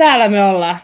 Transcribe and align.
täällä 0.00 0.28
me 0.28 0.44
ollaan. 0.44 0.76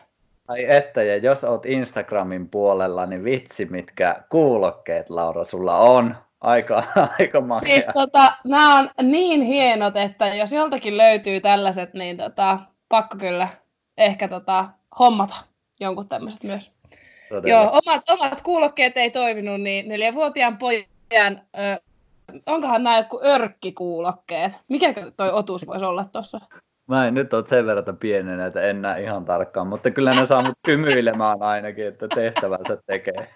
Ai 0.48 0.66
että, 0.68 1.02
ja 1.02 1.16
jos 1.16 1.44
oot 1.44 1.66
Instagramin 1.66 2.48
puolella, 2.48 3.06
niin 3.06 3.24
vitsi 3.24 3.64
mitkä 3.64 4.22
kuulokkeet, 4.30 5.10
Laura, 5.10 5.44
sulla 5.44 5.78
on. 5.78 6.16
Aika, 6.40 6.82
aika 7.18 7.40
makea. 7.40 7.74
Siis 7.74 7.90
tota, 7.94 8.36
nämä 8.44 8.78
on 8.78 8.90
niin 9.02 9.42
hienot, 9.42 9.96
että 9.96 10.26
jos 10.26 10.52
joltakin 10.52 10.98
löytyy 10.98 11.40
tällaiset, 11.40 11.94
niin 11.94 12.16
tota, 12.16 12.58
pakko 12.88 13.16
kyllä 13.16 13.48
ehkä 13.98 14.28
tota, 14.28 14.68
hommata 14.98 15.36
jonkun 15.80 16.08
tämmöiset 16.08 16.42
myös. 16.42 16.72
Todella. 17.28 17.48
Joo, 17.48 17.80
omat, 17.86 18.02
omat 18.08 18.42
kuulokkeet 18.42 18.96
ei 18.96 19.10
toiminut, 19.10 19.60
niin 19.60 19.88
neljänvuotiaan 19.88 20.58
pojan, 20.58 21.40
ö, 21.58 21.80
onkohan 22.46 22.84
nämä 22.84 22.98
joku 22.98 23.20
örkkikuulokkeet? 23.24 24.52
Mikä 24.68 24.94
toi 25.16 25.32
otus 25.32 25.66
voisi 25.66 25.84
olla 25.84 26.04
tuossa? 26.04 26.40
Mä 26.86 27.06
en 27.08 27.14
nyt 27.14 27.34
ole 27.34 27.46
sen 27.46 27.66
verran 27.66 27.96
pienenä, 27.96 28.46
että 28.46 28.60
en 28.60 28.82
näe 28.82 29.02
ihan 29.02 29.24
tarkkaan, 29.24 29.66
mutta 29.66 29.90
kyllä 29.90 30.14
ne 30.14 30.26
saa 30.26 30.42
mut 30.42 30.58
kymyilemään 30.66 31.42
ainakin, 31.42 31.86
että 31.86 32.08
tehtävänsä 32.14 32.78
tekee. 32.86 33.28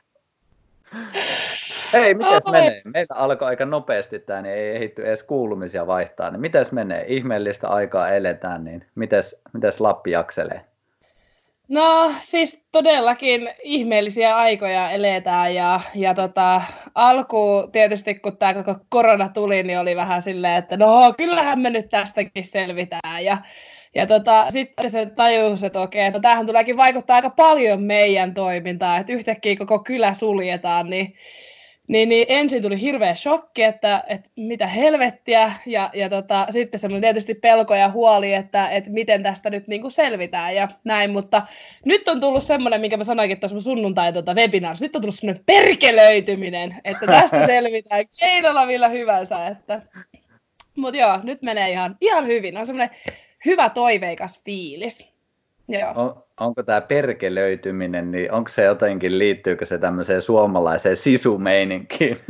Hei, 1.92 2.14
mites 2.14 2.46
Oi. 2.46 2.52
menee? 2.52 2.82
Meillä 2.84 3.16
alkoi 3.16 3.48
aika 3.48 3.64
nopeasti 3.64 4.18
tämä, 4.18 4.42
niin 4.42 4.54
ei 4.54 4.76
ehitty 4.76 5.06
edes 5.06 5.22
kuulumisia 5.22 5.86
vaihtaa. 5.86 6.30
Niin 6.30 6.40
mites 6.40 6.72
menee? 6.72 7.04
Ihmeellistä 7.08 7.68
aikaa 7.68 8.08
eletään, 8.08 8.64
niin 8.64 8.84
mites, 8.94 9.42
mites 9.52 9.80
Lappi 9.80 10.10
jakselee? 10.10 10.64
No 11.70 12.12
siis 12.20 12.62
todellakin 12.72 13.50
ihmeellisiä 13.62 14.36
aikoja 14.36 14.90
eletään 14.90 15.54
ja, 15.54 15.80
ja 15.94 16.14
tota, 16.14 16.62
alku 16.94 17.68
tietysti 17.72 18.14
kun 18.14 18.36
tämä 18.36 18.54
koko 18.54 18.74
korona 18.88 19.28
tuli, 19.28 19.62
niin 19.62 19.78
oli 19.78 19.96
vähän 19.96 20.22
silleen, 20.22 20.58
että 20.58 20.76
no 20.76 21.14
kyllähän 21.16 21.60
me 21.60 21.70
nyt 21.70 21.88
tästäkin 21.88 22.44
selvitään 22.44 23.24
ja, 23.24 23.38
ja 23.94 24.06
tota, 24.06 24.46
sitten 24.50 24.90
se 24.90 25.06
tajus, 25.06 25.64
että 25.64 25.80
okei, 25.80 26.10
no 26.10 26.20
tämähän 26.20 26.46
tuleekin 26.46 26.76
vaikuttaa 26.76 27.16
aika 27.16 27.30
paljon 27.30 27.82
meidän 27.82 28.34
toimintaan, 28.34 29.00
että 29.00 29.12
yhtäkkiä 29.12 29.56
koko 29.56 29.78
kylä 29.78 30.14
suljetaan, 30.14 30.90
niin 30.90 31.14
niin, 31.90 32.08
niin 32.08 32.26
ensin 32.28 32.62
tuli 32.62 32.80
hirveä 32.80 33.14
shokki, 33.14 33.62
että, 33.62 34.04
että 34.06 34.30
mitä 34.36 34.66
helvettiä, 34.66 35.52
ja, 35.66 35.90
ja 35.94 36.08
tota, 36.08 36.46
sitten 36.50 36.80
semmoinen 36.80 37.02
tietysti 37.02 37.34
pelko 37.34 37.74
ja 37.74 37.90
huoli, 37.90 38.34
että, 38.34 38.68
että 38.68 38.90
miten 38.90 39.22
tästä 39.22 39.50
nyt 39.50 39.66
niin 39.66 39.80
kuin 39.80 39.90
selvitään 39.90 40.54
ja 40.54 40.68
näin, 40.84 41.10
mutta 41.10 41.42
nyt 41.84 42.08
on 42.08 42.20
tullut 42.20 42.42
semmoinen, 42.42 42.80
minkä 42.80 42.96
mä 42.96 43.04
sanoinkin 43.04 43.40
tuossa 43.40 43.60
sunnuntai 43.60 44.12
tuota 44.12 44.34
webinaarissa, 44.34 44.84
nyt 44.84 44.96
on 44.96 45.02
tullut 45.02 45.14
semmoinen 45.14 45.44
perkelöityminen, 45.46 46.76
että 46.84 47.06
tästä 47.06 47.46
selvitään 47.46 48.04
keinolla 48.20 48.66
millä 48.66 48.88
hyvänsä, 48.88 49.46
että 49.46 49.82
mutta 50.76 50.98
joo, 50.98 51.20
nyt 51.22 51.42
menee 51.42 51.70
ihan, 51.70 51.96
ihan 52.00 52.26
hyvin, 52.26 52.56
on 52.56 52.66
semmoinen 52.66 52.96
hyvä 53.46 53.68
toiveikas 53.68 54.40
fiilis. 54.44 55.10
Joo. 55.70 55.92
On, 55.94 56.24
onko 56.40 56.62
tämä 56.62 56.80
perkelöityminen, 56.80 58.10
niin 58.10 58.32
onko 58.32 58.48
se 58.48 58.64
jotenkin, 58.64 59.18
liittyykö 59.18 59.66
se 59.66 59.78
tämmöiseen 59.78 60.22
suomalaiseen 60.22 60.96
sisumeininkiin? 60.96 62.18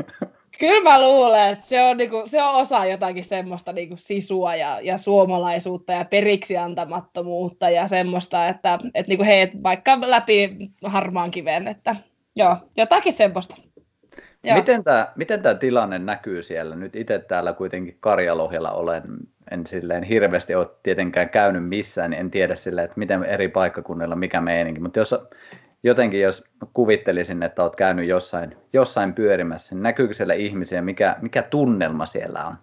Kyllä 0.61 0.83
mä 0.83 1.03
luulen, 1.03 1.49
että 1.49 1.67
se 1.67 1.83
on, 1.83 1.97
niinku, 1.97 2.23
se 2.27 2.43
on 2.43 2.55
osa 2.55 2.87
jotakin 2.87 3.25
semmoista 3.25 3.73
niinku 3.73 3.95
sisua 3.99 4.55
ja, 4.55 4.81
ja 4.81 4.99
suomalaisuutta 4.99 5.93
ja 5.93 6.05
periksi 6.05 6.57
antamattomuutta 6.57 7.71
ja 7.71 7.89
semmoista, 7.89 8.49
että 8.49 8.79
et 8.95 9.07
niinku 9.09 9.25
heet 9.25 9.63
vaikka 9.63 9.99
läpi 10.01 10.57
harmaan 10.85 11.31
kiven, 11.31 11.69
että 11.69 11.97
joo, 12.37 12.57
jotakin 12.77 13.13
semmoista. 13.13 13.57
Joo. 14.43 14.57
Miten 14.57 14.85
tämä 14.85 15.13
miten 15.17 15.43
tämä 15.43 15.55
tilanne 15.55 15.99
näkyy 15.99 16.43
siellä? 16.43 16.77
Nyt 16.77 16.97
itse 16.97 17.19
täällä 17.19 17.53
kuitenkin 17.53 17.97
Karjalohjalla 18.01 18.73
olen, 18.73 19.03
en 19.51 19.67
silleen 19.67 20.03
hirveästi 20.03 20.55
ole 20.55 20.67
tietenkään 20.83 21.29
käynyt 21.29 21.69
missään, 21.69 22.11
niin 22.11 22.21
en 22.21 22.31
tiedä 22.31 22.57
silleen, 22.57 22.85
että 22.85 22.99
miten 22.99 23.25
eri 23.25 23.49
paikkakunnilla 23.49 24.17
mikä 24.17 24.41
meininki. 24.41 24.81
Mutta 24.81 24.99
jos 24.99 25.15
jotenkin 25.83 26.21
jos 26.21 26.45
kuvittelisin, 26.73 27.43
että 27.43 27.63
olet 27.63 27.77
käynyt 27.77 28.09
jossain, 28.09 28.57
jossain 28.73 29.15
pyörimässä, 29.15 29.75
niin 29.75 29.83
näkyykö 29.83 30.15
siellä 30.15 30.35
ihmisiä, 30.35 30.83
mikä, 30.83 31.17
mikä 31.21 31.43
tunnelma 31.43 32.07
siellä 32.07 32.47
on? 32.47 32.55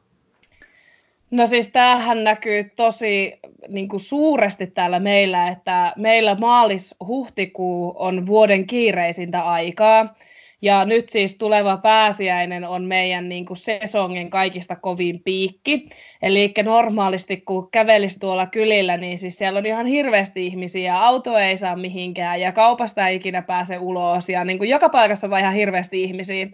No 1.32 1.48
siis 1.48 1.68
tämähän 1.68 2.24
näkyy 2.24 2.72
tosi 2.76 3.40
niin 3.68 3.90
kuin 3.90 4.00
suuresti 4.00 4.68
täällä 4.68 5.00
meillä, 5.00 5.48
että 5.48 5.94
meillä 5.98 6.36
maalis-huhtikuu 6.36 7.94
on 7.96 8.26
vuoden 8.26 8.68
kiireisintä 8.68 9.42
aikaa. 9.42 10.16
Ja 10.62 10.86
nyt 10.86 11.10
siis 11.10 11.38
tuleva 11.38 11.78
pääsiäinen 11.78 12.64
on 12.64 12.84
meidän 12.84 13.30
niin 13.30 13.46
kuin 13.46 13.58
sesongin 13.58 14.30
kaikista 14.30 14.76
kovin 14.76 15.24
piikki. 15.24 15.90
Eli 16.22 16.54
normaalisti 16.64 17.38
kun 17.38 17.72
kävelisi 17.72 18.20
tuolla 18.20 18.46
kylillä, 18.46 18.98
niin 18.98 19.18
siis 19.18 19.38
siellä 19.38 19.60
on 19.60 19.66
ihan 19.66 19.86
hirveästi 19.86 20.46
ihmisiä, 20.46 20.98
auto 20.98 21.38
ei 21.38 21.58
saa 21.58 21.76
mihinkään 21.76 22.42
ja 22.42 22.52
kaupasta 22.52 23.08
ei 23.08 23.16
ikinä 23.16 23.42
pääse 23.42 23.78
ulos 23.78 24.30
ja 24.30 24.44
niin 24.44 24.58
kuin 24.58 24.70
joka 24.70 24.90
paikassa 24.90 25.28
on 25.28 25.40
ihan 25.40 25.54
hirveästi 25.54 26.04
ihmisiä. 26.04 26.48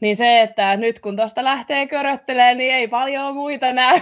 Niin 0.00 0.16
se, 0.16 0.40
että 0.40 0.76
nyt 0.76 1.00
kun 1.00 1.16
tuosta 1.16 1.44
lähtee 1.44 1.86
köröttelemään, 1.86 2.58
niin 2.58 2.74
ei 2.74 2.88
paljon 2.88 3.34
muita 3.34 3.72
näy. 3.72 4.00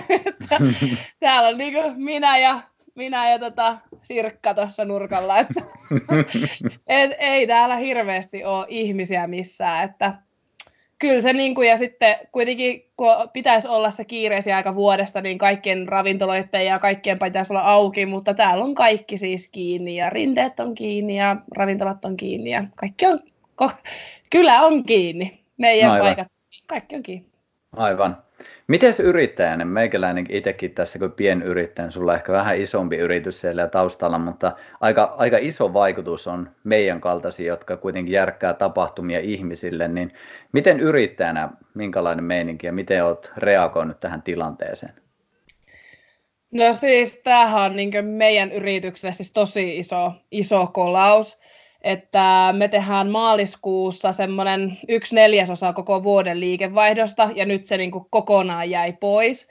täällä 1.21 1.49
on 1.49 1.59
niin 1.59 1.75
minä 1.97 2.39
ja 2.39 2.61
minä 2.95 3.31
ja 3.31 3.39
tota 3.39 3.79
Sirkka 4.03 4.55
tuossa 4.55 4.85
nurkalla, 4.85 5.39
että 5.39 5.63
et, 6.87 7.11
ei 7.19 7.47
täällä 7.47 7.77
hirveästi 7.77 8.45
ole 8.45 8.67
ihmisiä 8.69 9.27
missään, 9.27 9.85
että 9.85 10.15
kyllä 10.99 11.21
se 11.21 11.33
niin 11.33 11.55
kuin, 11.55 11.69
ja 11.69 11.77
sitten 11.77 12.17
kuitenkin 12.33 12.87
kun 12.97 13.09
pitäisi 13.33 13.69
olla 13.69 13.91
se 13.91 14.05
kiireisiä 14.05 14.57
aika 14.57 14.75
vuodesta, 14.75 15.21
niin 15.21 15.39
kaikkien 15.39 15.89
ravintoloiden 15.89 16.67
ja 16.67 16.79
kaikkien 16.79 17.19
pitäisi 17.19 17.53
olla 17.53 17.63
auki, 17.63 18.07
mutta 18.07 18.35
täällä 18.35 18.65
on 18.65 18.75
kaikki 18.75 19.19
siis 19.19 19.49
kiinni 19.49 19.97
ja 19.97 20.11
rinteet 20.11 20.61
on 20.61 20.75
kiinni 20.75 21.19
ja 21.19 21.37
ravintolat 21.57 22.05
on 22.05 22.17
kiinni 22.17 22.51
ja 22.51 22.65
kaikki 22.75 23.07
on, 23.07 23.21
ko, 23.55 23.71
kyllä 24.31 24.63
on 24.63 24.85
kiinni, 24.85 25.41
meidän 25.57 25.91
Aivan. 25.91 26.07
paikat, 26.07 26.29
kaikki 26.67 26.97
on 26.97 27.03
kiinni. 27.03 27.27
Aivan. 27.77 28.23
Miten 28.73 28.95
yrittäjänä, 29.03 29.65
meikäläinen 29.65 30.27
itsekin 30.29 30.75
tässä 30.75 30.99
kun 30.99 31.13
pienyrittäjä, 31.13 31.91
sulla 31.91 32.13
on 32.13 32.17
ehkä 32.17 32.33
vähän 32.33 32.61
isompi 32.61 32.97
yritys 32.97 33.41
siellä 33.41 33.69
taustalla, 33.69 34.19
mutta 34.19 34.53
aika, 34.81 35.15
aika 35.19 35.39
iso 35.41 35.73
vaikutus 35.73 36.27
on 36.27 36.51
meidän 36.65 37.01
kaltaisia, 37.01 37.47
jotka 37.47 37.77
kuitenkin 37.77 38.13
järkkää 38.13 38.55
tapahtumia 38.55 39.21
ihmisille, 39.21 39.89
niin 39.89 40.13
miten 40.53 40.81
yrittäjänä, 40.81 41.49
minkälainen 41.75 42.25
meininki 42.25 42.67
ja 42.67 42.73
miten 42.73 43.05
olet 43.05 43.33
reagoinut 43.37 44.01
tähän 44.01 44.23
tilanteeseen? 44.23 44.95
No 46.51 46.73
siis 46.73 47.21
tämähän 47.25 47.71
on 47.71 47.77
niin 47.77 48.05
meidän 48.05 48.53
yritykselle 48.53 49.13
siis 49.13 49.33
tosi 49.33 49.79
iso, 49.79 50.13
iso 50.31 50.67
kolaus 50.67 51.39
että 51.85 52.55
me 52.57 52.69
tehdään 52.69 53.11
maaliskuussa 53.11 54.13
semmoinen 54.13 54.79
yksi 54.89 55.15
neljäsosa 55.15 55.73
koko 55.73 56.03
vuoden 56.03 56.41
liikevaihdosta, 56.41 57.31
ja 57.35 57.47
nyt 57.47 57.67
se 57.67 57.77
niin 57.77 57.91
kuin 57.91 58.07
kokonaan 58.11 58.71
jäi 58.71 58.93
pois, 58.93 59.49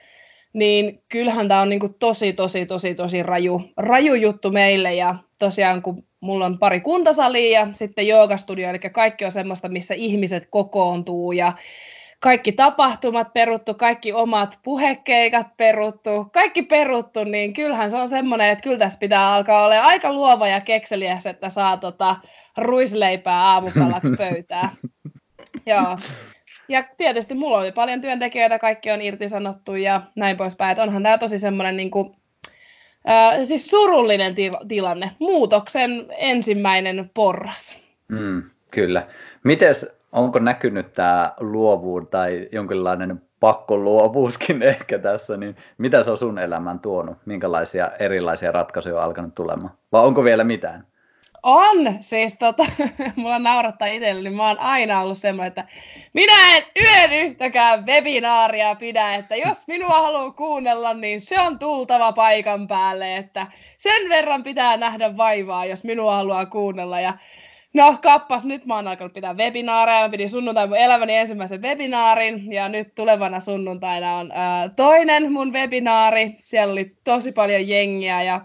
niin 0.53 1.03
kyllähän 1.09 1.47
tämä 1.47 1.62
on 1.62 1.70
niin 1.70 1.80
kuin 1.80 1.94
tosi, 1.94 2.34
tosi, 2.34 2.66
tosi, 2.66 2.96
tosi 2.96 3.24
raju, 3.24 3.62
raju 3.78 4.14
juttu 4.14 4.52
meille, 4.52 4.94
ja 4.94 5.16
tosiaan 5.40 5.81
kun 5.81 6.03
mulla 6.20 6.46
on 6.46 6.59
pari 6.59 6.81
kuntosalia 6.81 7.59
ja 7.59 7.68
sitten 7.74 8.08
joogastudio, 8.08 8.70
eli 8.70 8.80
kaikki 8.80 9.25
on 9.25 9.31
semmoista, 9.31 9.70
missä 9.70 9.94
ihmiset 9.94 10.47
kokoontuu, 10.50 11.31
ja 11.31 11.53
kaikki 12.22 12.52
tapahtumat 12.52 13.34
peruttu, 13.34 13.74
kaikki 13.74 14.14
omat 14.14 14.59
puhekeikat 14.64 15.48
peruttu, 15.58 16.26
kaikki 16.34 16.62
peruttu, 16.62 17.24
niin 17.24 17.54
kyllähän 17.54 17.92
se 17.92 17.98
on 17.98 18.08
semmoinen, 18.08 18.50
että 18.50 18.64
kyllä 18.64 18.78
tässä 18.78 19.00
pitää 19.00 19.34
alkaa 19.34 19.66
olla 19.66 19.82
aika 19.82 20.14
luova 20.14 20.48
ja 20.48 20.62
kekseliäs, 20.62 21.26
että 21.26 21.50
saa 21.50 21.78
tota 21.78 22.16
ruisleipää 22.58 23.40
aamupalaksi 23.40 24.12
pöytää. 24.18 24.76
Joo. 25.66 25.98
Ja 26.70 26.84
tietysti 26.98 27.34
mulla 27.34 27.58
oli 27.58 27.72
paljon 27.72 28.02
työntekijöitä, 28.02 28.59
kaikki 28.59 28.92
on 28.92 29.02
irtisanottu 29.02 29.76
ja 29.76 30.02
näin 30.16 30.38
poispäin. 30.38 30.72
Että 30.72 30.84
onhan 30.84 31.03
tämä 31.03 31.18
tosi 31.18 31.38
semmoinen 31.38 31.78
niin 31.78 31.92
kuin, 31.92 32.16
äh, 33.09 33.40
siis 33.44 33.68
surullinen 33.68 34.36
til- 34.36 34.68
tilanne, 34.68 35.12
muutoksen 35.20 36.06
ensimmäinen 36.18 37.12
porras. 37.14 37.78
Mm, 38.08 38.44
kyllä. 38.72 39.08
Mites 39.44 40.01
onko 40.11 40.40
näkynyt 40.40 40.93
tämä 40.93 41.34
luovuus 41.40 42.03
tai 42.11 42.49
jonkinlainen 42.52 43.22
pakkoluovuuskin 43.40 44.63
ehkä 44.73 44.99
tässä, 44.99 45.37
niin 45.37 45.55
mitä 45.78 46.03
se 46.03 46.11
on 46.11 46.17
sun 46.17 46.40
elämän 46.40 46.79
tuonut? 46.79 47.17
Minkälaisia 47.25 47.91
erilaisia 47.99 48.52
ratkaisuja 48.52 48.96
on 48.96 49.03
alkanut 49.03 49.35
tulemaan? 49.35 49.73
Vai 49.91 50.05
onko 50.05 50.23
vielä 50.23 50.43
mitään? 50.43 50.91
On, 51.43 51.78
siis 51.99 52.35
tota, 52.40 52.63
mulla 53.16 53.40
naurattaa 53.40 53.87
itselleni, 53.87 54.29
niin 54.29 54.37
mä 54.37 54.47
oon 54.47 54.59
aina 54.59 55.02
ollut 55.02 55.17
semmoinen, 55.17 55.47
että 55.47 55.66
minä 56.13 56.58
en 56.58 56.63
yön 56.81 57.13
yhtäkään 57.13 57.85
webinaaria 57.85 58.75
pidä, 58.75 59.16
että 59.16 59.35
jos 59.35 59.67
minua 59.67 60.02
haluaa 60.02 60.31
kuunnella, 60.31 60.93
niin 60.93 61.22
se 61.22 61.41
on 61.41 61.59
tultava 61.59 62.11
paikan 62.11 62.67
päälle, 62.67 63.17
että 63.17 63.47
sen 63.78 64.09
verran 64.09 64.43
pitää 64.43 64.78
nähdä 64.78 65.17
vaivaa, 65.17 65.66
jos 65.66 65.84
minua 65.84 66.16
haluaa 66.16 66.46
kuunnella. 66.46 66.99
Ja 66.99 67.13
No 67.73 67.97
kappas, 68.02 68.46
nyt 68.46 68.66
mä 68.66 68.76
oon 68.76 68.88
alkanut 68.88 69.14
pitää 69.14 69.34
webinaareja. 69.34 70.02
Mä 70.02 70.09
pidin 70.09 70.29
sunnuntai 70.29 70.68
mun 70.68 70.78
elämäni 70.78 71.16
ensimmäisen 71.16 71.62
webinaarin 71.62 72.53
ja 72.53 72.70
nyt 72.70 72.96
tulevana 72.96 73.40
sunnuntaina 73.40 74.18
on 74.18 74.32
ää, 74.34 74.70
toinen 74.70 75.32
mun 75.32 75.53
webinaari. 75.53 76.35
Siellä 76.44 76.72
oli 76.72 76.96
tosi 77.03 77.32
paljon 77.32 77.68
jengiä 77.68 78.22
ja, 78.23 78.41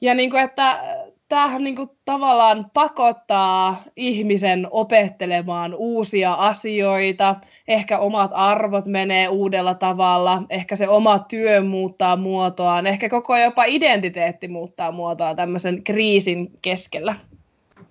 ja 0.00 0.14
niin 0.14 0.30
kuin, 0.30 0.42
että 0.42 0.80
tämähän 1.28 1.64
niin 1.64 1.76
kuin 1.76 1.88
tavallaan 2.04 2.70
pakottaa 2.74 3.82
ihmisen 3.96 4.68
opettelemaan 4.70 5.74
uusia 5.74 6.32
asioita, 6.32 7.36
ehkä 7.68 7.98
omat 7.98 8.30
arvot 8.34 8.86
menee 8.86 9.28
uudella 9.28 9.74
tavalla, 9.74 10.42
ehkä 10.50 10.76
se 10.76 10.88
oma 10.88 11.18
työ 11.18 11.62
muuttaa 11.62 12.16
muotoaan, 12.16 12.86
ehkä 12.86 13.08
koko 13.08 13.36
jopa 13.36 13.64
identiteetti 13.64 14.48
muuttaa 14.48 14.92
muotoaan 14.92 15.36
tämmöisen 15.36 15.84
kriisin 15.84 16.50
keskellä. 16.62 17.14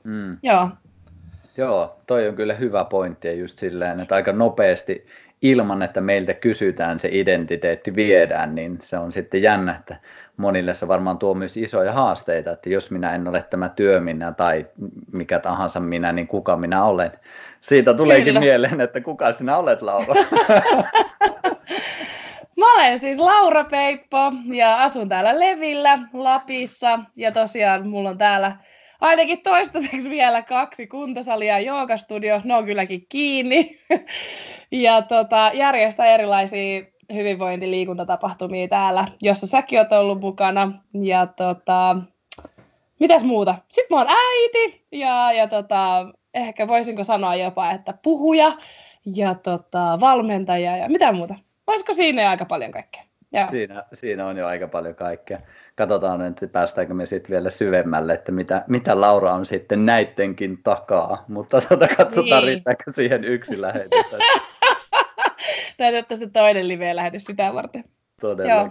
Mm. 0.04 0.38
Joo. 0.44 0.70
Joo, 1.58 1.98
toi 2.08 2.28
on 2.28 2.36
kyllä 2.36 2.54
hyvä 2.54 2.86
pointti 2.86 3.28
ja 3.28 3.34
just 3.34 3.60
silleen, 3.60 4.00
että 4.00 4.16
aika 4.16 4.32
nopeasti 4.32 5.08
ilman, 5.42 5.82
että 5.82 6.02
meiltä 6.02 6.34
kysytään 6.34 7.00
se 7.00 7.10
identiteetti 7.12 7.96
viedään, 7.96 8.56
niin 8.56 8.80
se 8.82 8.98
on 8.98 9.12
sitten 9.12 9.42
jännä, 9.42 9.76
että 9.80 9.96
monille 10.38 10.74
se 10.74 10.88
varmaan 10.88 11.18
tuo 11.18 11.34
myös 11.34 11.58
isoja 11.58 11.94
haasteita, 11.94 12.52
että 12.52 12.70
jos 12.70 12.92
minä 12.92 13.16
en 13.16 13.28
ole 13.28 13.46
tämä 13.50 13.70
työ 13.70 14.00
minä 14.00 14.32
tai 14.32 14.66
mikä 15.12 15.40
tahansa 15.40 15.80
minä, 15.80 16.12
niin 16.12 16.28
kuka 16.28 16.58
minä 16.58 16.84
olen. 16.84 17.12
Siitä 17.62 17.94
tuleekin 17.94 18.26
Kyllä. 18.26 18.40
mieleen, 18.40 18.82
että 18.82 19.02
kuka 19.02 19.34
sinä 19.34 19.58
olet, 19.58 19.82
Laura? 19.82 20.16
Mä 22.58 22.74
olen 22.74 23.00
siis 23.00 23.20
Laura 23.20 23.64
Peippo 23.64 24.32
ja 24.54 24.84
asun 24.84 25.10
täällä 25.10 25.40
Levillä, 25.40 26.00
Lapissa 26.14 27.00
ja 27.16 27.32
tosiaan 27.32 27.88
mulla 27.88 28.10
on 28.10 28.18
täällä 28.18 28.56
ainakin 29.02 29.42
toistaiseksi 29.42 30.10
vielä 30.10 30.42
kaksi 30.42 30.88
kuntosalia 30.88 31.60
ja 31.60 31.66
joogastudio, 31.66 32.42
ne 32.44 32.56
on 32.56 32.66
kylläkin 32.66 33.06
kiinni. 33.10 33.80
ja 34.72 35.02
tota, 35.02 35.52
järjestää 35.54 36.06
erilaisia 36.06 36.86
hyvinvointiliikuntatapahtumia 37.14 38.68
täällä, 38.68 39.08
jossa 39.22 39.48
säkin 39.48 39.80
oot 39.80 39.92
ollut 39.92 40.20
mukana. 40.20 40.72
Ja 40.94 41.28
tota, 41.28 41.98
mitäs 43.00 43.24
muuta? 43.24 43.56
Sitten 43.70 43.96
mä 43.96 44.02
oon 44.02 44.10
äiti 44.10 44.86
ja, 44.92 45.32
ja 45.32 45.48
tota, 45.48 46.06
ehkä 46.34 46.68
voisinko 46.68 47.04
sanoa 47.04 47.36
jopa, 47.36 47.72
että 47.72 47.94
puhuja 48.04 48.58
ja 49.16 49.36
tota, 49.36 49.98
valmentaja 50.00 50.78
ja 50.78 50.90
mitä 50.90 51.12
muuta. 51.12 51.36
Olisiko 51.68 51.94
siinä 51.94 52.30
aika 52.30 52.46
paljon 52.46 52.72
kaikkea? 52.72 53.04
Siinä, 53.48 53.84
siinä 53.94 54.28
on 54.28 54.38
jo 54.38 54.48
aika 54.48 54.68
paljon 54.68 54.96
kaikkea. 54.96 55.40
Katsotaan, 55.76 56.22
että 56.22 56.48
päästäänkö 56.48 56.94
me 56.94 57.06
sitten 57.06 57.32
vielä 57.32 57.50
syvemmälle, 57.50 58.14
että 58.14 58.32
mitä, 58.32 58.64
mitä 58.68 59.02
Laura 59.02 59.34
on 59.34 59.46
sitten 59.46 59.86
näittenkin 59.86 60.64
takaa. 60.64 61.26
Mutta 61.28 61.62
tota, 61.62 61.88
katsotaan, 61.88 62.44
niin. 62.44 62.48
riittääkö 62.48 62.92
siihen 62.92 63.24
yksi 63.24 63.62
lähetys. 63.62 64.16
Täytyy 65.78 66.00
ottaa 66.00 66.18
sitten 66.18 66.42
toinen 66.42 66.68
live-lähetys 66.68 67.24
sitä 67.24 67.54
varten. 67.54 67.84
Todella. 68.22 68.70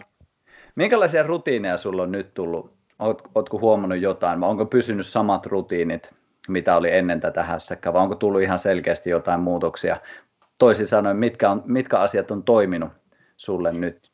Minkälaisia 0.74 1.22
rutiineja 1.22 1.76
sulla 1.76 2.02
on 2.02 2.12
nyt 2.12 2.34
tullut? 2.34 2.72
Oot, 2.98 3.22
ootko 3.34 3.58
huomannut 3.58 4.00
jotain, 4.00 4.40
vai 4.40 4.50
onko 4.50 4.66
pysynyt 4.66 5.06
samat 5.06 5.46
rutiinit, 5.46 6.10
mitä 6.48 6.76
oli 6.76 6.92
ennen 6.92 7.20
tätä 7.20 7.42
hässäkkää, 7.42 7.92
vai 7.92 8.02
onko 8.02 8.14
tullut 8.14 8.42
ihan 8.42 8.58
selkeästi 8.58 9.10
jotain 9.10 9.40
muutoksia? 9.40 9.96
Toisin 10.58 10.86
sanoen, 10.86 11.16
mitkä, 11.16 11.50
on, 11.50 11.62
mitkä 11.66 11.98
asiat 11.98 12.30
on 12.30 12.42
toiminut 12.42 12.90
sulle 13.36 13.72
nyt 13.72 14.09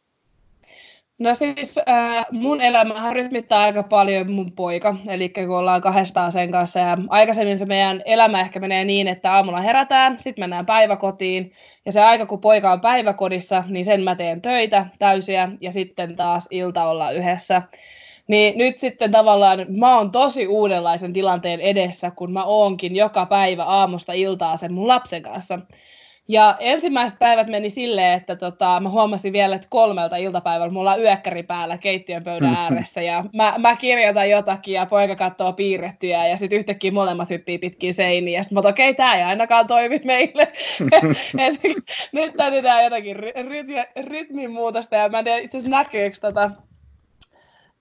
No 1.19 1.35
siis 1.35 1.79
äh, 1.79 2.27
mun 2.31 2.61
elämähän 2.61 3.13
rytmittää 3.13 3.61
aika 3.61 3.83
paljon 3.83 4.31
mun 4.31 4.53
poika, 4.53 4.97
eli 5.09 5.29
kun 5.29 5.59
ollaan 5.59 5.81
kahdestaan 5.81 6.33
sen 6.33 6.51
kanssa 6.51 6.81
ja 6.81 6.99
aikaisemmin 7.09 7.59
se 7.59 7.67
meidän 7.67 8.03
elämä 8.05 8.41
ehkä 8.41 8.61
menee 8.61 8.85
niin, 8.85 9.09
että 9.09 9.33
aamulla 9.33 9.61
herätään, 9.61 10.21
sitten 10.21 10.43
mennään 10.43 10.67
päiväkotiin 10.67 11.53
ja 11.87 11.93
se 11.93 12.01
aika 12.01 12.27
kun 12.27 12.41
poika 12.41 12.73
on 12.73 12.81
päiväkodissa, 12.81 13.65
niin 13.69 13.85
sen 13.85 14.03
mä 14.03 14.15
teen 14.15 14.43
töitä 14.43 14.87
täysiä 14.99 15.49
ja 15.61 15.73
sitten 15.73 16.17
taas 16.17 16.49
ilta 16.51 16.85
olla 16.85 17.11
yhdessä. 17.11 17.63
Niin 18.29 18.59
nyt 18.59 18.79
sitten 18.79 19.11
tavallaan 19.11 19.67
mä 19.69 19.97
oon 19.97 20.11
tosi 20.11 20.47
uudenlaisen 20.47 21.13
tilanteen 21.13 21.61
edessä, 21.61 22.11
kun 22.11 22.33
mä 22.33 22.45
oonkin 22.45 22.97
joka 22.97 23.27
päivä 23.27 23.65
aamusta 23.65 24.13
iltaa 24.13 24.57
sen 24.57 24.73
mun 24.73 24.89
lapsen 24.89 25.23
kanssa. 25.23 25.59
Ja 26.29 26.57
ensimmäiset 26.59 27.19
päivät 27.19 27.47
meni 27.47 27.71
silleen, 27.71 28.13
että 28.13 28.37
tota, 28.37 28.81
mä 28.81 28.89
huomasin 28.89 29.33
vielä, 29.33 29.57
että 29.57 29.69
kolmelta 29.71 30.17
iltapäivällä 30.17 30.73
mulla 30.73 30.93
on 30.93 31.01
yökkäri 31.01 31.43
päällä 31.43 31.79
keittiön 31.79 32.25
pöydän 32.25 32.51
mm-hmm. 32.51 32.63
ääressä 32.63 33.03
ja 33.03 33.25
mä, 33.33 33.55
mä 33.59 33.77
kirjoitan 33.77 34.31
jotakin 34.31 34.75
ja 34.75 34.87
poika 34.87 35.17
katsoo 35.17 35.53
piirrettyjä 35.53 36.27
ja 36.27 36.37
sitten 36.37 36.59
yhtäkkiä 36.59 36.93
molemmat 36.93 37.31
hyppii 37.31 37.59
pitkin 37.59 37.95
seiniä 37.95 38.39
ja 38.39 38.43
sitten 38.43 38.63
mä 38.63 38.69
okei, 38.69 38.91
okay, 38.91 38.95
tää 38.95 39.17
ei 39.17 39.23
ainakaan 39.23 39.67
toimi 39.67 40.01
meille. 40.05 40.53
Et, 41.39 41.61
nyt 42.13 42.35
täytyy 42.37 42.63
tehdä 42.63 42.83
jotakin 42.83 43.17
ry- 43.17 44.03
rytmin 44.03 44.51
muutosta 44.51 44.97
ja 44.97 45.09
mä 45.09 45.19
en 45.19 45.25
tiedä 45.25 45.39
itse 45.39 45.59
asiassa 45.59 45.77
näkyykö 45.77 46.17
tota, 46.21 46.51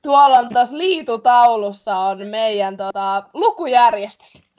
tuolla 0.01 0.38
on 0.38 0.50
tuossa 0.53 0.77
liitutaulussa 0.77 1.97
on 1.97 2.27
meidän 2.27 2.77
tota, 2.77 3.24
lukujärjestys. 3.33 4.55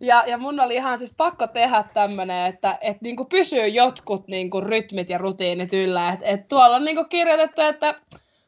Ja, 0.00 0.24
ja 0.26 0.38
mun 0.38 0.60
oli 0.60 0.74
ihan 0.74 0.98
siis 0.98 1.14
pakko 1.16 1.46
tehdä 1.46 1.84
tämmöinen, 1.94 2.46
että 2.46 2.78
et 2.80 3.00
niinku 3.00 3.24
pysyy 3.24 3.68
jotkut 3.68 4.28
niinku 4.28 4.60
rytmit 4.60 5.10
ja 5.10 5.18
rutiinit 5.18 5.72
yllä. 5.72 6.08
Et, 6.08 6.20
et 6.22 6.48
tuolla 6.48 6.76
on 6.76 6.84
niinku 6.84 7.04
kirjoitettu, 7.04 7.62
että 7.62 7.94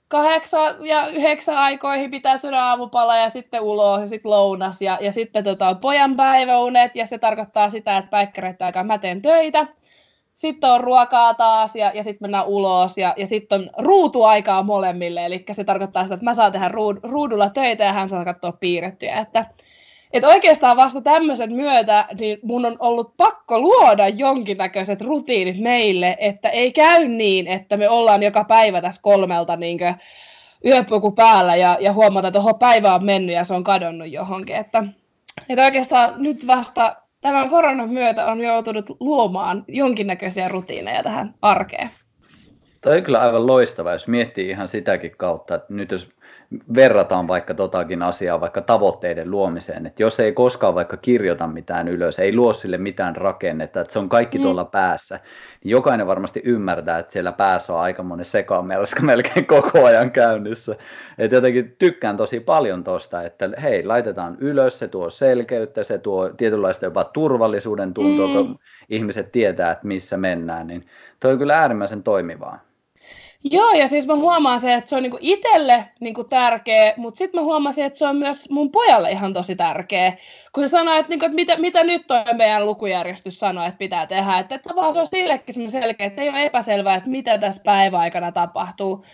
kahdeksan 0.09 0.87
ja 0.87 1.07
yhdeksän 1.07 1.57
aikoihin 1.57 2.11
pitää 2.11 2.39
syödä 2.39 2.65
aamupala 2.65 3.17
ja 3.17 3.31
sitten 3.31 3.61
ulos 3.61 4.01
ja 4.01 4.07
sitten 4.07 4.31
lounas 4.31 4.83
ja, 4.83 4.99
ja 5.01 5.13
sitten 5.13 5.45
tota, 5.45 5.75
pojan 5.75 6.17
päiväunet 6.17 6.97
ja 6.97 7.07
se 7.07 7.19
tarkoittaa 7.19 7.71
sitä, 7.71 7.97
että 7.97 8.11
päikkäreiden 8.11 8.67
aikaa 8.67 8.85
mä 8.85 8.99
teen 8.99 9.23
töitä. 9.23 9.67
Sitten 10.35 10.71
on 10.71 10.81
ruokaa 10.81 11.35
taas 11.35 11.77
ja, 11.77 11.93
ja 11.95 12.03
sitten 12.03 12.25
mennään 12.25 12.47
ulos 12.47 12.99
ja, 12.99 13.15
ja 13.17 13.27
sitten 13.27 13.61
on 13.61 13.71
ruutuaikaa 13.79 14.63
molemmille, 14.63 15.27
eli 15.27 15.45
se 15.53 15.65
tarkoittaa 15.65 16.03
sitä, 16.03 16.15
että 16.15 16.25
mä 16.25 16.35
saan 16.35 16.53
tehdä 16.53 16.69
ruud, 16.69 16.97
ruudulla 17.03 17.51
töitä 17.51 17.85
ja 17.85 17.93
hän 17.93 18.09
saa 18.09 18.25
katsoa 18.25 18.53
piirrettyjä. 18.53 19.19
Että, 19.19 19.47
että 20.13 20.29
oikeastaan 20.29 20.77
vasta 20.77 21.01
tämmöisen 21.01 21.53
myötä 21.53 22.07
niin 22.19 22.39
mun 22.43 22.67
on 22.67 22.77
ollut 22.79 23.17
pakko 23.17 23.61
luoda 23.61 24.09
jonkinnäköiset 24.09 25.01
rutiinit 25.01 25.61
meille, 25.61 26.17
että 26.21 26.49
ei 26.49 26.73
käy 26.73 27.09
niin, 27.09 27.47
että 27.47 27.77
me 27.77 27.89
ollaan 27.89 28.23
joka 28.23 28.45
päivä 28.45 28.81
tässä 28.81 29.03
kolmelta 29.03 29.57
niin 29.57 29.79
yöpuku 30.65 31.13
päällä 31.13 31.57
ja, 31.57 31.77
ja 31.81 31.93
huomata, 31.93 32.29
että 32.29 32.39
oho, 32.39 32.55
päivä 32.55 32.95
on 32.95 33.05
mennyt 33.05 33.37
ja 33.37 33.45
se 33.45 33.55
on 33.55 33.65
kadonnut 33.65 34.13
johonkin. 34.13 34.57
Että, 34.57 34.85
että 35.49 35.65
oikeastaan 35.65 36.15
nyt 36.17 36.47
vasta 36.47 36.97
tämän 37.21 37.51
koronan 37.51 37.91
myötä 37.91 38.27
on 38.27 38.41
joutunut 38.41 38.97
luomaan 39.01 39.65
jonkinnäköisiä 39.69 40.49
rutiineja 40.49 41.03
tähän 41.03 41.35
arkeen. 41.43 41.91
Tämä 42.81 42.97
on 42.97 43.03
kyllä 43.03 43.21
aivan 43.21 43.47
loistava, 43.47 43.93
jos 43.93 44.09
miettii 44.09 44.51
ihan 44.51 44.69
sitäkin 44.69 45.17
kautta, 45.17 45.55
että 45.55 45.75
nyt 45.75 45.91
jos 45.91 46.09
verrataan 46.75 47.29
vaikka 47.29 47.55
totakin 47.55 48.03
asiaa 48.03 48.41
vaikka 48.41 48.61
tavoitteiden 48.61 49.31
luomiseen, 49.31 49.87
että 49.87 50.03
jos 50.03 50.21
ei 50.21 50.33
koskaan 50.33 50.75
vaikka 50.75 50.97
kirjoita 50.97 51.47
mitään 51.47 51.89
ylös, 51.89 52.19
ei 52.19 52.37
luo 52.37 52.53
sille 52.53 52.79
mitään 52.79 53.17
rakennetta, 53.17 53.81
että 53.81 53.93
se 53.93 53.99
on 53.99 54.09
kaikki 54.09 54.39
mm. 54.39 54.43
tuolla 54.43 54.65
päässä, 54.65 55.21
niin 55.65 55.71
jokainen 55.71 56.07
varmasti 56.07 56.43
ymmärtää, 56.45 56.99
että 56.99 57.13
siellä 57.13 57.33
päässä 57.33 57.73
on 57.73 57.81
aika 57.81 58.03
monen 58.03 58.25
sekamelska 58.25 59.03
melkein 59.13 59.47
koko 59.47 59.85
ajan 59.85 60.11
käynnissä. 60.11 60.77
Että 61.19 61.37
jotenkin 61.37 61.77
tykkään 61.79 62.17
tosi 62.17 62.41
paljon 62.41 62.85
tosta, 62.85 63.23
että 63.23 63.51
hei, 63.63 63.85
laitetaan 63.85 64.37
ylös, 64.41 64.79
se 64.79 64.89
tuo 64.89 65.11
selkeyttä, 65.11 65.85
se 65.85 65.99
tuo 65.99 66.29
tietynlaista 66.29 66.85
jopa 66.85 67.05
turvallisuuden 67.05 67.95
tuntua, 67.95 68.27
mm. 68.27 68.33
kun 68.33 68.59
ihmiset 68.89 69.33
tietää, 69.33 69.73
että 69.73 69.87
missä 69.87 70.17
mennään, 70.17 70.67
niin 70.67 70.87
toi 71.21 71.33
on 71.33 71.39
kyllä 71.39 71.59
äärimmäisen 71.59 72.03
toimivaa. 72.03 72.72
Joo, 73.45 73.73
ja 73.73 73.89
siis 73.89 74.07
mä 74.07 74.17
huomaan 74.17 74.61
se, 74.61 74.75
että 74.75 74.91
se 74.91 74.97
on 74.97 75.03
niinku 75.03 75.19
itselle 75.21 75.85
niinku 76.01 76.25
tärkeä, 76.25 76.95
mutta 76.97 77.19
sitten 77.19 77.41
mä 77.41 77.45
huomasin, 77.45 77.85
että 77.85 77.99
se 77.99 78.07
on 78.07 78.17
myös 78.17 78.51
mun 78.51 78.71
pojalle 78.71 79.11
ihan 79.11 79.33
tosi 79.33 79.57
tärkeä. 79.57 80.13
Kun 80.53 80.65
se 80.65 80.69
sanoi, 80.69 80.99
että, 80.99 81.11
niinku, 81.11 81.27
että 81.27 81.35
mitä, 81.35 81.57
mitä 81.57 81.85
nyt 81.85 82.07
toi 82.07 82.25
meidän 82.35 82.67
lukujärjestys 82.67 83.39
sanoo, 83.39 83.65
että 83.65 83.79
pitää 83.79 84.07
tehdä, 84.07 84.39
että, 84.39 84.55
että 84.55 84.75
vaan 84.77 84.93
se 84.93 85.01
on 85.01 85.07
sillekin 85.07 85.71
selkeä, 85.71 86.07
että 86.07 86.23
ei 86.23 86.29
ole 86.29 86.45
epäselvää, 86.45 86.95
että 86.95 87.11
mitä 87.11 87.39
tässä 87.39 87.63
päiväaikana 87.65 88.33
tapahtuu 88.33 89.05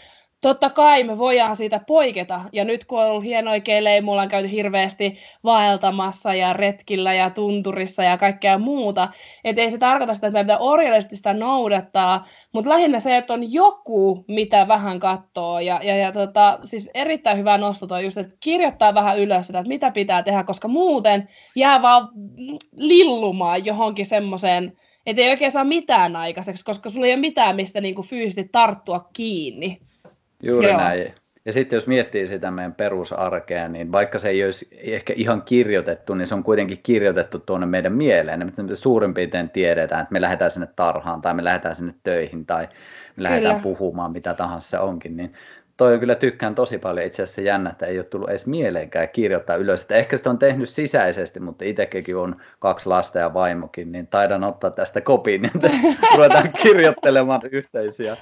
totta 0.40 0.70
kai 0.70 1.04
me 1.04 1.18
voidaan 1.18 1.56
siitä 1.56 1.80
poiketa. 1.86 2.40
Ja 2.52 2.64
nyt 2.64 2.84
kun 2.84 3.00
on 3.00 3.10
ollut 3.10 3.24
hienoja 3.24 3.60
kelejä, 3.60 4.02
mulla 4.02 4.22
on 4.22 4.28
käyty 4.28 4.50
hirveästi 4.50 5.18
vaeltamassa 5.44 6.34
ja 6.34 6.52
retkillä 6.52 7.14
ja 7.14 7.30
tunturissa 7.30 8.02
ja 8.02 8.18
kaikkea 8.18 8.58
muuta. 8.58 9.08
Että 9.44 9.62
ei 9.62 9.70
se 9.70 9.78
tarkoita 9.78 10.14
sitä, 10.14 10.26
että 10.26 10.32
meidän 10.32 10.46
pitää 10.46 10.58
orjallisesti 10.58 11.16
sitä 11.16 11.34
noudattaa, 11.34 12.26
mutta 12.52 12.70
lähinnä 12.70 13.00
se, 13.00 13.16
että 13.16 13.32
on 13.32 13.52
joku, 13.52 14.24
mitä 14.28 14.68
vähän 14.68 15.00
katsoo. 15.00 15.60
Ja, 15.60 15.80
ja, 15.82 15.96
ja 15.96 16.12
tota, 16.12 16.58
siis 16.64 16.90
erittäin 16.94 17.38
hyvä 17.38 17.58
nosto 17.58 17.86
toi 17.86 18.04
just, 18.04 18.18
että 18.18 18.36
kirjoittaa 18.40 18.94
vähän 18.94 19.18
ylös 19.18 19.46
sitä, 19.46 19.58
että 19.58 19.68
mitä 19.68 19.90
pitää 19.90 20.22
tehdä, 20.22 20.44
koska 20.44 20.68
muuten 20.68 21.28
jää 21.56 21.82
vaan 21.82 22.08
lillumaan 22.76 23.64
johonkin 23.64 24.06
semmoiseen, 24.06 24.72
että 25.06 25.22
ei 25.22 25.30
oikein 25.30 25.50
saa 25.50 25.64
mitään 25.64 26.16
aikaiseksi, 26.16 26.64
koska 26.64 26.90
sulla 26.90 27.06
ei 27.06 27.12
ole 27.12 27.20
mitään, 27.20 27.56
mistä 27.56 27.80
niinku 27.80 28.02
fyysisesti 28.02 28.48
tarttua 28.52 29.08
kiinni. 29.12 29.87
Juuri 30.42 30.68
Joo. 30.68 30.78
näin. 30.78 31.14
Ja 31.44 31.52
sitten 31.52 31.76
jos 31.76 31.86
miettii 31.86 32.26
sitä 32.26 32.50
meidän 32.50 32.74
perusarkea, 32.74 33.68
niin 33.68 33.92
vaikka 33.92 34.18
se 34.18 34.28
ei 34.28 34.44
olisi 34.44 34.68
ehkä 34.72 35.12
ihan 35.16 35.42
kirjoitettu, 35.42 36.14
niin 36.14 36.28
se 36.28 36.34
on 36.34 36.44
kuitenkin 36.44 36.80
kirjoitettu 36.82 37.38
tuonne 37.38 37.66
meidän 37.66 37.92
mieleen. 37.92 38.52
Me 38.56 38.76
suurin 38.76 39.14
piirtein 39.14 39.50
tiedetään, 39.50 40.00
että 40.02 40.12
me 40.12 40.20
lähdetään 40.20 40.50
sinne 40.50 40.68
tarhaan 40.76 41.20
tai 41.20 41.34
me 41.34 41.44
lähdetään 41.44 41.74
sinne 41.74 41.94
töihin 42.02 42.46
tai 42.46 42.68
me 43.16 43.22
lähdetään 43.22 43.54
Kyllä. 43.54 43.62
puhumaan, 43.62 44.12
mitä 44.12 44.34
tahansa 44.34 44.70
se 44.70 44.78
onkin. 44.78 45.16
Niin 45.16 45.30
toi 45.76 45.94
on 45.94 46.00
kyllä 46.00 46.14
tykkään 46.14 46.54
tosi 46.54 46.78
paljon 46.78 47.06
itse 47.06 47.22
asiassa 47.22 47.40
jännä, 47.40 47.70
että 47.70 47.86
ei 47.86 47.98
ole 47.98 48.06
tullut 48.06 48.28
edes 48.28 48.46
mieleenkään 48.46 49.08
kirjoittaa 49.08 49.56
ylös. 49.56 49.82
Että 49.82 49.94
ehkä 49.94 50.16
sitä 50.16 50.30
on 50.30 50.38
tehnyt 50.38 50.68
sisäisesti, 50.68 51.40
mutta 51.40 51.64
itsekin 51.64 52.16
on 52.16 52.36
kaksi 52.58 52.88
lasta 52.88 53.18
ja 53.18 53.34
vaimokin, 53.34 53.92
niin 53.92 54.06
taidan 54.06 54.44
ottaa 54.44 54.70
tästä 54.70 55.00
kopin, 55.00 55.44
että 55.44 55.70
ruvetaan 56.16 56.52
kirjoittelemaan 56.62 57.40
yhteisiä, 57.52 58.16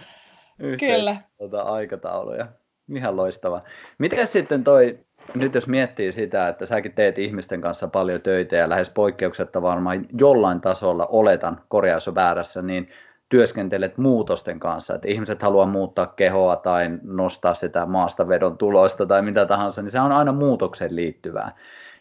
kyllä. 0.80 1.16
Tuota, 1.38 1.62
aikatauluja. 1.62 2.46
Ihan 2.94 3.16
loistava. 3.16 3.62
Miten 3.98 4.26
sitten 4.26 4.64
toi, 4.64 4.98
nyt 5.34 5.54
jos 5.54 5.68
miettii 5.68 6.12
sitä, 6.12 6.48
että 6.48 6.66
säkin 6.66 6.92
teet 6.92 7.18
ihmisten 7.18 7.60
kanssa 7.60 7.88
paljon 7.88 8.20
töitä 8.20 8.56
ja 8.56 8.68
lähes 8.68 8.90
poikkeuksetta 8.90 9.62
varmaan 9.62 10.06
jollain 10.18 10.60
tasolla 10.60 11.06
oletan, 11.06 11.60
korjaus 11.68 12.08
on 12.08 12.14
väärässä, 12.14 12.62
niin 12.62 12.90
työskentelet 13.28 13.98
muutosten 13.98 14.60
kanssa, 14.60 14.94
että 14.94 15.08
ihmiset 15.08 15.42
haluaa 15.42 15.66
muuttaa 15.66 16.06
kehoa 16.06 16.56
tai 16.56 16.90
nostaa 17.02 17.54
sitä 17.54 17.86
maastavedon 17.86 18.58
tuloista 18.58 19.06
tai 19.06 19.22
mitä 19.22 19.46
tahansa, 19.46 19.82
niin 19.82 19.90
se 19.90 20.00
on 20.00 20.12
aina 20.12 20.32
muutokseen 20.32 20.96
liittyvää. 20.96 21.52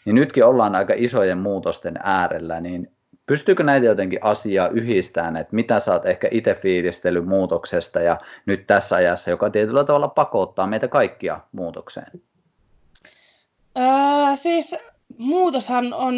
Niin 0.05 0.15
nytkin 0.15 0.45
ollaan 0.45 0.75
aika 0.75 0.93
isojen 0.97 1.37
muutosten 1.37 1.99
äärellä, 2.03 2.61
niin 2.61 2.94
pystyykö 3.25 3.63
näitä 3.63 3.85
jotenkin 3.85 4.19
asiaa 4.21 4.67
yhdistämään, 4.67 5.37
että 5.37 5.55
mitä 5.55 5.79
sä 5.79 5.93
oot 5.93 6.05
ehkä 6.05 6.27
itse 6.31 6.55
fiilistellyt 6.55 7.25
muutoksesta 7.25 7.99
ja 7.99 8.17
nyt 8.45 8.67
tässä 8.67 8.95
ajassa, 8.95 9.29
joka 9.29 9.49
tietyllä 9.49 9.83
tavalla 9.83 10.07
pakottaa 10.07 10.67
meitä 10.67 10.87
kaikkia 10.87 11.39
muutokseen? 11.51 12.21
Öö, 13.77 14.35
siis 14.35 14.75
muutoshan 15.17 15.93
on 15.93 16.15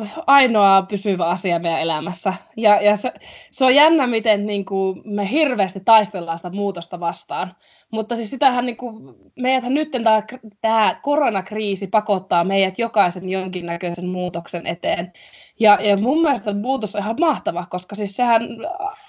äh, 0.00 0.12
ainoa 0.26 0.82
pysyvä 0.82 1.26
asia 1.26 1.58
meidän 1.58 1.80
elämässä. 1.80 2.34
Ja, 2.56 2.82
ja 2.82 2.96
se, 2.96 3.12
se 3.50 3.64
on 3.64 3.74
jännä, 3.74 4.06
miten 4.06 4.46
niin 4.46 4.64
kuin, 4.64 5.02
me 5.04 5.30
hirveästi 5.30 5.80
taistellaan 5.84 6.38
sitä 6.38 6.50
muutosta 6.50 7.00
vastaan. 7.00 7.56
Mutta 7.90 8.16
siis 8.16 8.30
sitähän 8.30 8.66
niin 8.66 8.76
kuin, 8.76 9.14
meidäthän 9.36 9.74
nyt 9.74 9.90
tämä, 9.90 10.22
tämä 10.60 11.00
koronakriisi 11.02 11.86
pakottaa 11.86 12.44
meidät 12.44 12.78
jokaisen 12.78 13.28
jonkinnäköisen 13.28 14.06
muutoksen 14.06 14.66
eteen. 14.66 15.12
Ja, 15.60 15.78
ja 15.80 15.96
mun 15.96 16.22
mielestä 16.22 16.54
muutos 16.54 16.94
on 16.94 17.00
ihan 17.00 17.16
mahtava, 17.20 17.66
koska 17.70 17.94
siis 17.94 18.16
sehän 18.16 18.42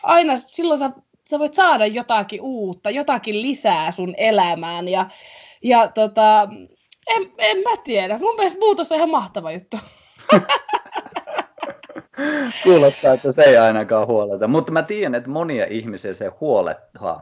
aina 0.04 0.36
silloin 0.36 0.80
sä, 0.80 0.92
sä 1.30 1.40
voit 1.40 1.54
saada 1.54 1.86
jotakin 1.86 2.42
uutta, 2.42 2.90
jotakin 2.90 3.42
lisää 3.42 3.92
sun 3.92 4.14
elämään. 4.18 4.88
Ja, 4.88 5.06
ja 5.64 5.88
tota, 5.88 6.50
en, 7.08 7.32
en 7.38 7.58
mä 7.58 7.78
tiedä. 7.84 8.18
Mun 8.18 8.36
mielestä 8.36 8.60
muutos 8.60 8.92
on 8.92 8.98
ihan 8.98 9.10
mahtava 9.10 9.52
juttu. 9.52 9.78
Kuulostaa, 12.64 13.14
että 13.14 13.32
se 13.32 13.44
ei 13.44 13.58
ainakaan 13.58 14.08
huoleta. 14.08 14.48
Mutta 14.48 14.72
mä 14.72 14.84
tiedän, 14.84 15.16
että 15.16 15.30
monia 15.30 15.66
ihmisiä 15.70 16.14
se 16.14 16.28
huolettaa 16.42 17.22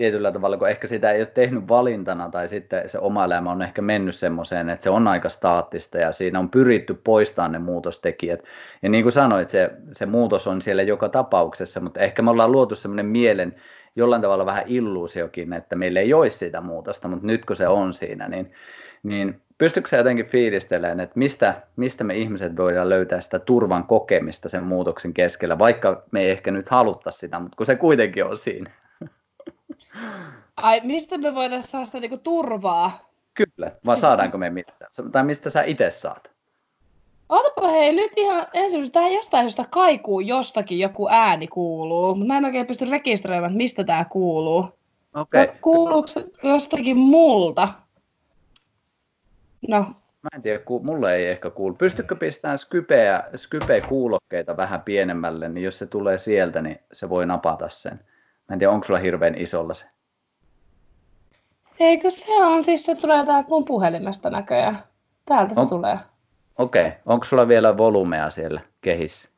tietyllä 0.00 0.32
tavalla, 0.32 0.56
kun 0.56 0.68
ehkä 0.68 0.86
sitä 0.86 1.10
ei 1.10 1.20
ole 1.20 1.26
tehnyt 1.26 1.68
valintana 1.68 2.28
tai 2.30 2.48
sitten 2.48 2.88
se 2.88 2.98
oma 2.98 3.24
elämä 3.24 3.50
on 3.50 3.62
ehkä 3.62 3.82
mennyt 3.82 4.14
semmoiseen, 4.14 4.70
että 4.70 4.82
se 4.82 4.90
on 4.90 5.08
aika 5.08 5.28
staattista 5.28 5.98
ja 5.98 6.12
siinä 6.12 6.38
on 6.38 6.50
pyritty 6.50 6.94
poistamaan 6.94 7.52
ne 7.52 7.58
muutostekijät. 7.58 8.40
Ja 8.82 8.88
niin 8.88 9.04
kuin 9.04 9.12
sanoit, 9.12 9.48
se, 9.48 9.70
se 9.92 10.06
muutos 10.06 10.46
on 10.46 10.62
siellä 10.62 10.82
joka 10.82 11.08
tapauksessa, 11.08 11.80
mutta 11.80 12.00
ehkä 12.00 12.22
me 12.22 12.30
ollaan 12.30 12.52
luotu 12.52 12.76
semmoinen 12.76 13.06
mielen 13.06 13.52
jollain 13.96 14.22
tavalla 14.22 14.46
vähän 14.46 14.64
illuusiokin, 14.66 15.52
että 15.52 15.76
meillä 15.76 16.00
ei 16.00 16.14
olisi 16.14 16.38
sitä 16.38 16.60
muutosta, 16.60 17.08
mutta 17.08 17.26
nyt 17.26 17.44
kun 17.44 17.56
se 17.56 17.68
on 17.68 17.92
siinä, 17.92 18.28
niin 18.28 18.52
niin 19.02 19.40
pystytkö 19.58 19.96
jotenkin 19.96 20.26
fiilistelemään, 20.26 21.00
että 21.00 21.18
mistä, 21.18 21.54
mistä 21.76 22.04
me 22.04 22.16
ihmiset 22.16 22.56
voidaan 22.56 22.88
löytää 22.88 23.20
sitä 23.20 23.38
turvan 23.38 23.84
kokemista 23.84 24.48
sen 24.48 24.64
muutoksen 24.64 25.14
keskellä, 25.14 25.58
vaikka 25.58 26.02
me 26.10 26.20
ei 26.20 26.30
ehkä 26.30 26.50
nyt 26.50 26.68
halutta 26.68 27.10
sitä, 27.10 27.38
mutta 27.38 27.56
kun 27.56 27.66
se 27.66 27.76
kuitenkin 27.76 28.24
on 28.24 28.38
siinä. 28.38 28.70
Ai, 30.56 30.80
mistä 30.84 31.18
me 31.18 31.34
voitaisiin 31.34 31.70
saada 31.70 31.86
sitä 31.86 32.00
niinku 32.00 32.18
turvaa? 32.18 33.10
Kyllä, 33.34 33.72
vai 33.86 33.96
siis... 33.96 34.02
saadaanko 34.02 34.38
me 34.38 34.50
mitään? 34.50 34.90
Tai 35.12 35.24
mistä 35.24 35.50
sä 35.50 35.62
itse 35.62 35.90
saat? 35.90 36.30
Ootapa 37.28 37.68
hei, 37.68 37.92
nyt 37.92 38.12
ihan 38.16 38.46
ensimmäisenä, 38.52 38.92
tämä 38.92 39.08
jostain 39.08 39.44
josta 39.44 39.64
kaikuu 39.70 40.20
jostakin 40.20 40.78
joku 40.78 41.08
ääni 41.10 41.46
kuuluu, 41.46 42.14
mutta 42.14 42.28
mä 42.28 42.38
en 42.38 42.44
oikein 42.44 42.66
pysty 42.66 42.84
rekisteröimään, 42.84 43.56
mistä 43.56 43.84
tämä 43.84 44.04
kuuluu. 44.04 44.68
Okei. 45.14 45.44
Okay. 45.44 45.56
Kuuluuko 45.60 46.08
jostakin 46.42 46.96
multa? 46.96 47.68
No. 49.68 49.80
Mä 50.22 50.28
en 50.34 50.42
tiedä, 50.42 50.58
ku, 50.58 50.80
mulle 50.82 51.16
ei 51.16 51.26
ehkä 51.26 51.50
kuulu. 51.50 51.74
Pystytkö 51.74 52.16
pistämään 52.16 52.58
Skypeä, 52.58 53.24
Skype-kuulokkeita 53.36 54.56
vähän 54.56 54.82
pienemmälle, 54.82 55.48
niin 55.48 55.64
jos 55.64 55.78
se 55.78 55.86
tulee 55.86 56.18
sieltä, 56.18 56.62
niin 56.62 56.80
se 56.92 57.08
voi 57.08 57.26
napata 57.26 57.68
sen. 57.68 58.00
Mä 58.50 58.54
en 58.54 58.58
tiedä, 58.58 58.72
onko 58.72 58.86
sulla 58.86 58.98
hirveän 58.98 59.34
isolla 59.34 59.74
se? 59.74 59.86
Eikö 61.80 62.10
se 62.10 62.44
on, 62.44 62.64
siis 62.64 62.86
se 62.86 62.94
tulee 62.94 63.26
täältä 63.26 63.48
mun 63.48 63.64
puhelimesta 63.64 64.30
näköjään. 64.30 64.84
Täältä 65.26 65.54
se 65.54 65.60
on... 65.60 65.68
tulee. 65.68 65.98
Okei, 66.58 66.86
okay. 66.86 66.98
onko 67.06 67.24
sulla 67.24 67.48
vielä 67.48 67.76
volumea 67.76 68.30
siellä 68.30 68.60
kehissä? 68.80 69.28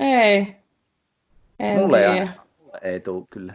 Ei. 0.00 0.56
En 1.58 1.78
mulle, 1.78 2.06
ei, 2.06 2.28
mulle 2.58 2.78
ei 2.82 3.00
tule 3.00 3.26
kyllä. 3.30 3.54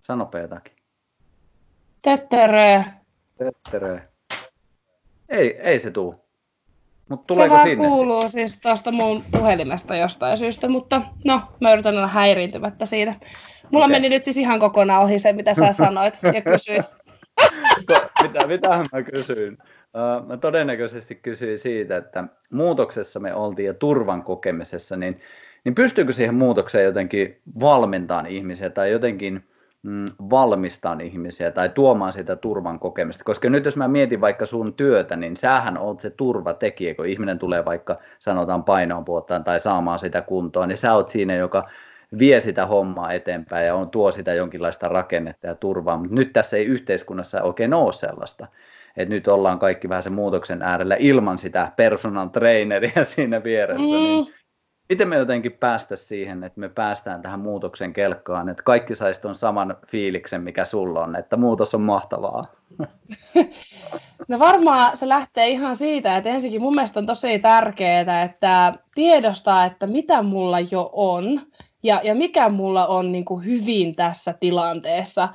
Sanopa 0.00 0.38
jotakin. 0.38 0.76
Töttörö. 2.02 2.82
Töttörö. 3.38 4.00
Ei, 5.28 5.58
ei 5.60 5.78
se 5.78 5.90
tuu. 5.90 6.23
Mut 7.08 7.26
tuleeko 7.26 7.54
se 7.54 7.56
vaan 7.56 7.68
sinne 7.68 7.88
kuuluu 7.88 8.22
sit? 8.22 8.30
siis 8.30 8.60
tuosta 8.60 8.92
mun 8.92 9.24
puhelimesta 9.30 9.96
jostain 9.96 10.36
syystä, 10.36 10.68
mutta 10.68 11.02
no, 11.24 11.42
mä 11.60 11.72
yritän 11.72 11.96
olla 11.96 12.06
häiriintymättä 12.06 12.86
siitä. 12.86 13.14
Mulla 13.70 13.84
okay. 13.84 13.94
meni 13.94 14.08
nyt 14.08 14.24
siis 14.24 14.38
ihan 14.38 14.60
kokonaan 14.60 15.02
ohi 15.02 15.18
se, 15.18 15.32
mitä 15.32 15.54
sä 15.54 15.72
sanoit 15.72 16.18
ja 16.34 16.42
kysyit. 16.52 16.86
mitä, 18.22 18.46
mitä 18.46 18.68
mä 18.92 19.02
kysyin? 19.02 19.58
Mä 20.26 20.36
todennäköisesti 20.36 21.14
kysyin 21.14 21.58
siitä, 21.58 21.96
että 21.96 22.24
muutoksessa 22.50 23.20
me 23.20 23.34
oltiin 23.34 23.66
ja 23.66 23.74
turvan 23.74 24.22
kokemisessa, 24.22 24.96
niin, 24.96 25.20
niin 25.64 25.74
pystyykö 25.74 26.12
siihen 26.12 26.34
muutokseen 26.34 26.84
jotenkin 26.84 27.40
valmentamaan 27.60 28.26
ihmisiä 28.26 28.70
tai 28.70 28.90
jotenkin 28.90 29.44
mm, 29.84 30.04
valmistaan 30.30 31.00
ihmisiä 31.00 31.50
tai 31.50 31.68
tuomaan 31.68 32.12
sitä 32.12 32.36
turvan 32.36 32.78
kokemista. 32.78 33.24
Koska 33.24 33.50
nyt 33.50 33.64
jos 33.64 33.76
mä 33.76 33.88
mietin 33.88 34.20
vaikka 34.20 34.46
sun 34.46 34.74
työtä, 34.74 35.16
niin 35.16 35.36
sähän 35.36 35.78
oot 35.78 36.00
se 36.00 36.10
turvatekijä, 36.10 36.94
kun 36.94 37.06
ihminen 37.06 37.38
tulee 37.38 37.64
vaikka 37.64 37.98
sanotaan 38.18 38.64
painoon 38.64 39.04
puoltaan 39.04 39.44
tai 39.44 39.60
saamaan 39.60 39.98
sitä 39.98 40.22
kuntoon, 40.22 40.68
niin 40.68 40.78
sä 40.78 40.94
oot 40.94 41.08
siinä, 41.08 41.34
joka 41.34 41.68
vie 42.18 42.40
sitä 42.40 42.66
hommaa 42.66 43.12
eteenpäin 43.12 43.66
ja 43.66 43.74
on, 43.74 43.90
tuo 43.90 44.10
sitä 44.10 44.34
jonkinlaista 44.34 44.88
rakennetta 44.88 45.46
ja 45.46 45.54
turvaa, 45.54 45.96
mutta 45.96 46.14
nyt 46.14 46.32
tässä 46.32 46.56
ei 46.56 46.64
yhteiskunnassa 46.64 47.42
oikein 47.42 47.74
ole 47.74 47.92
sellaista. 47.92 48.46
Et 48.96 49.08
nyt 49.08 49.28
ollaan 49.28 49.58
kaikki 49.58 49.88
vähän 49.88 50.02
sen 50.02 50.12
muutoksen 50.12 50.62
äärellä 50.62 50.96
ilman 50.98 51.38
sitä 51.38 51.72
personal 51.76 52.28
traineria 52.28 53.04
siinä 53.14 53.44
vieressä, 53.44 53.82
niin 53.82 54.24
niin 54.24 54.33
miten 54.88 55.08
me 55.08 55.16
jotenkin 55.16 55.52
päästä 55.52 55.96
siihen, 55.96 56.44
että 56.44 56.60
me 56.60 56.68
päästään 56.68 57.22
tähän 57.22 57.40
muutoksen 57.40 57.92
kelkkaan, 57.92 58.48
että 58.48 58.62
kaikki 58.62 58.94
saisi 58.94 59.20
tuon 59.20 59.34
saman 59.34 59.76
fiiliksen, 59.86 60.42
mikä 60.42 60.64
sulla 60.64 61.00
on, 61.04 61.16
että 61.16 61.36
muutos 61.36 61.74
on 61.74 61.82
mahtavaa? 61.82 62.46
No 64.28 64.38
varmaan 64.38 64.96
se 64.96 65.08
lähtee 65.08 65.48
ihan 65.48 65.76
siitä, 65.76 66.16
että 66.16 66.30
ensinnäkin 66.30 66.62
mun 66.62 66.74
mielestä 66.74 67.00
on 67.00 67.06
tosi 67.06 67.38
tärkeää, 67.38 68.22
että 68.22 68.74
tiedostaa, 68.94 69.64
että 69.64 69.86
mitä 69.86 70.22
mulla 70.22 70.60
jo 70.60 70.90
on 70.92 71.40
ja, 71.82 72.00
ja 72.04 72.14
mikä 72.14 72.48
mulla 72.48 72.86
on 72.86 73.12
niin 73.12 73.24
kuin 73.24 73.44
hyvin 73.44 73.96
tässä 73.96 74.34
tilanteessa. 74.40 75.28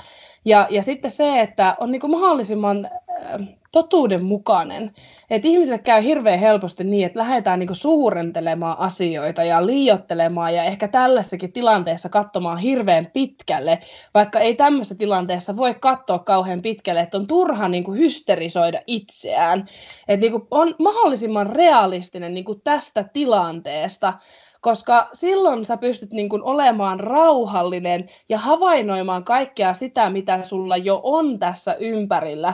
Ja, 0.46 0.68
ja 0.70 0.84
sitten 0.84 1.12
se, 1.12 1.42
että 1.42 1.76
on 1.80 1.92
niin 1.92 2.02
kuin 2.02 2.12
mahdollisimman 2.12 2.86
äh, 2.86 3.59
totuudenmukainen. 3.72 4.92
Että 5.30 5.48
ihmisille 5.48 5.80
käy 5.80 6.04
hirveän 6.04 6.40
helposti 6.40 6.84
niin, 6.84 7.06
että 7.06 7.20
lähdetään 7.20 7.60
niin 7.60 7.76
suurentelemaan 7.76 8.80
asioita 8.80 9.44
ja 9.44 9.66
liiottelemaan 9.66 10.56
ja 10.56 10.64
ehkä 10.64 10.88
tällaisessakin 10.88 11.52
tilanteessa 11.52 12.10
katsomaan 12.10 12.58
hirveän 12.58 13.12
pitkälle, 13.14 13.80
vaikka 14.14 14.40
ei 14.40 14.56
tämmöisessä 14.56 14.96
tilanteessa 14.96 15.58
voi 15.58 15.74
katsoa 15.74 16.20
kauhean 16.20 16.62
pitkälle, 16.62 17.02
että 17.02 17.18
on 17.18 17.28
turha 17.28 17.68
niin 17.68 17.84
kuin 17.84 18.00
hysterisoida 18.00 18.82
itseään. 18.88 19.66
Että 20.08 20.22
niin 20.22 20.32
kuin 20.32 20.48
on 20.52 20.76
mahdollisimman 20.80 21.48
realistinen 21.48 22.34
niin 22.34 22.46
kuin 22.46 22.62
tästä 22.64 23.04
tilanteesta, 23.14 24.14
koska 24.62 25.10
silloin 25.14 25.66
sä 25.66 25.78
pystyt 25.78 26.12
niin 26.12 26.30
kuin 26.30 26.44
olemaan 26.44 27.00
rauhallinen 27.00 28.10
ja 28.30 28.38
havainnoimaan 28.38 29.24
kaikkea 29.24 29.74
sitä, 29.74 30.10
mitä 30.10 30.44
sulla 30.44 30.78
jo 30.78 31.00
on 31.04 31.40
tässä 31.40 31.74
ympärillä. 31.74 32.54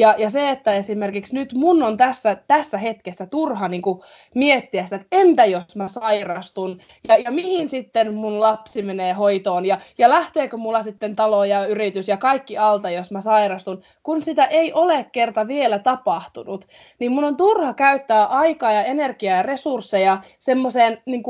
Ja, 0.00 0.14
ja 0.18 0.30
se, 0.30 0.50
että 0.50 0.72
esimerkiksi 0.72 1.34
nyt 1.34 1.54
mun 1.54 1.82
on 1.82 1.96
tässä, 1.96 2.36
tässä 2.48 2.78
hetkessä 2.78 3.26
turha 3.26 3.68
niin 3.68 3.82
kuin 3.82 4.00
miettiä 4.34 4.84
sitä, 4.84 4.96
että 4.96 5.08
entä 5.12 5.44
jos 5.44 5.76
mä 5.76 5.88
sairastun? 5.88 6.80
Ja, 7.08 7.16
ja 7.16 7.30
mihin 7.30 7.68
sitten 7.68 8.14
mun 8.14 8.40
lapsi 8.40 8.82
menee 8.82 9.12
hoitoon? 9.12 9.66
Ja, 9.66 9.78
ja 9.98 10.08
lähteekö 10.08 10.56
mulla 10.56 10.82
sitten 10.82 11.16
talo 11.16 11.44
ja 11.44 11.66
yritys 11.66 12.08
ja 12.08 12.16
kaikki 12.16 12.58
alta, 12.58 12.90
jos 12.90 13.10
mä 13.10 13.20
sairastun, 13.20 13.82
kun 14.02 14.22
sitä 14.22 14.44
ei 14.44 14.72
ole 14.72 15.06
kerta 15.12 15.48
vielä 15.48 15.78
tapahtunut, 15.78 16.66
niin 16.98 17.12
mun 17.12 17.24
on 17.24 17.36
turha 17.36 17.74
käyttää 17.74 18.26
aikaa 18.26 18.72
ja 18.72 18.84
energiaa 18.84 19.36
ja 19.36 19.42
resursseja 19.42 20.18
semmoiseen 20.38 21.02
niin 21.06 21.22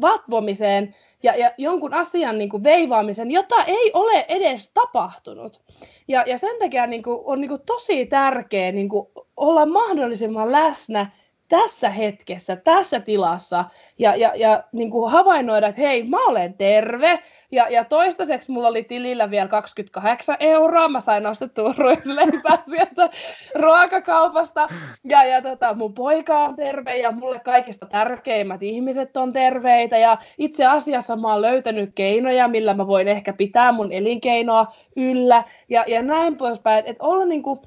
vatvomiseen, 0.00 0.94
ja, 1.22 1.36
ja 1.36 1.52
jonkun 1.58 1.94
asian 1.94 2.38
niin 2.38 2.50
kuin 2.50 2.64
veivaamisen, 2.64 3.30
jota 3.30 3.64
ei 3.64 3.90
ole 3.94 4.24
edes 4.28 4.70
tapahtunut. 4.74 5.60
Ja, 6.08 6.24
ja 6.26 6.38
sen 6.38 6.58
takia 6.58 6.86
niin 6.86 7.02
kuin, 7.02 7.18
on 7.24 7.40
niin 7.40 7.48
kuin 7.48 7.62
tosi 7.66 8.06
tärkeää 8.06 8.72
niin 8.72 8.88
olla 9.36 9.66
mahdollisimman 9.66 10.52
läsnä 10.52 11.10
tässä 11.48 11.90
hetkessä, 11.90 12.56
tässä 12.56 13.00
tilassa 13.00 13.64
ja, 13.98 14.16
ja, 14.16 14.32
ja 14.36 14.64
niin 14.72 14.90
kuin 14.90 15.12
havainnoida, 15.12 15.66
että 15.66 15.80
hei, 15.80 16.02
mä 16.02 16.26
olen 16.26 16.54
terve 16.54 17.18
ja, 17.52 17.68
ja 17.68 17.84
toistaiseksi 17.84 18.50
mulla 18.50 18.68
oli 18.68 18.84
tilillä 18.84 19.30
vielä 19.30 19.48
28 19.48 20.36
euroa, 20.40 20.88
mä 20.88 21.00
sain 21.00 21.26
ostettua 21.26 21.74
ruisleipää 21.78 22.62
sieltä 22.70 23.10
ruokakaupasta 23.54 24.68
ja, 25.04 25.24
ja 25.24 25.42
tota, 25.42 25.74
mun 25.74 25.94
poika 25.94 26.38
on 26.38 26.56
terve 26.56 26.96
ja 26.96 27.12
mulle 27.12 27.40
kaikista 27.40 27.86
tärkeimmät 27.86 28.62
ihmiset 28.62 29.16
on 29.16 29.32
terveitä 29.32 29.98
ja 29.98 30.18
itse 30.38 30.66
asiassa 30.66 31.16
mä 31.16 31.32
oon 31.32 31.42
löytänyt 31.42 31.90
keinoja, 31.94 32.48
millä 32.48 32.74
mä 32.74 32.86
voin 32.86 33.08
ehkä 33.08 33.32
pitää 33.32 33.72
mun 33.72 33.92
elinkeinoa 33.92 34.72
yllä 34.96 35.44
ja, 35.68 35.84
ja 35.86 36.02
näin 36.02 36.36
poispäin, 36.36 36.86
että 36.86 37.04
olla 37.04 37.24
niin 37.24 37.42
kuin, 37.42 37.60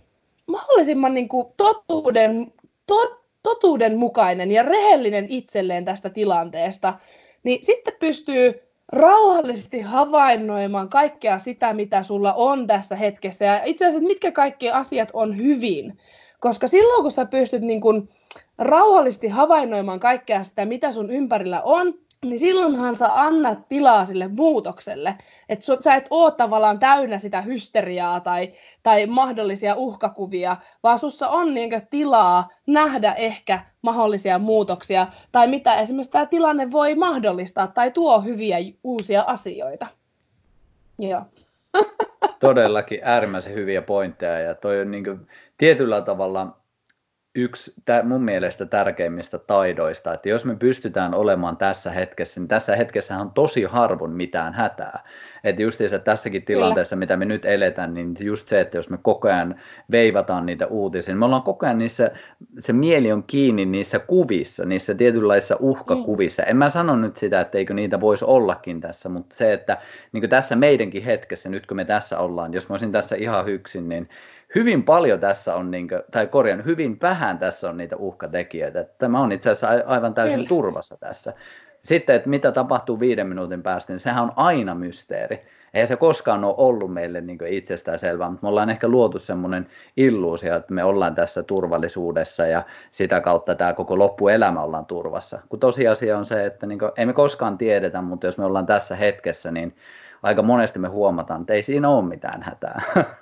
mahdollisimman 0.47 1.13
niin 1.13 1.29
kuin 1.29 1.47
totuuden, 1.57 2.53
tot, 2.87 3.20
totuudenmukainen 3.43 4.51
ja 4.51 4.63
rehellinen 4.63 5.25
itselleen 5.29 5.85
tästä 5.85 6.09
tilanteesta, 6.09 6.93
niin 7.43 7.63
sitten 7.63 7.93
pystyy 7.99 8.61
rauhallisesti 8.91 9.81
havainnoimaan 9.81 10.89
kaikkea 10.89 11.37
sitä, 11.37 11.73
mitä 11.73 12.03
sulla 12.03 12.33
on 12.33 12.67
tässä 12.67 12.95
hetkessä 12.95 13.45
ja 13.45 13.63
itse 13.63 13.85
asiassa 13.85 14.07
mitkä 14.07 14.31
kaikki 14.31 14.69
asiat 14.69 15.09
on 15.13 15.37
hyvin. 15.37 15.97
Koska 16.39 16.67
silloin, 16.67 17.01
kun 17.01 17.11
sä 17.11 17.25
pystyt 17.25 17.61
niin 17.61 17.81
kun 17.81 18.09
rauhallisesti 18.57 19.27
havainnoimaan 19.27 19.99
kaikkea 19.99 20.43
sitä, 20.43 20.65
mitä 20.65 20.91
sun 20.91 21.11
ympärillä 21.11 21.61
on, 21.61 21.93
niin 22.25 22.39
silloinhan 22.39 22.95
sä 22.95 23.09
annat 23.13 23.67
tilaa 23.69 24.05
sille 24.05 24.27
muutokselle. 24.27 25.15
Että 25.49 25.65
sä 25.81 25.95
et 25.95 26.07
oo 26.09 26.31
tavallaan 26.31 26.79
täynnä 26.79 27.17
sitä 27.17 27.41
hysteriaa 27.41 28.19
tai, 28.19 28.53
tai 28.83 29.05
mahdollisia 29.05 29.75
uhkakuvia, 29.75 30.57
vaan 30.83 30.99
sussa 30.99 31.29
on 31.29 31.53
niinkö 31.53 31.81
tilaa 31.89 32.49
nähdä 32.67 33.13
ehkä 33.13 33.59
mahdollisia 33.81 34.39
muutoksia 34.39 35.07
tai 35.31 35.47
mitä 35.47 35.75
esimerkiksi 35.75 36.11
tämä 36.11 36.25
tilanne 36.25 36.71
voi 36.71 36.95
mahdollistaa 36.95 37.67
tai 37.67 37.91
tuo 37.91 38.21
hyviä 38.21 38.57
uusia 38.83 39.23
asioita. 39.27 39.87
Joo. 40.99 41.21
Todellakin 42.39 42.99
äärimmäisen 43.03 43.53
hyviä 43.53 43.81
pointteja 43.81 44.39
ja 44.39 44.55
toi 44.55 44.81
on 44.81 44.91
niin 44.91 45.27
tietyllä 45.57 46.01
tavalla 46.01 46.60
yksi 47.35 47.73
mun 48.03 48.23
mielestä 48.23 48.65
tärkeimmistä 48.65 49.37
taidoista, 49.37 50.13
että 50.13 50.29
jos 50.29 50.45
me 50.45 50.55
pystytään 50.55 51.13
olemaan 51.13 51.57
tässä 51.57 51.91
hetkessä, 51.91 52.39
niin 52.39 52.47
tässä 52.47 52.75
hetkessä 52.75 53.17
on 53.17 53.31
tosi 53.31 53.63
harvoin 53.63 54.11
mitään 54.11 54.53
hätää. 54.53 55.03
Että 55.43 55.61
justiinsa 55.61 55.99
tässäkin 55.99 56.45
tilanteessa, 56.45 56.95
Kyllä. 56.95 56.99
mitä 56.99 57.17
me 57.17 57.25
nyt 57.25 57.45
eletään, 57.45 57.93
niin 57.93 58.15
just 58.19 58.47
se, 58.47 58.59
että 58.59 58.77
jos 58.77 58.89
me 58.89 58.97
koko 59.01 59.27
ajan 59.27 59.61
veivataan 59.91 60.45
niitä 60.45 60.67
uutisia, 60.67 61.11
niin 61.11 61.19
me 61.19 61.25
ollaan 61.25 61.41
koko 61.41 61.65
ajan 61.65 61.77
niissä, 61.77 62.11
se 62.59 62.73
mieli 62.73 63.11
on 63.11 63.23
kiinni 63.23 63.65
niissä 63.65 63.99
kuvissa, 63.99 64.65
niissä 64.65 64.95
tietynlaisissa 64.95 65.57
uhkakuvissa. 65.59 66.43
En 66.43 66.57
mä 66.57 66.69
sano 66.69 66.95
nyt 66.95 67.17
sitä, 67.17 67.41
että 67.41 67.57
eikö 67.57 67.73
niitä 67.73 68.01
voisi 68.01 68.25
ollakin 68.25 68.81
tässä, 68.81 69.09
mutta 69.09 69.35
se, 69.35 69.53
että 69.53 69.77
niin 70.11 70.29
tässä 70.29 70.55
meidänkin 70.55 71.03
hetkessä, 71.03 71.49
nyt 71.49 71.65
kun 71.67 71.77
me 71.77 71.85
tässä 71.85 72.19
ollaan, 72.19 72.53
jos 72.53 72.69
mä 72.69 72.73
olisin 72.73 72.91
tässä 72.91 73.15
ihan 73.15 73.49
yksin, 73.49 73.89
niin 73.89 74.09
hyvin 74.55 74.83
paljon 74.83 75.19
tässä 75.19 75.55
on, 75.55 75.71
niin 75.71 75.87
kuin, 75.87 76.01
tai 76.11 76.27
korjan, 76.27 76.65
hyvin 76.65 76.97
vähän 77.01 77.37
tässä 77.37 77.69
on 77.69 77.77
niitä 77.77 77.95
uhkatekijöitä. 77.95 78.85
Tämä 78.97 79.19
on 79.19 79.31
itse 79.31 79.49
asiassa 79.49 79.83
aivan 79.85 80.13
täysin 80.13 80.37
Kyllä. 80.37 80.47
turvassa 80.47 80.97
tässä. 80.97 81.33
Sitten, 81.83 82.15
että 82.15 82.29
mitä 82.29 82.51
tapahtuu 82.51 82.99
viiden 82.99 83.27
minuutin 83.27 83.63
päästä, 83.63 83.93
niin 83.93 83.99
sehän 83.99 84.23
on 84.23 84.31
aina 84.35 84.75
mysteeri. 84.75 85.41
Eihän 85.73 85.87
se 85.87 85.95
koskaan 85.95 86.43
ole 86.43 86.55
ollut 86.57 86.93
meille 86.93 87.21
niin 87.21 87.47
itsestään 87.47 87.99
selvää, 87.99 88.29
mutta 88.29 88.45
me 88.45 88.49
ollaan 88.49 88.69
ehkä 88.69 88.87
luotu 88.87 89.19
semmoinen 89.19 89.67
illuusio, 89.97 90.55
että 90.55 90.73
me 90.73 90.83
ollaan 90.83 91.15
tässä 91.15 91.43
turvallisuudessa 91.43 92.47
ja 92.47 92.63
sitä 92.91 93.21
kautta 93.21 93.55
tämä 93.55 93.73
koko 93.73 93.99
loppuelämä 93.99 94.61
ollaan 94.61 94.85
turvassa. 94.85 95.39
Kun 95.49 95.59
tosiasia 95.59 96.17
on 96.17 96.25
se, 96.25 96.45
että 96.45 96.65
niin 96.65 96.79
kuin, 96.79 96.91
ei 96.97 97.05
me 97.05 97.13
koskaan 97.13 97.57
tiedetä, 97.57 98.01
mutta 98.01 98.27
jos 98.27 98.37
me 98.37 98.45
ollaan 98.45 98.65
tässä 98.65 98.95
hetkessä, 98.95 99.51
niin 99.51 99.75
aika 100.23 100.41
monesti 100.41 100.79
me 100.79 100.87
huomataan, 100.87 101.41
että 101.41 101.53
ei 101.53 101.63
siinä 101.63 101.89
ole 101.89 102.05
mitään 102.05 102.43
hätää. 102.43 102.81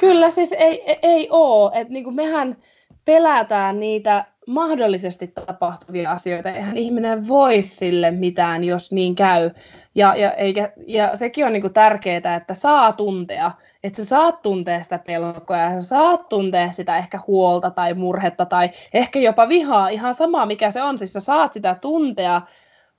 Kyllä, 0.00 0.30
siis 0.30 0.52
ei, 0.52 0.98
ei 1.02 1.28
ole. 1.30 1.70
Et 1.74 1.88
niinku 1.88 2.10
mehän 2.10 2.56
pelätään 3.04 3.80
niitä 3.80 4.24
mahdollisesti 4.46 5.32
tapahtuvia 5.46 6.10
asioita. 6.10 6.50
Eihän 6.50 6.76
ihminen 6.76 7.28
voi 7.28 7.62
sille 7.62 8.10
mitään, 8.10 8.64
jos 8.64 8.92
niin 8.92 9.14
käy. 9.14 9.50
Ja, 9.94 10.14
ja, 10.16 10.32
eikä, 10.32 10.72
ja 10.86 11.16
sekin 11.16 11.46
on 11.46 11.52
niinku 11.52 11.68
tärkeää, 11.68 12.36
että 12.36 12.54
saa 12.54 12.92
tuntea. 12.92 13.50
Että 13.84 13.96
sä 13.96 14.04
saat 14.04 14.42
tuntea 14.42 14.82
sitä 14.82 14.98
pelkoa 14.98 15.56
ja 15.56 15.80
sä 15.80 15.86
saat 15.86 16.28
tuntea 16.28 16.72
sitä 16.72 16.96
ehkä 16.96 17.20
huolta 17.26 17.70
tai 17.70 17.94
murhetta 17.94 18.46
tai 18.46 18.70
ehkä 18.94 19.18
jopa 19.18 19.48
vihaa. 19.48 19.88
Ihan 19.88 20.14
sama, 20.14 20.46
mikä 20.46 20.70
se 20.70 20.82
on. 20.82 20.98
Siis 20.98 21.12
sä 21.12 21.20
saat 21.20 21.52
sitä 21.52 21.76
tuntea, 21.80 22.42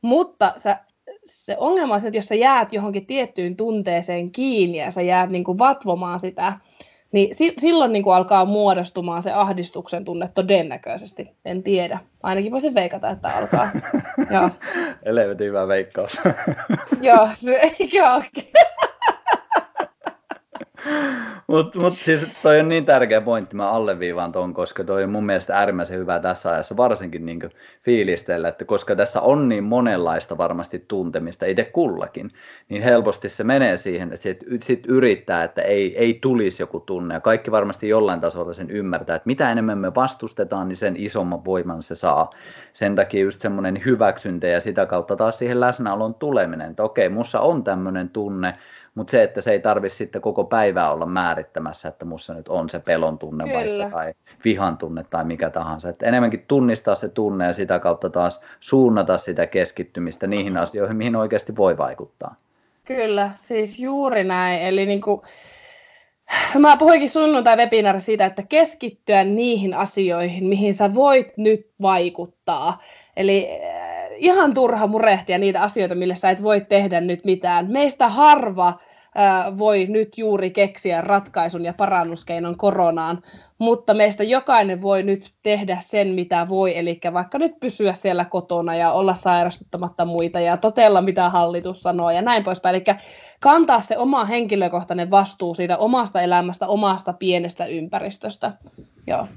mutta 0.01 0.53
sä 0.57 0.77
se 1.23 1.57
ongelma 1.59 1.93
on 1.93 1.99
se, 1.99 2.07
että 2.07 2.17
jos 2.17 2.27
sä 2.27 2.35
jäät 2.35 2.73
johonkin 2.73 3.05
tiettyyn 3.05 3.55
tunteeseen 3.55 4.31
kiinni 4.31 4.77
ja 4.77 4.91
sä 4.91 5.01
jäät 5.01 5.29
niin 5.29 5.43
kuin 5.43 5.59
vatvomaan 5.59 6.19
sitä, 6.19 6.59
niin 7.17 7.35
si- 7.35 7.53
silloin 7.59 7.93
niin 7.93 8.03
kuin 8.03 8.15
alkaa 8.15 8.45
muodostumaan 8.45 9.21
se 9.21 9.31
ahdistuksen 9.31 10.05
tunne 10.05 10.29
todennäköisesti. 10.35 11.31
En 11.45 11.63
tiedä. 11.63 11.99
Ainakin 12.23 12.51
voisin 12.51 12.75
veikata, 12.75 13.09
että 13.09 13.29
alkaa. 13.29 13.71
Joo. 14.33 14.49
Elevetin 15.03 15.47
hyvä 15.47 15.67
veikkaus. 15.67 16.19
Joo, 17.01 17.29
se 17.35 17.55
ei 17.79 17.89
oikein. 18.15 18.51
Mutta 21.47 21.79
mut 21.79 21.97
siis 21.97 22.27
toi 22.43 22.59
on 22.59 22.69
niin 22.69 22.85
tärkeä 22.85 23.21
pointti, 23.21 23.55
mä 23.55 23.69
alleviivaan 23.69 24.31
ton, 24.31 24.53
koska 24.53 24.83
toi 24.83 25.03
on 25.03 25.09
mun 25.09 25.25
mielestä 25.25 25.57
äärimmäisen 25.57 25.99
hyvä 25.99 26.19
tässä 26.19 26.51
ajassa, 26.51 26.77
varsinkin 26.77 27.25
niin 27.25 27.39
fiilistellä, 27.83 28.47
että 28.47 28.65
koska 28.65 28.95
tässä 28.95 29.21
on 29.21 29.49
niin 29.49 29.63
monenlaista 29.63 30.37
varmasti 30.37 30.85
tuntemista 30.87 31.45
itse 31.45 31.63
kullakin, 31.63 32.31
niin 32.69 32.81
helposti 32.81 33.29
se 33.29 33.43
menee 33.43 33.77
siihen, 33.77 34.07
että 34.07 34.21
sit, 34.21 34.43
sit 34.63 34.85
yrittää, 34.87 35.43
että 35.43 35.61
ei, 35.61 35.97
ei 35.97 36.19
tulisi 36.21 36.63
joku 36.63 36.79
tunne, 36.79 37.13
ja 37.13 37.19
kaikki 37.19 37.51
varmasti 37.51 37.89
jollain 37.89 38.21
tasolla 38.21 38.53
sen 38.53 38.71
ymmärtää, 38.71 39.15
että 39.15 39.27
mitä 39.27 39.51
enemmän 39.51 39.77
me 39.77 39.95
vastustetaan, 39.95 40.67
niin 40.67 40.77
sen 40.77 40.97
isomman 40.97 41.45
voiman 41.45 41.83
se 41.83 41.95
saa. 41.95 42.29
Sen 42.73 42.95
takia 42.95 43.23
just 43.23 43.41
semmoinen 43.41 43.81
hyväksyntä 43.85 44.47
ja 44.47 44.61
sitä 44.61 44.85
kautta 44.85 45.15
taas 45.15 45.39
siihen 45.39 45.59
läsnäolon 45.59 46.13
tuleminen, 46.13 46.69
että 46.69 46.83
okei, 46.83 47.09
mussa 47.09 47.39
on 47.39 47.63
tämmöinen 47.63 48.09
tunne, 48.09 48.53
mutta 48.97 49.11
se, 49.11 49.23
että 49.23 49.41
se 49.41 49.51
ei 49.51 49.59
tarvitse 49.59 49.97
sitten 49.97 50.21
koko 50.21 50.43
päivää 50.43 50.91
olla 50.91 51.05
määrittämässä, 51.05 51.89
että 51.89 52.05
mussa 52.05 52.33
nyt 52.33 52.47
on 52.47 52.69
se 52.69 52.79
pelon 52.79 53.17
tunne 53.17 53.43
Kyllä. 53.43 53.83
vaikka 53.83 53.97
tai 53.97 54.13
vihan 54.45 54.77
tunne 54.77 55.05
tai 55.09 55.25
mikä 55.25 55.49
tahansa. 55.49 55.89
Että 55.89 56.05
enemmänkin 56.05 56.45
tunnistaa 56.47 56.95
se 56.95 57.09
tunne 57.09 57.45
ja 57.45 57.53
sitä 57.53 57.79
kautta 57.79 58.09
taas 58.09 58.41
suunnata 58.59 59.17
sitä 59.17 59.47
keskittymistä 59.47 60.27
niihin 60.27 60.57
asioihin, 60.57 60.97
mihin 60.97 61.15
oikeasti 61.15 61.55
voi 61.55 61.77
vaikuttaa. 61.77 62.35
Kyllä, 62.83 63.29
siis 63.33 63.79
juuri 63.79 64.23
näin. 64.23 64.61
Eli 64.61 64.85
niin 64.85 65.01
kuin, 65.01 65.21
mä 66.59 66.77
puhuinkin 66.77 67.09
sunnuntai 67.09 67.57
webinaari 67.57 67.99
siitä, 67.99 68.25
että 68.25 68.43
keskittyä 68.49 69.23
niihin 69.23 69.73
asioihin, 69.73 70.45
mihin 70.45 70.75
sä 70.75 70.93
voit 70.93 71.37
nyt 71.37 71.69
vaikuttaa. 71.81 72.81
Eli 73.17 73.49
ihan 74.17 74.53
turha 74.53 74.87
murehtia 74.87 75.37
niitä 75.37 75.61
asioita, 75.61 75.95
millä 75.95 76.15
sä 76.15 76.29
et 76.29 76.43
voi 76.43 76.61
tehdä 76.61 77.01
nyt 77.01 77.25
mitään. 77.25 77.71
Meistä 77.71 78.09
harva 78.09 78.73
voi 79.57 79.85
nyt 79.85 80.17
juuri 80.17 80.51
keksiä 80.51 81.01
ratkaisun 81.01 81.65
ja 81.65 81.73
parannuskeinon 81.73 82.57
koronaan, 82.57 83.21
mutta 83.57 83.93
meistä 83.93 84.23
jokainen 84.23 84.81
voi 84.81 85.03
nyt 85.03 85.31
tehdä 85.43 85.77
sen, 85.79 86.07
mitä 86.07 86.47
voi, 86.49 86.77
eli 86.77 86.99
vaikka 87.13 87.37
nyt 87.37 87.59
pysyä 87.59 87.93
siellä 87.93 88.25
kotona 88.25 88.75
ja 88.75 88.91
olla 88.91 89.15
sairastuttamatta 89.15 90.05
muita 90.05 90.39
ja 90.39 90.57
totella, 90.57 91.01
mitä 91.01 91.29
hallitus 91.29 91.81
sanoo 91.81 92.11
ja 92.11 92.21
näin 92.21 92.43
poispäin. 92.43 92.75
Eli 92.75 92.83
kantaa 93.39 93.81
se 93.81 93.97
oma 93.97 94.25
henkilökohtainen 94.25 95.11
vastuu 95.11 95.53
siitä 95.53 95.77
omasta 95.77 96.21
elämästä, 96.21 96.67
omasta 96.67 97.13
pienestä 97.13 97.65
ympäristöstä. 97.65 98.51
Joo. 99.07 99.27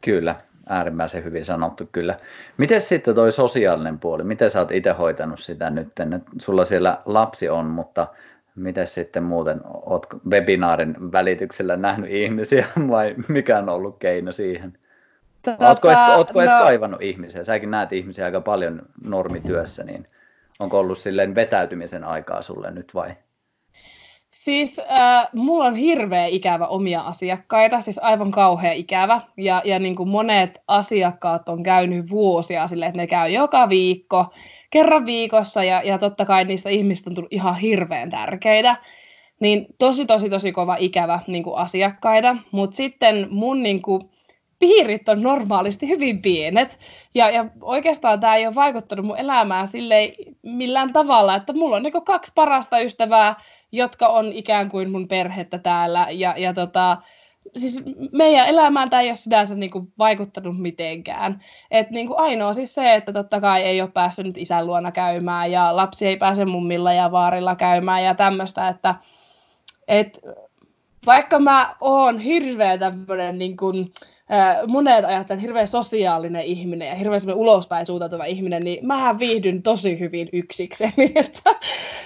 Kyllä, 0.00 0.36
äärimmäisen 0.68 1.24
hyvin 1.24 1.44
sanottu 1.44 1.88
kyllä. 1.92 2.18
Miten 2.56 2.80
sitten 2.80 3.14
toi 3.14 3.32
sosiaalinen 3.32 3.98
puoli, 3.98 4.24
miten 4.24 4.50
sä 4.50 4.60
oot 4.60 4.72
itse 4.72 4.90
hoitanut 4.90 5.40
sitä 5.40 5.70
nyt? 5.70 5.88
Sulla 6.38 6.64
siellä 6.64 6.98
lapsi 7.04 7.48
on, 7.48 7.66
mutta 7.66 8.06
miten 8.54 8.86
sitten 8.86 9.22
muuten, 9.22 9.60
oot 9.64 10.06
webinaarin 10.30 11.12
välityksellä 11.12 11.76
nähnyt 11.76 12.10
ihmisiä 12.10 12.66
vai 12.90 13.14
mikä 13.28 13.58
on 13.58 13.68
ollut 13.68 13.98
keino 13.98 14.32
siihen? 14.32 14.78
Tota, 15.42 15.68
ootko 15.68 15.88
edes, 15.88 16.00
ootko 16.16 16.40
edes 16.40 16.54
no, 16.54 16.60
kaivannut 16.60 17.02
ihmisiä? 17.02 17.44
Säkin 17.44 17.70
näet 17.70 17.92
ihmisiä 17.92 18.24
aika 18.24 18.40
paljon 18.40 18.82
normityössä, 19.04 19.84
niin 19.84 20.06
onko 20.60 20.78
ollut 20.78 20.98
silleen 20.98 21.34
vetäytymisen 21.34 22.04
aikaa 22.04 22.42
sulle 22.42 22.70
nyt 22.70 22.94
vai? 22.94 23.14
Siis 24.34 24.78
äh, 24.78 25.28
mulla 25.32 25.64
on 25.64 25.74
hirveä 25.74 26.26
ikävä 26.26 26.66
omia 26.66 27.00
asiakkaita, 27.00 27.80
siis 27.80 27.98
aivan 28.02 28.30
kauhea 28.30 28.72
ikävä. 28.72 29.20
Ja, 29.36 29.62
ja 29.64 29.78
niin 29.78 29.96
kuin 29.96 30.08
monet 30.08 30.58
asiakkaat 30.68 31.48
on 31.48 31.62
käynyt 31.62 32.10
vuosia 32.10 32.66
silleen, 32.66 32.88
että 32.88 33.00
ne 33.00 33.06
käy 33.06 33.30
joka 33.30 33.68
viikko, 33.68 34.26
kerran 34.70 35.06
viikossa, 35.06 35.64
ja, 35.64 35.82
ja 35.82 35.98
totta 35.98 36.24
kai 36.24 36.44
niistä 36.44 36.70
ihmistä 36.70 37.10
on 37.10 37.14
tullut 37.14 37.32
ihan 37.32 37.56
hirveän 37.56 38.10
tärkeitä. 38.10 38.76
Niin 39.40 39.66
tosi, 39.78 40.06
tosi, 40.06 40.30
tosi 40.30 40.52
kova 40.52 40.76
ikävä 40.78 41.20
niin 41.26 41.44
kuin 41.44 41.58
asiakkaita. 41.58 42.36
Mutta 42.50 42.76
sitten 42.76 43.26
mun 43.30 43.62
niin 43.62 43.82
kuin, 43.82 44.10
piirit 44.58 45.08
on 45.08 45.22
normaalisti 45.22 45.88
hyvin 45.88 46.22
pienet. 46.22 46.78
Ja, 47.14 47.30
ja 47.30 47.44
oikeastaan 47.60 48.20
tämä 48.20 48.34
ei 48.34 48.46
ole 48.46 48.54
vaikuttanut 48.54 49.06
mun 49.06 49.18
elämään 49.18 49.68
sille 49.68 50.14
millään 50.42 50.92
tavalla, 50.92 51.34
että 51.34 51.52
mulla 51.52 51.76
on 51.76 51.82
niin 51.82 52.04
kaksi 52.04 52.32
parasta 52.34 52.78
ystävää, 52.78 53.36
jotka 53.76 54.08
on 54.08 54.32
ikään 54.32 54.70
kuin 54.70 54.90
mun 54.90 55.08
perhettä 55.08 55.58
täällä. 55.58 56.06
Ja, 56.10 56.34
ja 56.38 56.54
tota, 56.54 56.96
siis 57.56 57.82
meidän 58.12 58.48
elämään 58.48 58.90
tämä 58.90 59.00
ei 59.02 59.08
ole 59.08 59.16
sinänsä 59.16 59.54
niin 59.54 59.70
kuin 59.70 59.92
vaikuttanut 59.98 60.60
mitenkään. 60.60 61.40
Et 61.70 61.90
niin 61.90 62.06
kuin 62.06 62.18
ainoa 62.18 62.52
siis 62.52 62.74
se, 62.74 62.94
että 62.94 63.12
totta 63.12 63.40
kai 63.40 63.62
ei 63.62 63.80
ole 63.80 63.90
päässyt 63.90 64.26
nyt 64.26 64.38
isän 64.38 64.66
luona 64.66 64.92
käymään 64.92 65.52
ja 65.52 65.76
lapsi 65.76 66.06
ei 66.06 66.16
pääse 66.16 66.44
mummilla 66.44 66.92
ja 66.92 67.12
vaarilla 67.12 67.56
käymään 67.56 68.04
ja 68.04 68.14
tämmöistä, 68.14 68.68
että 68.68 68.94
et, 69.88 70.20
vaikka 71.06 71.38
mä 71.38 71.76
oon 71.80 72.18
hirveä 72.18 72.78
tämmöinen 72.78 73.38
niin 73.38 73.56
kuin, 73.56 73.92
monet 74.66 74.94
ajattelevat, 74.94 75.20
että 75.20 75.36
hirveän 75.36 75.68
sosiaalinen 75.68 76.42
ihminen 76.42 76.88
ja 76.88 76.94
hirveän 76.94 77.34
ulospäin 77.34 77.86
suuntautuva 77.86 78.24
ihminen, 78.24 78.64
niin 78.64 78.86
mä 78.86 79.18
viihdyn 79.18 79.62
tosi 79.62 79.98
hyvin 79.98 80.28
yksiksi. 80.32 80.84
että, 81.14 81.50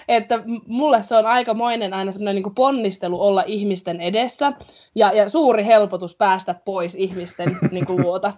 että 0.09 0.43
mulle 0.67 1.03
se 1.03 1.17
on 1.17 1.27
aikamoinen 1.27 1.95
aina 1.95 2.11
semmoinen 2.11 2.43
niin 2.43 2.55
ponnistelu 2.55 3.21
olla 3.21 3.45
ihmisten 3.47 4.01
edessä 4.01 4.53
ja, 4.95 5.13
ja 5.13 5.29
suuri 5.29 5.65
helpotus 5.65 6.17
päästä 6.17 6.55
pois 6.65 6.95
ihmisten 6.95 7.59
niin 7.71 7.87
kuin, 7.87 8.03
luota. 8.03 8.33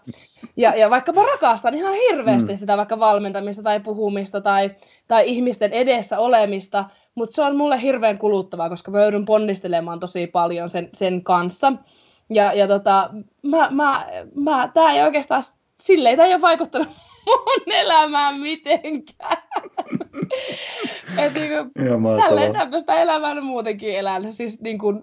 Ja, 0.56 0.74
ja 0.74 0.90
vaikka 0.90 1.12
mä 1.12 1.22
rakastan 1.22 1.74
ihan 1.74 1.94
hirveästi 1.94 2.52
mm. 2.52 2.58
sitä 2.58 2.76
vaikka 2.76 3.00
valmentamista 3.00 3.62
tai 3.62 3.80
puhumista 3.80 4.40
tai, 4.40 4.70
tai 5.08 5.24
ihmisten 5.26 5.72
edessä 5.72 6.18
olemista, 6.18 6.84
mutta 7.14 7.34
se 7.34 7.42
on 7.42 7.56
mulle 7.56 7.82
hirveän 7.82 8.18
kuluttavaa, 8.18 8.68
koska 8.68 8.90
mä 8.90 9.02
joudun 9.02 9.24
ponnistelemaan 9.24 10.00
tosi 10.00 10.26
paljon 10.26 10.68
sen, 10.68 10.88
sen 10.94 11.24
kanssa. 11.24 11.72
Ja, 12.30 12.52
ja 12.52 12.68
tota, 12.68 13.10
mä, 13.42 13.68
mä, 13.70 14.06
mä, 14.34 14.70
tää 14.74 14.92
ei 14.92 15.02
oikeastaan, 15.02 15.42
silleen 15.80 16.16
tämä 16.16 16.26
ei 16.26 16.34
ole 16.34 16.40
vaikuttanut 16.40 16.88
mun 17.26 17.74
elämään 17.74 18.40
mitenkään. 18.40 19.42
Et 21.18 21.34
niinku, 21.34 21.72
tälleen 22.22 22.52
tämmöistä 22.52 22.94
elämää 22.94 23.30
on 23.30 23.44
muutenkin 23.44 23.98
elän, 23.98 24.32
siis 24.32 24.60
niinku, 24.60 25.02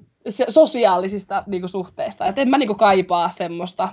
sosiaalisista 0.49 1.43
niinku, 1.47 1.67
suhteista. 1.67 2.25
Et 2.25 2.39
en 2.39 2.49
mä 2.49 2.57
niinku, 2.57 2.75
kaipaa 2.75 3.29
semmoista, 3.29 3.89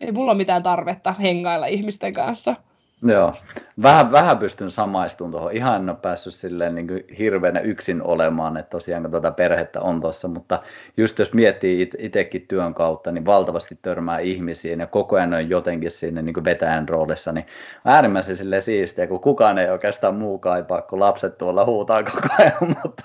ei 0.00 0.12
mulla 0.12 0.30
ole 0.30 0.36
mitään 0.36 0.62
tarvetta 0.62 1.12
hengailla 1.12 1.66
ihmisten 1.66 2.12
kanssa. 2.12 2.56
Joo, 3.04 3.34
vähän, 3.82 4.12
vähän 4.12 4.38
pystyn 4.38 4.70
samaistumaan 4.70 5.32
tuohon. 5.32 5.52
Ihan 5.52 5.80
en 5.82 5.90
ole 5.90 5.98
päässyt 6.02 6.34
silleen 6.34 6.74
niin 6.74 7.04
hirveänä 7.18 7.60
yksin 7.60 8.02
olemaan, 8.02 8.56
että 8.56 8.70
tosiaan 8.70 9.02
kun 9.02 9.10
tuota 9.10 9.30
perhettä 9.30 9.80
on 9.80 10.00
tuossa, 10.00 10.28
mutta 10.28 10.62
just 10.96 11.18
jos 11.18 11.34
miettii 11.34 11.90
itsekin 11.98 12.46
työn 12.48 12.74
kautta, 12.74 13.12
niin 13.12 13.26
valtavasti 13.26 13.78
törmää 13.82 14.18
ihmisiin 14.18 14.80
ja 14.80 14.86
koko 14.86 15.16
ajan 15.16 15.34
on 15.34 15.50
jotenkin 15.50 15.90
sinne 15.90 16.22
niin 16.22 16.44
vetäjän 16.44 16.88
roolissa, 16.88 17.32
niin 17.32 17.46
äärimmäisen 17.84 18.36
sille 18.36 18.60
siistiä, 18.60 19.06
kun 19.06 19.20
kukaan 19.20 19.58
ei 19.58 19.70
oikeastaan 19.70 20.14
muu 20.14 20.38
kaipaa, 20.38 20.82
kun 20.82 21.00
lapset 21.00 21.38
tuolla 21.38 21.64
huutaa 21.64 22.02
koko 22.02 22.28
ajan, 22.38 22.76
mutta 22.84 23.04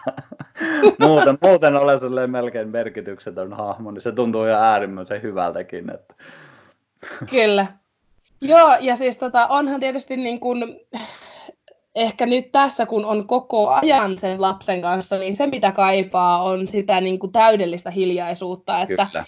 muuten, 0.99 1.37
muuten 1.41 1.75
olen 1.75 1.99
silleen 1.99 2.31
melkein 2.31 2.69
merkityksetön 2.69 3.53
hahmo, 3.53 3.91
niin 3.91 4.01
se 4.01 4.11
tuntuu 4.11 4.45
ihan 4.45 4.63
äärimmäisen 4.63 5.21
hyvältäkin. 5.21 5.89
Että... 5.89 6.13
Kyllä, 7.31 7.65
Joo, 8.41 8.77
ja 8.79 8.95
siis 8.95 9.17
tota, 9.17 9.47
onhan 9.47 9.79
tietysti 9.79 10.17
niin 10.17 10.39
kuin, 10.39 10.79
ehkä 11.95 12.25
nyt 12.25 12.51
tässä, 12.51 12.85
kun 12.85 13.05
on 13.05 13.27
koko 13.27 13.69
ajan 13.69 14.17
sen 14.17 14.41
lapsen 14.41 14.81
kanssa, 14.81 15.17
niin 15.17 15.35
se 15.35 15.47
mitä 15.47 15.71
kaipaa 15.71 16.43
on 16.43 16.67
sitä 16.67 17.01
niin 17.01 17.19
kuin 17.19 17.31
täydellistä 17.31 17.91
hiljaisuutta. 17.91 18.81
Että, 18.81 19.07
Kyllä, 19.11 19.25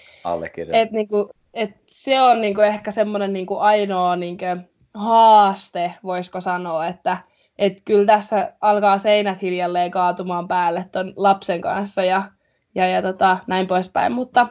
et, 0.73 0.91
niin 0.91 1.07
kuin, 1.07 1.29
et 1.53 1.71
se 1.85 2.21
on 2.21 2.41
niin 2.41 2.55
kuin 2.55 2.67
ehkä 2.67 2.91
semmoinen 2.91 3.33
niin 3.33 3.45
kuin 3.45 3.59
ainoa 3.59 4.15
niin 4.15 4.37
kuin 4.37 4.69
haaste, 4.93 5.93
voisiko 6.03 6.41
sanoa, 6.41 6.87
että 6.87 7.17
et 7.57 7.81
kyllä 7.85 8.05
tässä 8.05 8.53
alkaa 8.61 8.97
seinät 8.97 9.41
hiljalleen 9.41 9.91
kaatumaan 9.91 10.47
päälle 10.47 10.85
ton 10.91 11.13
lapsen 11.15 11.61
kanssa 11.61 12.03
ja, 12.03 12.23
ja, 12.75 12.87
ja 12.87 13.01
tota, 13.01 13.37
näin 13.47 13.67
poispäin, 13.67 14.11
mutta 14.11 14.47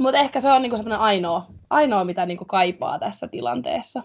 mutta 0.00 0.18
ehkä 0.18 0.40
se 0.40 0.52
on 0.52 0.62
niinku 0.62 0.76
semmoinen 0.76 1.00
ainoa, 1.00 1.46
ainoa, 1.74 2.04
mitä 2.04 2.26
niinku 2.26 2.44
kaipaa 2.44 2.98
tässä 2.98 3.28
tilanteessa. 3.28 4.02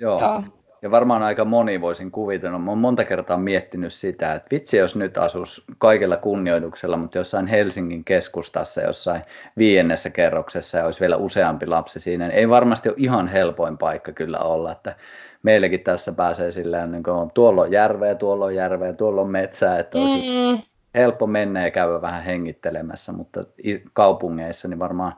Joo. 0.00 0.20
Joo. 0.20 0.42
Ja 0.82 0.90
varmaan 0.90 1.22
aika 1.22 1.44
moni 1.44 1.80
voisin 1.80 2.10
kuvitella. 2.10 2.58
Mä 2.58 2.70
oon 2.70 2.78
monta 2.78 3.04
kertaa 3.04 3.36
miettinyt 3.36 3.92
sitä, 3.92 4.34
että 4.34 4.48
vitsi 4.50 4.76
jos 4.76 4.96
nyt 4.96 5.18
asus 5.18 5.64
kaikella 5.78 6.16
kunnioituksella, 6.16 6.96
mutta 6.96 7.18
jossain 7.18 7.46
Helsingin 7.46 8.04
keskustassa, 8.04 8.80
jossain 8.80 9.22
viiennessä 9.58 10.10
kerroksessa 10.10 10.78
ja 10.78 10.84
olisi 10.84 11.00
vielä 11.00 11.16
useampi 11.16 11.66
lapsi 11.66 12.00
siinä, 12.00 12.28
niin 12.28 12.38
ei 12.38 12.48
varmasti 12.48 12.88
ole 12.88 12.96
ihan 12.98 13.28
helpoin 13.28 13.78
paikka 13.78 14.12
kyllä 14.12 14.38
olla. 14.38 14.72
Että 14.72 14.94
meilläkin 15.42 15.80
tässä 15.80 16.12
pääsee 16.12 16.50
silleen, 16.50 16.92
niin 16.92 17.02
kuin, 17.02 17.30
tuolla 17.34 17.62
on 17.62 17.72
järveä, 17.72 18.14
tuolla 18.14 18.44
on 18.44 18.54
järveä, 18.54 18.92
tuolla 18.92 19.20
on 19.20 19.30
metsää, 19.30 19.78
että 19.78 19.98
olisi 19.98 20.52
mm 20.52 20.62
helppo 20.94 21.26
mennä 21.26 21.64
ja 21.64 21.70
käydä 21.70 22.02
vähän 22.02 22.22
hengittelemässä, 22.22 23.12
mutta 23.12 23.44
kaupungeissa 23.92 24.68
niin 24.68 24.78
varmaan 24.78 25.12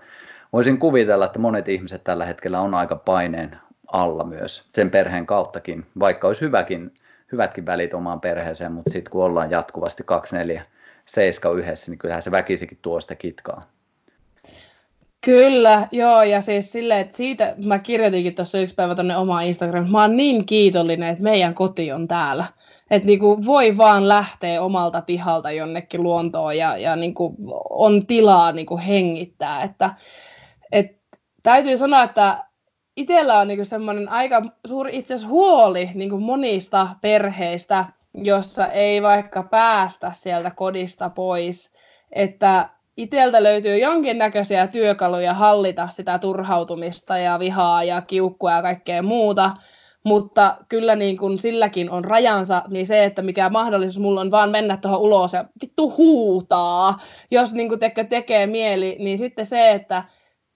voisin 0.55 0.79
kuvitella, 0.79 1.25
että 1.25 1.38
monet 1.38 1.69
ihmiset 1.69 2.05
tällä 2.05 2.27
hetkellä 2.27 2.61
on 2.61 2.75
aika 2.75 2.97
paineen 2.97 3.59
alla 3.87 4.25
myös 4.25 4.69
sen 4.75 4.90
perheen 4.90 5.27
kauttakin, 5.27 5.87
vaikka 6.01 6.27
olisi 6.27 6.40
hyväkin, 6.40 6.95
hyvätkin 7.33 7.67
välit 7.67 7.95
omaan 7.95 8.21
perheeseen, 8.21 8.73
mutta 8.73 8.90
sitten 8.90 9.11
kun 9.11 9.25
ollaan 9.25 9.51
jatkuvasti 9.51 10.03
2, 10.07 10.37
4, 10.37 10.62
7 11.07 11.59
yhdessä, 11.59 11.90
niin 11.90 11.99
kyllähän 11.99 12.23
se 12.23 12.31
väkisikin 12.31 12.79
tuosta 12.83 13.14
kitkaa. 13.14 13.62
Kyllä, 15.25 15.88
joo, 15.93 16.23
ja 16.23 16.40
siis 16.40 16.73
silleen, 16.73 17.01
että 17.01 17.17
siitä 17.17 17.55
mä 17.64 17.79
kirjoitinkin 17.79 18.35
tuossa 18.35 18.59
yksi 18.59 18.75
päivä 18.75 18.95
tuonne 18.95 19.17
omaan 19.17 19.45
Instagramiin, 19.45 19.93
mä 19.93 20.01
oon 20.01 20.17
niin 20.17 20.47
kiitollinen, 20.47 21.09
että 21.09 21.25
meidän 21.25 21.55
koti 21.55 21.93
on 21.93 22.09
täällä 22.09 22.45
että 22.90 23.07
niinku 23.07 23.45
voi 23.47 23.77
vaan 23.77 24.09
lähteä 24.09 24.62
omalta 24.62 25.01
pihalta 25.01 25.51
jonnekin 25.51 26.03
luontoon 26.03 26.57
ja, 26.57 26.77
ja 26.77 26.97
niinku 26.97 27.37
on 27.71 28.07
tilaa 28.07 28.53
niinku 28.53 28.79
hengittää. 28.87 29.62
Että, 29.62 29.87
et, 29.87 29.95
täytyy 31.45 31.77
sanoa, 31.77 32.03
että 32.03 32.45
itsellä 32.97 33.39
on 33.39 33.49
niinku 33.49 33.65
semmoinen 33.65 34.09
aika 34.09 34.43
suuri 34.67 34.97
itse 34.97 35.15
huoli 35.27 35.91
niinku 35.95 36.19
monista 36.19 36.89
perheistä, 37.01 37.85
jossa 38.15 38.67
ei 38.67 39.03
vaikka 39.03 39.43
päästä 39.43 40.13
sieltä 40.15 40.51
kodista 40.51 41.11
pois. 41.11 41.71
Että 42.13 42.69
iteltä 42.97 43.43
löytyy 43.43 43.79
jonkinnäköisiä 43.79 44.67
työkaluja 44.67 45.35
hallita 45.35 45.89
sitä 45.89 46.19
turhautumista 46.19 47.19
ja 47.19 47.39
vihaa 47.39 47.85
ja 47.85 48.01
kiukkua 48.01 48.53
ja 48.53 48.63
kaikkea 48.63 49.03
muuta, 49.03 49.51
mutta 50.05 50.57
kyllä 50.69 50.97
niin 50.97 51.17
kun 51.17 51.39
silläkin 51.39 51.91
on 51.91 52.05
rajansa, 52.05 52.63
niin 52.69 52.87
se, 52.87 53.05
että 53.05 53.23
mikä 53.23 53.49
mahdollisuus 53.49 53.99
mulla 53.99 54.21
on 54.21 54.31
vaan 54.31 54.51
mennä 54.51 54.77
tuohon 54.77 55.01
ulos 55.01 55.33
ja 55.33 55.45
vittu 55.63 55.95
huutaa, 55.97 56.99
jos 57.31 57.55
niin 57.55 57.69
kun 57.69 57.79
teke, 57.79 58.05
tekee 58.05 58.47
mieli, 58.47 58.97
niin 58.99 59.19
sitten 59.19 59.47
se, 59.47 59.71
että 59.71 60.05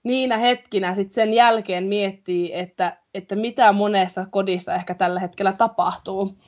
niinä 0.08 0.36
hetkinä 0.38 0.94
sitten 0.94 1.14
sen 1.14 1.34
jälkeen 1.34 1.84
miettii, 1.84 2.50
että, 2.54 2.96
että 3.14 3.36
mitä 3.36 3.72
monessa 3.72 4.26
kodissa 4.30 4.74
ehkä 4.74 4.94
tällä 4.94 5.20
hetkellä 5.20 5.52
tapahtuu. 5.52 6.38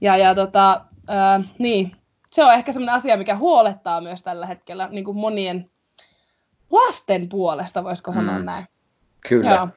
Ja, 0.00 0.16
ja 0.16 0.34
tota, 0.34 0.80
ää, 1.08 1.40
niin, 1.58 1.96
se 2.30 2.44
on 2.44 2.54
ehkä 2.54 2.72
sellainen 2.72 2.94
asia, 2.94 3.16
mikä 3.16 3.36
huolettaa 3.36 4.00
myös 4.00 4.22
tällä 4.22 4.46
hetkellä 4.46 4.88
niin 4.90 5.04
kuin 5.04 5.16
monien 5.16 5.70
lasten 6.70 7.28
puolesta, 7.28 7.84
voisiko 7.84 8.12
sanoa 8.12 8.38
mm. 8.38 8.44
näin. 8.44 8.64
Kyllä. 9.28 9.54
Joo. 9.54 9.68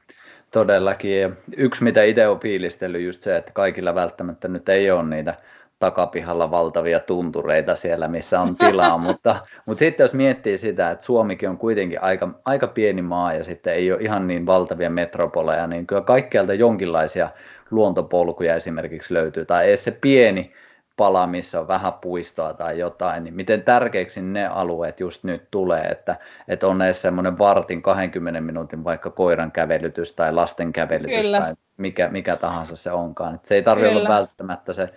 Todellakin. 0.50 1.20
Ja 1.20 1.30
yksi, 1.56 1.84
mitä 1.84 2.02
itse 2.02 2.28
olen 2.28 2.40
fiilistellyt, 2.40 3.02
just 3.02 3.22
se, 3.22 3.36
että 3.36 3.52
kaikilla 3.52 3.94
välttämättä 3.94 4.48
nyt 4.48 4.68
ei 4.68 4.90
ole 4.90 5.02
niitä 5.02 5.34
takapihalla 5.78 6.50
valtavia 6.50 7.00
tuntureita 7.00 7.74
siellä, 7.74 8.08
missä 8.08 8.40
on 8.40 8.56
tilaa, 8.56 8.98
mutta, 9.08 9.36
mutta 9.66 9.78
sitten 9.78 10.04
jos 10.04 10.14
miettii 10.14 10.58
sitä, 10.58 10.90
että 10.90 11.04
Suomikin 11.04 11.48
on 11.48 11.58
kuitenkin 11.58 12.02
aika, 12.02 12.28
aika 12.44 12.66
pieni 12.66 13.02
maa 13.02 13.34
ja 13.34 13.44
sitten 13.44 13.74
ei 13.74 13.92
ole 13.92 14.02
ihan 14.02 14.26
niin 14.26 14.46
valtavia 14.46 14.90
metropoleja, 14.90 15.66
niin 15.66 15.86
kyllä 15.86 16.02
kaikkialta 16.02 16.54
jonkinlaisia 16.54 17.28
luontopolkuja 17.70 18.54
esimerkiksi 18.54 19.14
löytyy, 19.14 19.44
tai 19.44 19.68
edes 19.68 19.84
se 19.84 19.90
pieni 19.90 20.52
pala, 20.96 21.26
missä 21.26 21.60
on 21.60 21.68
vähän 21.68 21.92
puistoa 21.92 22.54
tai 22.54 22.78
jotain, 22.78 23.24
niin 23.24 23.34
miten 23.34 23.62
tärkeiksi 23.62 24.22
ne 24.22 24.46
alueet 24.46 25.00
just 25.00 25.24
nyt 25.24 25.48
tulee, 25.50 25.82
että, 25.82 26.16
että 26.48 26.66
on 26.66 26.82
edes 26.82 27.02
semmoinen 27.02 27.38
vartin 27.38 27.82
20 27.82 28.40
minuutin 28.40 28.84
vaikka 28.84 29.10
koiran 29.10 29.52
kävelytys 29.52 30.12
tai 30.12 30.32
lasten 30.32 30.72
kävelytys 30.72 31.22
Kyllä. 31.22 31.40
tai 31.40 31.54
mikä, 31.76 32.08
mikä 32.08 32.36
tahansa 32.36 32.76
se 32.76 32.92
onkaan. 32.92 33.34
Että 33.34 33.48
se 33.48 33.54
ei 33.54 33.62
tarvitse 33.62 33.96
olla 33.96 34.08
välttämättä 34.08 34.72
se 34.72 34.88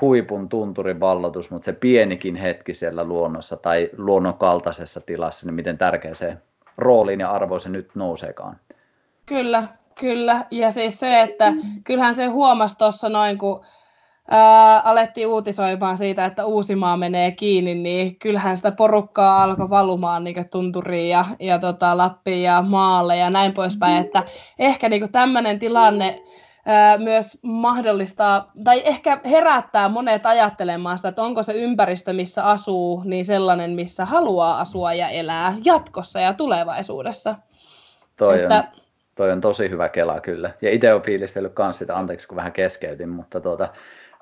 huipun 0.00 0.48
tunturin 0.48 1.00
vallotus, 1.00 1.50
mutta 1.50 1.64
se 1.64 1.72
pienikin 1.72 2.36
hetki 2.36 2.74
siellä 2.74 3.04
luonnossa 3.04 3.56
tai 3.56 3.90
luonnon 3.96 4.34
kaltaisessa 4.34 5.00
tilassa, 5.00 5.46
niin 5.46 5.54
miten 5.54 5.78
tärkeä 5.78 6.14
se 6.14 6.36
rooliin 6.78 7.20
ja 7.20 7.30
arvo 7.30 7.58
se 7.58 7.68
nyt 7.68 7.90
nouseekaan. 7.94 8.56
Kyllä, 9.26 9.68
kyllä. 10.00 10.44
Ja 10.50 10.70
siis 10.70 11.00
se, 11.00 11.20
että 11.20 11.52
kyllähän 11.84 12.14
se 12.14 12.26
huomasi 12.26 12.78
tuossa 12.78 13.08
noin, 13.08 13.38
kun 13.38 13.64
ää, 14.30 14.80
alettiin 14.80 15.26
uutisoimaan 15.26 15.96
siitä, 15.96 16.24
että 16.24 16.44
Uusimaa 16.44 16.96
menee 16.96 17.30
kiinni, 17.30 17.74
niin 17.74 18.16
kyllähän 18.18 18.56
sitä 18.56 18.70
porukkaa 18.70 19.42
alkoi 19.42 19.70
valumaan 19.70 20.24
niin 20.24 20.50
tunturiin 20.50 21.10
ja, 21.10 21.24
ja 21.40 21.58
tota, 21.58 21.96
Lappiin 21.96 22.42
ja 22.42 22.62
maalle 22.62 23.16
ja 23.16 23.30
näin 23.30 23.52
poispäin, 23.52 24.04
että 24.04 24.22
ehkä 24.58 24.88
niin 24.88 25.12
tämmöinen 25.12 25.58
tilanne 25.58 26.22
myös 26.98 27.38
mahdollistaa, 27.42 28.50
tai 28.64 28.82
ehkä 28.84 29.20
herättää 29.24 29.88
monet 29.88 30.26
ajattelemaan 30.26 30.98
sitä, 30.98 31.08
että 31.08 31.22
onko 31.22 31.42
se 31.42 31.52
ympäristö, 31.52 32.12
missä 32.12 32.44
asuu, 32.44 33.02
niin 33.04 33.24
sellainen, 33.24 33.70
missä 33.70 34.04
haluaa 34.04 34.60
asua 34.60 34.92
ja 34.92 35.08
elää 35.08 35.56
jatkossa 35.64 36.20
ja 36.20 36.32
tulevaisuudessa. 36.32 37.34
Toi 38.16 38.42
että, 38.42 38.56
on, 38.56 38.80
toi 39.14 39.32
on 39.32 39.40
tosi 39.40 39.70
hyvä 39.70 39.88
kela 39.88 40.20
kyllä. 40.20 40.50
Ja 40.62 40.70
itse 40.70 40.92
olen 40.92 41.02
fiilistellyt 41.02 41.52
myös 41.58 41.78
sitä, 41.78 41.96
anteeksi 41.96 42.28
kun 42.28 42.36
vähän 42.36 42.52
keskeytin, 42.52 43.08
mutta 43.08 43.40
tuota, 43.40 43.68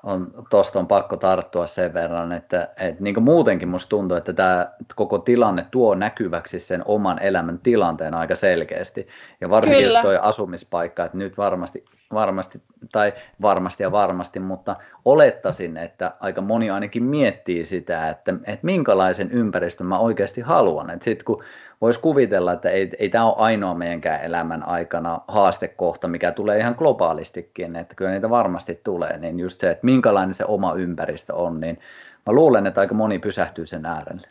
on, 0.05 0.31
tosta 0.49 0.79
on 0.79 0.87
pakko 0.87 1.17
tarttua 1.17 1.67
sen 1.67 1.93
verran, 1.93 2.31
että, 2.31 2.69
että 2.77 3.03
niin 3.03 3.23
muutenkin 3.23 3.67
musta 3.67 3.89
tuntuu, 3.89 4.17
että 4.17 4.33
tämä 4.33 4.71
koko 4.95 5.17
tilanne 5.17 5.65
tuo 5.71 5.95
näkyväksi 5.95 6.59
sen 6.59 6.81
oman 6.85 7.21
elämän 7.21 7.59
tilanteen 7.59 8.13
aika 8.13 8.35
selkeästi. 8.35 9.07
Ja 9.41 9.49
varsinkin 9.49 9.85
Kyllä. 9.85 9.99
jos 9.99 10.03
toi 10.03 10.17
asumispaikka, 10.21 11.05
että 11.05 11.17
nyt 11.17 11.37
varmasti, 11.37 11.85
varmasti, 12.13 12.61
tai 12.91 13.13
varmasti 13.41 13.83
ja 13.83 13.91
varmasti, 13.91 14.39
mutta 14.39 14.75
olettaisin, 15.05 15.77
että 15.77 16.11
aika 16.19 16.41
moni 16.41 16.69
ainakin 16.69 17.03
miettii 17.03 17.65
sitä, 17.65 18.09
että, 18.09 18.33
että 18.45 18.65
minkälaisen 18.65 19.31
ympäristön 19.31 19.87
mä 19.87 19.99
oikeasti 19.99 20.41
haluan. 20.41 20.89
Että 20.89 21.03
sit 21.03 21.23
kun 21.23 21.43
voisi 21.81 21.99
kuvitella, 21.99 22.53
että 22.53 22.69
ei, 22.69 22.89
ei 22.99 23.09
tämä 23.09 23.25
ole 23.25 23.35
ainoa 23.37 23.73
meidänkään 23.73 24.23
elämän 24.23 24.67
aikana 24.67 25.21
haastekohta, 25.27 26.07
mikä 26.07 26.31
tulee 26.31 26.59
ihan 26.59 26.75
globaalistikin, 26.77 27.75
että 27.75 27.95
kyllä 27.95 28.11
niitä 28.11 28.29
varmasti 28.29 28.79
tulee, 28.83 29.17
niin 29.17 29.39
just 29.39 29.59
se, 29.59 29.71
että 29.71 29.85
minkälainen 29.85 30.33
se 30.33 30.45
oma 30.45 30.73
ympäristö 30.73 31.35
on, 31.35 31.59
niin 31.59 31.79
mä 32.25 32.33
luulen, 32.33 32.67
että 32.67 32.81
aika 32.81 32.95
moni 32.95 33.19
pysähtyy 33.19 33.65
sen 33.65 33.85
äärelle. 33.85 34.27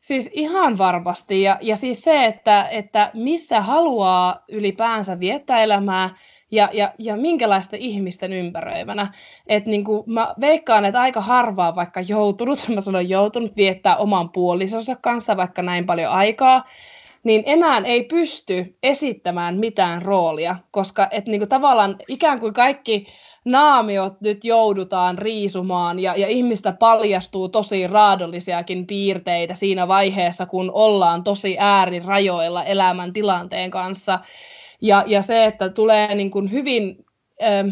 Siis 0.00 0.30
ihan 0.32 0.78
varmasti, 0.78 1.42
ja, 1.42 1.58
ja 1.60 1.76
siis 1.76 2.04
se, 2.04 2.24
että, 2.24 2.68
että 2.68 3.10
missä 3.14 3.60
haluaa 3.60 4.44
ylipäänsä 4.48 5.20
viettää 5.20 5.62
elämää, 5.62 6.10
ja, 6.50 6.68
ja, 6.72 6.92
ja 6.98 7.16
minkälaista 7.16 7.76
ihmisten 7.76 8.32
ympäröimänä. 8.32 9.12
Et 9.46 9.66
niin 9.66 9.84
kuin 9.84 10.02
mä 10.06 10.34
veikkaan, 10.40 10.84
että 10.84 11.00
aika 11.00 11.20
harvaa 11.20 11.74
vaikka 11.76 12.00
joutunut, 12.00 12.64
mä 12.74 12.80
sanon 12.80 13.08
joutunut 13.08 13.56
viettää 13.56 13.96
oman 13.96 14.30
puolisonsa 14.30 14.96
kanssa 14.96 15.36
vaikka 15.36 15.62
näin 15.62 15.86
paljon 15.86 16.12
aikaa, 16.12 16.64
niin 17.24 17.42
enää 17.46 17.82
ei 17.84 18.04
pysty 18.04 18.76
esittämään 18.82 19.56
mitään 19.56 20.02
roolia, 20.02 20.56
koska 20.70 21.08
et 21.10 21.26
niin 21.26 21.40
kuin 21.40 21.48
tavallaan 21.48 21.96
ikään 22.08 22.40
kuin 22.40 22.54
kaikki 22.54 23.06
naamiot 23.44 24.20
nyt 24.20 24.44
joudutaan 24.44 25.18
riisumaan 25.18 25.98
ja, 25.98 26.16
ja 26.16 26.28
ihmistä 26.28 26.72
paljastuu 26.72 27.48
tosi 27.48 27.86
raadollisiakin 27.86 28.86
piirteitä 28.86 29.54
siinä 29.54 29.88
vaiheessa, 29.88 30.46
kun 30.46 30.70
ollaan 30.74 31.24
tosi 31.24 31.56
äärirajoilla 31.58 32.64
elämän 32.64 33.12
tilanteen 33.12 33.70
kanssa. 33.70 34.18
Ja, 34.80 35.04
ja 35.06 35.22
se, 35.22 35.44
että 35.44 35.68
tulee 35.68 36.14
niin 36.14 36.30
kuin 36.30 36.52
hyvin, 36.52 37.04
ähm, 37.42 37.68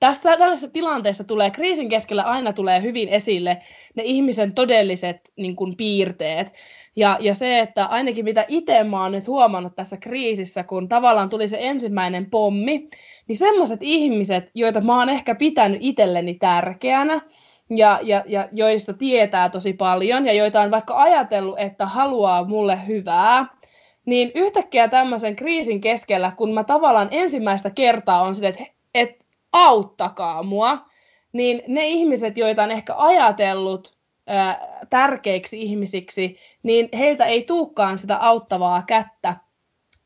tässä 0.00 0.36
tällaisessa 0.38 0.68
tilanteessa 0.68 1.24
tulee, 1.24 1.50
kriisin 1.50 1.88
keskellä 1.88 2.22
aina 2.22 2.52
tulee 2.52 2.82
hyvin 2.82 3.08
esille 3.08 3.58
ne 3.94 4.02
ihmisen 4.02 4.54
todelliset 4.54 5.32
niin 5.36 5.56
kuin, 5.56 5.76
piirteet. 5.76 6.52
Ja, 6.96 7.18
ja 7.20 7.34
se, 7.34 7.58
että 7.58 7.86
ainakin 7.86 8.24
mitä 8.24 8.44
itse 8.48 8.84
mä 8.84 9.02
oon 9.02 9.12
nyt 9.12 9.26
huomannut 9.26 9.74
tässä 9.76 9.96
kriisissä, 9.96 10.62
kun 10.62 10.88
tavallaan 10.88 11.28
tuli 11.28 11.48
se 11.48 11.56
ensimmäinen 11.60 12.30
pommi, 12.30 12.88
niin 13.28 13.38
semmoiset 13.38 13.82
ihmiset, 13.82 14.50
joita 14.54 14.80
mä 14.80 14.98
oon 14.98 15.08
ehkä 15.08 15.34
pitänyt 15.34 15.78
itselleni 15.80 16.34
tärkeänä, 16.34 17.20
ja, 17.70 18.00
ja, 18.02 18.24
ja 18.26 18.48
joista 18.52 18.92
tietää 18.92 19.48
tosi 19.48 19.72
paljon, 19.72 20.26
ja 20.26 20.32
joita 20.32 20.60
on 20.60 20.70
vaikka 20.70 21.02
ajatellut, 21.02 21.58
että 21.58 21.86
haluaa 21.86 22.44
mulle 22.44 22.86
hyvää, 22.86 23.46
niin 24.10 24.32
yhtäkkiä 24.34 24.88
tämmöisen 24.88 25.36
kriisin 25.36 25.80
keskellä, 25.80 26.32
kun 26.36 26.54
mä 26.54 26.64
tavallaan 26.64 27.08
ensimmäistä 27.10 27.70
kertaa 27.70 28.22
on 28.22 28.34
sitä, 28.34 28.48
että, 28.48 28.64
että 28.94 29.24
auttakaa 29.52 30.42
mua, 30.42 30.78
niin 31.32 31.62
ne 31.68 31.86
ihmiset, 31.86 32.38
joita 32.38 32.62
on 32.62 32.70
ehkä 32.70 32.94
ajatellut 32.96 33.94
ää, 34.26 34.86
tärkeiksi 34.90 35.62
ihmisiksi, 35.62 36.36
niin 36.62 36.88
heiltä 36.98 37.24
ei 37.24 37.42
tuukkaan 37.42 37.98
sitä 37.98 38.16
auttavaa 38.16 38.82
kättä. 38.86 39.36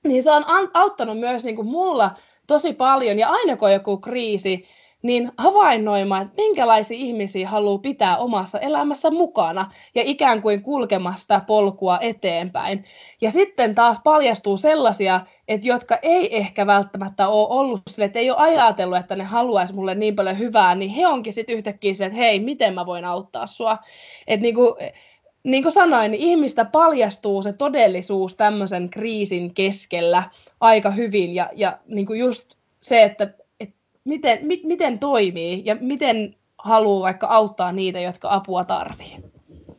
Niin 0.04 0.22
se 0.22 0.30
on 0.30 0.44
auttanut 0.74 1.18
myös 1.18 1.44
niin 1.44 1.56
kuin 1.56 1.68
mulla 1.68 2.10
tosi 2.46 2.72
paljon, 2.72 3.18
ja 3.18 3.28
aina 3.28 3.56
kun 3.56 3.68
on 3.68 3.74
joku 3.74 3.96
kriisi, 3.98 4.62
niin 5.04 5.32
havainnoimaan, 5.38 6.22
että 6.22 6.42
minkälaisia 6.42 6.96
ihmisiä 6.96 7.48
haluaa 7.48 7.78
pitää 7.78 8.16
omassa 8.16 8.58
elämässä 8.58 9.10
mukana 9.10 9.70
ja 9.94 10.02
ikään 10.04 10.42
kuin 10.42 10.62
kulkemasta 10.62 11.40
polkua 11.46 11.98
eteenpäin. 12.00 12.84
Ja 13.20 13.30
sitten 13.30 13.74
taas 13.74 14.00
paljastuu 14.04 14.56
sellaisia, 14.56 15.20
että 15.48 15.68
jotka 15.68 15.98
ei 16.02 16.36
ehkä 16.36 16.66
välttämättä 16.66 17.28
ole 17.28 17.48
ollut 17.48 17.80
sille, 17.90 18.04
että 18.04 18.18
ei 18.18 18.30
ole 18.30 18.38
ajatellut, 18.38 18.98
että 18.98 19.16
ne 19.16 19.24
haluaisi 19.24 19.74
mulle 19.74 19.94
niin 19.94 20.16
paljon 20.16 20.38
hyvää, 20.38 20.74
niin 20.74 20.90
he 20.90 21.06
onkin 21.06 21.32
sitten 21.32 21.56
yhtäkkiä 21.56 21.94
se, 21.94 22.04
että 22.04 22.18
hei, 22.18 22.40
miten 22.40 22.74
mä 22.74 22.86
voin 22.86 23.04
auttaa 23.04 23.46
sua. 23.46 23.78
Että 24.26 24.42
niin 24.42 24.54
kuin, 24.54 24.74
niin 25.42 25.62
kuin 25.62 25.72
sanoin, 25.72 26.10
niin 26.10 26.22
ihmistä 26.22 26.64
paljastuu 26.64 27.42
se 27.42 27.52
todellisuus 27.52 28.34
tämmöisen 28.34 28.90
kriisin 28.90 29.54
keskellä 29.54 30.22
aika 30.60 30.90
hyvin 30.90 31.34
ja, 31.34 31.50
ja 31.56 31.78
niin 31.86 32.06
kuin 32.06 32.20
just 32.20 32.54
se, 32.80 33.02
että 33.02 33.43
miten, 34.04 34.38
mi, 34.42 34.60
miten 34.64 34.98
toimii 34.98 35.62
ja 35.64 35.76
miten 35.80 36.34
haluaa 36.58 37.02
vaikka 37.02 37.26
auttaa 37.26 37.72
niitä, 37.72 38.00
jotka 38.00 38.34
apua 38.34 38.64
tarvii. 38.64 39.16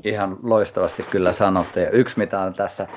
Ihan 0.04 0.38
loistavasti 0.44 1.04
kyllä 1.04 1.32
sanottu. 1.32 1.80
Ja 1.80 1.90
yksi, 1.90 2.18
mitä 2.18 2.40
on 2.40 2.54
tässä 2.54 2.88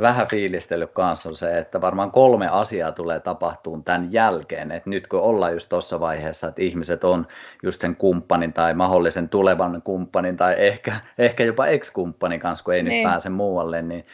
vähän 0.00 0.28
fiilistellyt 0.28 0.90
kanssa 0.92 1.28
on 1.28 1.36
se, 1.36 1.58
että 1.58 1.80
varmaan 1.80 2.10
kolme 2.10 2.48
asiaa 2.48 2.92
tulee 2.92 3.20
tapahtumaan 3.20 3.84
tämän 3.84 4.12
jälkeen. 4.12 4.72
että 4.72 4.90
nyt 4.90 5.06
kun 5.06 5.20
ollaan 5.20 5.52
just 5.52 5.68
tuossa 5.68 6.00
vaiheessa, 6.00 6.48
että 6.48 6.62
ihmiset 6.62 7.04
on 7.04 7.26
just 7.62 7.80
sen 7.80 7.96
kumppanin 7.96 8.52
tai 8.52 8.74
mahdollisen 8.74 9.28
tulevan 9.28 9.82
kumppanin 9.82 10.36
tai 10.36 10.54
ehkä, 10.58 10.96
ehkä 11.18 11.44
jopa 11.44 11.66
ex-kumppanin 11.66 12.40
kanssa, 12.40 12.64
kun 12.64 12.74
ei 12.74 12.82
niin. 12.82 13.02
nyt 13.02 13.12
pääse 13.12 13.28
muualle, 13.28 13.82
niin 13.82 14.06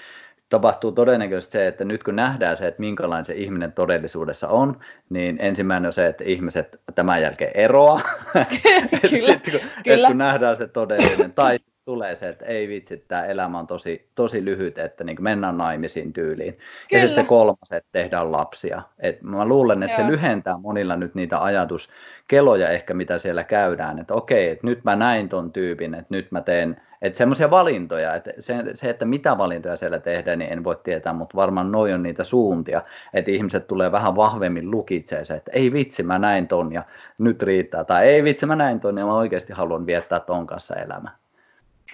tapahtuu 0.55 0.93
todennäköisesti 0.93 1.53
se, 1.53 1.67
että 1.67 1.85
nyt 1.85 2.05
kun 2.05 2.17
nähdään 2.17 2.57
se, 2.57 2.67
että 2.69 2.81
minkälainen 2.81 3.25
se 3.25 3.35
ihminen 3.35 3.73
todellisuudessa 3.73 4.49
on, 4.49 4.81
niin 5.11 5.38
ensimmäinen 5.40 5.87
on 5.87 5.93
se, 5.93 6.07
että 6.07 6.25
ihmiset 6.25 6.81
tämän 6.95 7.23
jälkeen 7.23 7.51
eroaa. 7.55 8.01
kyllä, 9.11 9.27
Sitten 9.27 9.53
kun, 9.53 9.61
kyllä. 9.85 10.09
kun 10.09 10.19
nähdään 10.19 10.57
se 10.57 10.69
todellinen, 10.69 11.33
tai 11.33 11.59
tulee 11.85 12.16
se, 12.16 12.29
että 12.29 12.44
ei 12.44 12.68
vitsi, 12.68 13.05
tämä 13.09 13.25
elämä 13.25 13.59
on 13.59 13.66
tosi, 13.66 14.09
tosi 14.14 14.44
lyhyt, 14.44 14.79
että 14.79 15.05
niin 15.05 15.16
mennään 15.20 15.59
naimisiin 15.59 16.12
tyyliin. 16.12 16.53
Kyllä. 16.55 16.68
Ja 16.92 16.99
sitten 16.99 17.25
se 17.25 17.29
kolmas, 17.29 17.73
että 17.73 17.88
tehdään 17.92 18.33
lapsia. 18.33 18.83
Et 18.99 19.23
mä 19.23 19.44
luulen, 19.44 19.83
että 19.83 20.01
Joo. 20.01 20.07
se 20.07 20.12
lyhentää 20.12 20.57
monilla 20.59 20.97
nyt 20.97 21.14
niitä 21.14 21.42
ajatuskeloja 21.42 22.68
ehkä, 22.68 22.94
mitä 22.94 23.18
siellä 23.18 23.44
käydään. 23.44 23.99
Että 23.99 24.14
okei, 24.14 24.49
että 24.49 24.66
nyt 24.66 24.85
mä 24.85 24.97
näin 24.97 25.29
ton 25.29 25.53
tyypin, 25.53 25.94
että 25.94 26.14
nyt 26.14 26.33
mä 26.33 26.40
teen 26.40 26.77
että 27.03 27.16
semmoisia 27.16 27.51
valintoja, 27.51 28.14
että 28.14 28.31
se, 28.38 28.55
se, 28.75 28.90
että 28.90 29.05
mitä 29.05 29.38
valintoja 29.38 29.77
siellä 29.77 29.99
tehdään, 29.99 30.38
niin 30.38 30.53
en 30.53 30.64
voi 30.64 30.77
tietää, 30.83 31.12
mutta 31.12 31.37
varmaan 31.37 31.73
noin 31.73 31.94
on 31.94 32.03
niitä 32.03 32.25
suuntia, 32.25 32.83
että 33.14 33.31
ihmiset 33.31 33.66
tulee 33.66 33.92
vähän 33.92 34.16
vahvemmin 34.16 34.70
lukitsee 34.70 35.25
se, 35.25 35.35
että 35.35 35.51
ei 35.55 35.73
vitsi, 35.73 36.03
mä 36.03 36.18
näin 36.18 36.49
ton 36.49 36.73
ja 36.73 36.83
nyt 37.18 37.42
riittää, 37.42 37.85
tai 37.85 38.07
ei 38.07 38.25
vitsi, 38.25 38.47
mä 38.47 38.57
näin 38.57 38.81
ton 38.81 38.99
ja 38.99 39.07
mä 39.07 39.16
oikeasti 39.16 39.53
haluan 39.53 39.87
viettää 39.87 40.20
ton 40.20 40.47
kanssa 40.47 40.75
elämää. 40.75 41.24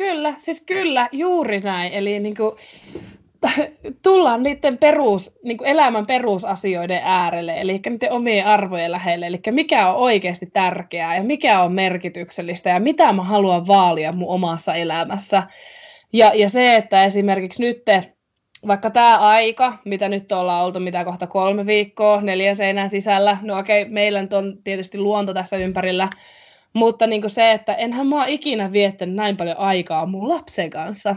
Kyllä, 0.00 0.34
siis 0.36 0.62
kyllä, 0.62 1.08
juuri 1.12 1.60
näin. 1.60 1.92
Eli 1.92 2.20
niin 2.20 2.36
kuin, 2.36 2.56
tullaan 4.02 4.42
niiden 4.42 4.78
perus, 4.78 5.38
niin 5.44 5.58
kuin 5.58 5.68
elämän 5.68 6.06
perusasioiden 6.06 7.00
äärelle, 7.04 7.60
eli 7.60 7.80
niiden 7.86 8.12
omien 8.12 8.46
arvojen 8.46 8.92
lähelle, 8.92 9.26
eli 9.26 9.40
mikä 9.50 9.88
on 9.88 9.96
oikeasti 9.96 10.46
tärkeää 10.46 11.16
ja 11.16 11.22
mikä 11.22 11.62
on 11.62 11.72
merkityksellistä 11.72 12.70
ja 12.70 12.80
mitä 12.80 13.12
mä 13.12 13.24
haluan 13.24 13.66
vaalia 13.66 14.12
mun 14.12 14.28
omassa 14.28 14.74
elämässä. 14.74 15.42
Ja, 16.12 16.32
ja 16.34 16.48
se, 16.48 16.76
että 16.76 17.04
esimerkiksi 17.04 17.62
nyt 17.62 17.82
vaikka 18.66 18.90
tämä 18.90 19.18
aika, 19.18 19.78
mitä 19.84 20.08
nyt 20.08 20.32
ollaan 20.32 20.64
oltu, 20.64 20.80
mitä 20.80 21.04
kohta 21.04 21.26
kolme 21.26 21.66
viikkoa, 21.66 22.20
neljä 22.20 22.54
seinän 22.54 22.90
sisällä, 22.90 23.38
no 23.42 23.58
okei, 23.58 23.84
meillä 23.84 24.22
nyt 24.22 24.32
on 24.32 24.58
tietysti 24.64 24.98
luonto 24.98 25.34
tässä 25.34 25.56
ympärillä, 25.56 26.08
mutta 26.72 27.06
niin 27.06 27.20
kuin 27.20 27.30
se, 27.30 27.52
että 27.52 27.74
enhän 27.74 28.06
mä 28.06 28.16
ole 28.16 28.30
ikinä 28.30 28.72
viettänyt 28.72 29.14
näin 29.14 29.36
paljon 29.36 29.58
aikaa 29.58 30.06
mun 30.06 30.28
lapsen 30.28 30.70
kanssa. 30.70 31.16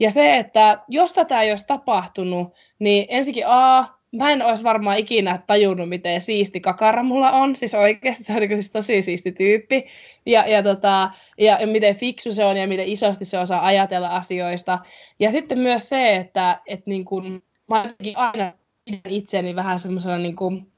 Ja 0.00 0.10
se, 0.10 0.36
että 0.36 0.78
jos 0.88 1.12
tätä 1.12 1.42
ei 1.42 1.50
olisi 1.50 1.66
tapahtunut, 1.66 2.54
niin 2.78 3.06
ensinnäkin 3.08 3.44
A, 3.46 4.00
mä 4.12 4.30
en 4.30 4.42
olisi 4.42 4.64
varmaan 4.64 4.98
ikinä 4.98 5.40
tajunnut, 5.46 5.88
miten 5.88 6.20
siisti 6.20 6.60
kakara 6.60 7.02
mulla 7.02 7.30
on. 7.30 7.56
Siis 7.56 7.74
oikeasti 7.74 8.24
se 8.24 8.32
on 8.32 8.40
niin 8.40 8.50
siis 8.50 8.70
tosi 8.70 9.02
siisti 9.02 9.32
tyyppi. 9.32 9.86
Ja, 10.26 10.48
ja, 10.48 10.62
tota, 10.62 11.10
ja, 11.38 11.58
miten 11.66 11.96
fiksu 11.96 12.32
se 12.32 12.44
on 12.44 12.56
ja 12.56 12.68
miten 12.68 12.88
isosti 12.88 13.24
se 13.24 13.38
osaa 13.38 13.66
ajatella 13.66 14.08
asioista. 14.08 14.78
Ja 15.18 15.30
sitten 15.30 15.58
myös 15.58 15.88
se, 15.88 16.16
että 16.16 16.60
et 16.66 16.86
niin 16.86 17.04
kun, 17.04 17.42
mä 17.68 17.84
aina 18.14 18.52
itseäni 19.08 19.56
vähän 19.56 19.78
semmoisena 19.78 20.18
niin 20.18 20.36
kuin, 20.36 20.69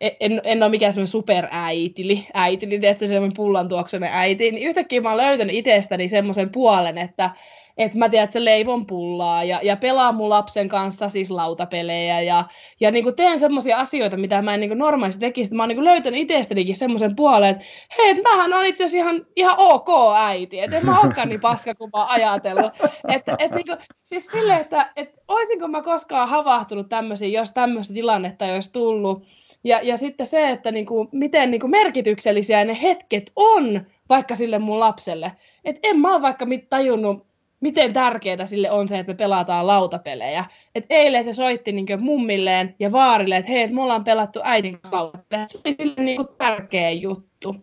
en, 0.00 0.40
en 0.44 0.62
ole 0.62 0.70
mikään 0.70 0.92
semmoinen 0.92 1.10
superäitili, 1.10 2.26
äitili, 2.34 2.86
että 2.86 3.06
semmoinen 3.06 3.36
pullan 3.36 3.68
tuoksunen 3.68 4.10
äiti, 4.12 4.50
niin 4.50 4.68
yhtäkkiä 4.68 5.00
mä 5.00 5.08
oon 5.08 5.18
löytänyt 5.18 5.54
itsestäni 5.54 6.08
semmoisen 6.08 6.50
puolen, 6.50 6.98
että 6.98 7.30
että 7.78 7.98
mä 7.98 8.08
tiedän, 8.08 8.24
että 8.24 8.32
se 8.32 8.44
leivon 8.44 8.86
pullaa 8.86 9.44
ja, 9.44 9.60
ja 9.62 9.76
pelaa 9.76 10.12
mun 10.12 10.28
lapsen 10.28 10.68
kanssa 10.68 11.08
siis 11.08 11.30
lautapelejä 11.30 12.20
ja, 12.20 12.44
ja 12.80 12.90
niin 12.90 13.04
kuin 13.04 13.16
teen 13.16 13.38
semmoisia 13.38 13.78
asioita, 13.78 14.16
mitä 14.16 14.42
mä 14.42 14.54
en 14.54 14.60
niin 14.60 14.70
kuin 14.70 14.78
normaalisti 14.78 15.20
tekisi. 15.20 15.54
Mä 15.54 15.62
oon 15.62 15.68
niin 15.68 15.76
kuin 15.76 15.84
löytänyt 15.84 16.20
itsestänikin 16.20 16.76
semmoisen 16.76 17.16
puolen, 17.16 17.50
että 17.50 17.64
hei, 17.98 18.10
että 18.10 18.22
mähän 18.22 18.52
on 18.52 18.66
itse 18.66 18.84
asiassa 18.84 19.08
ihan, 19.08 19.26
ihan 19.36 19.54
ok 19.58 19.88
äiti, 20.16 20.60
että 20.60 20.76
en 20.76 20.86
mä 20.86 21.00
olekaan 21.00 21.28
niin 21.28 21.40
paska 21.40 21.74
kuin 21.74 21.90
mä 21.94 22.00
oon 22.00 22.10
ajatellut. 22.10 22.72
Että, 23.08 23.36
että 23.38 23.56
niin 23.56 23.66
kuin, 23.66 23.78
siis 24.02 24.26
sille, 24.26 24.56
että, 24.56 24.92
että 24.96 25.20
olisinko 25.28 25.68
mä 25.68 25.82
koskaan 25.82 26.28
havahtunut 26.28 26.88
tämmöisiin, 26.88 27.32
jos 27.32 27.52
tämmöistä 27.52 27.94
tilannetta 27.94 28.44
ei 28.44 28.54
olisi 28.54 28.72
tullut. 28.72 29.26
Ja, 29.64 29.80
ja 29.82 29.96
sitten 29.96 30.26
se, 30.26 30.50
että 30.50 30.70
niin 30.70 30.86
kuin, 30.86 31.08
miten 31.12 31.50
niin 31.50 31.60
kuin 31.60 31.70
merkityksellisiä 31.70 32.64
ne 32.64 32.78
hetket 32.82 33.32
on 33.36 33.86
vaikka 34.08 34.34
sille 34.34 34.58
mun 34.58 34.80
lapselle. 34.80 35.32
Että 35.64 35.80
en 35.82 36.00
mä 36.00 36.14
ole 36.14 36.22
vaikka 36.22 36.46
tajunnut 36.68 37.30
miten 37.60 37.92
tärkeää 37.92 38.46
sille 38.46 38.70
on 38.70 38.88
se, 38.88 38.98
että 38.98 39.12
me 39.12 39.16
pelataan 39.16 39.66
lautapelejä. 39.66 40.44
Et 40.74 40.84
eilen 40.90 41.24
se 41.24 41.32
soitti 41.32 41.72
niin 41.72 41.86
mummilleen 41.98 42.74
ja 42.78 42.92
vaarille, 42.92 43.36
että 43.36 43.50
hei, 43.50 43.68
me 43.68 43.82
ollaan 43.82 44.04
pelattu 44.04 44.40
äidin 44.42 44.72
kanssa 44.72 44.96
lautapelejä. 44.96 45.46
Se 45.46 45.58
oli 45.64 45.76
sille 45.78 46.04
niin 46.04 46.20
tärkeä 46.38 46.90
juttu. 46.90 47.56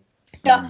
Ja, 0.44 0.58
mm. 0.58 0.68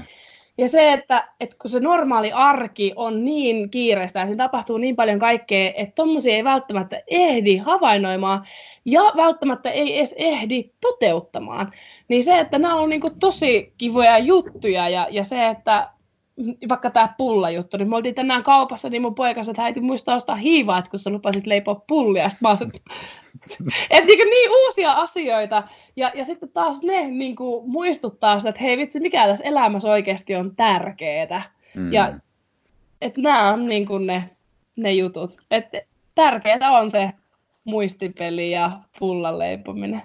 Ja 0.59 0.69
se, 0.69 0.93
että, 0.93 1.29
että 1.41 1.57
kun 1.63 1.71
se 1.71 1.81
normaali 1.81 2.33
arki 2.33 2.93
on 2.97 3.25
niin 3.25 3.71
kiireistä 3.71 4.19
ja 4.19 4.27
siinä 4.27 4.45
tapahtuu 4.45 4.79
niin 4.79 4.97
paljon 4.97 5.19
kaikkea, 5.19 5.73
että 5.77 5.95
tuommoisia 5.95 6.37
ei 6.37 6.45
välttämättä 6.45 7.03
ehdi 7.07 7.57
havainnoimaan 7.57 8.45
ja 8.85 9.03
välttämättä 9.17 9.71
ei 9.71 9.99
edes 9.99 10.15
ehdi 10.19 10.71
toteuttamaan. 10.81 11.73
Niin 12.09 12.25
se, 12.25 12.39
että 12.39 12.59
nämä 12.59 12.75
on 12.75 12.89
niin 12.89 13.01
tosi 13.21 13.73
kivoja 13.79 14.19
juttuja 14.19 14.89
ja, 14.89 15.07
ja 15.11 15.25
se, 15.25 15.47
että 15.47 15.91
vaikka 16.69 16.91
tämä 16.91 17.15
pulla-juttu, 17.19 17.77
niin 17.77 17.91
me 17.91 17.97
oltiin 17.97 18.15
tänään 18.15 18.43
kaupassa, 18.43 18.89
niin 18.89 19.03
mun 19.03 19.15
poika 19.15 19.43
sanoi, 19.43 19.53
että 19.53 19.63
äiti 19.63 19.81
muista 19.81 20.15
ostaa 20.15 20.37
hiivaa, 20.37 20.79
että 20.79 20.91
kun 20.91 20.99
sä 20.99 21.11
lupasit 21.11 21.47
leipoa 21.47 21.83
pullia. 21.89 22.29
Sitten 22.29 22.49
mä 22.49 22.57
sanoin, 22.57 22.73
että 23.91 24.07
niin, 24.07 24.31
niin 24.31 24.51
uusia 24.51 24.93
asioita. 24.93 25.63
Ja, 25.97 26.13
ja 26.15 26.25
sitten 26.25 26.49
taas 26.49 26.83
ne 26.83 27.09
niin 27.09 27.37
kuin, 27.37 27.71
muistuttaa 27.71 28.39
sitä, 28.41 28.49
että 28.49 28.63
hei 28.63 28.77
vitsi, 28.77 29.01
mikä 29.01 29.27
tässä 29.27 29.45
elämässä 29.45 29.91
oikeasti 29.91 30.37
on 30.37 30.57
tärkeää. 30.57 31.51
Mm. 31.75 31.93
Ja 31.93 32.15
että 33.01 33.21
nämä 33.21 33.53
on 33.53 33.67
niin 33.67 33.87
kuin 33.87 34.07
ne, 34.07 34.31
ne 34.77 34.93
jutut. 34.93 35.37
Että 35.51 35.81
tärkeää 36.15 36.79
on 36.79 36.91
se 36.91 37.11
muistipeli 37.65 38.51
ja 38.51 38.71
pullan 38.99 39.39
leipominen. 39.39 40.03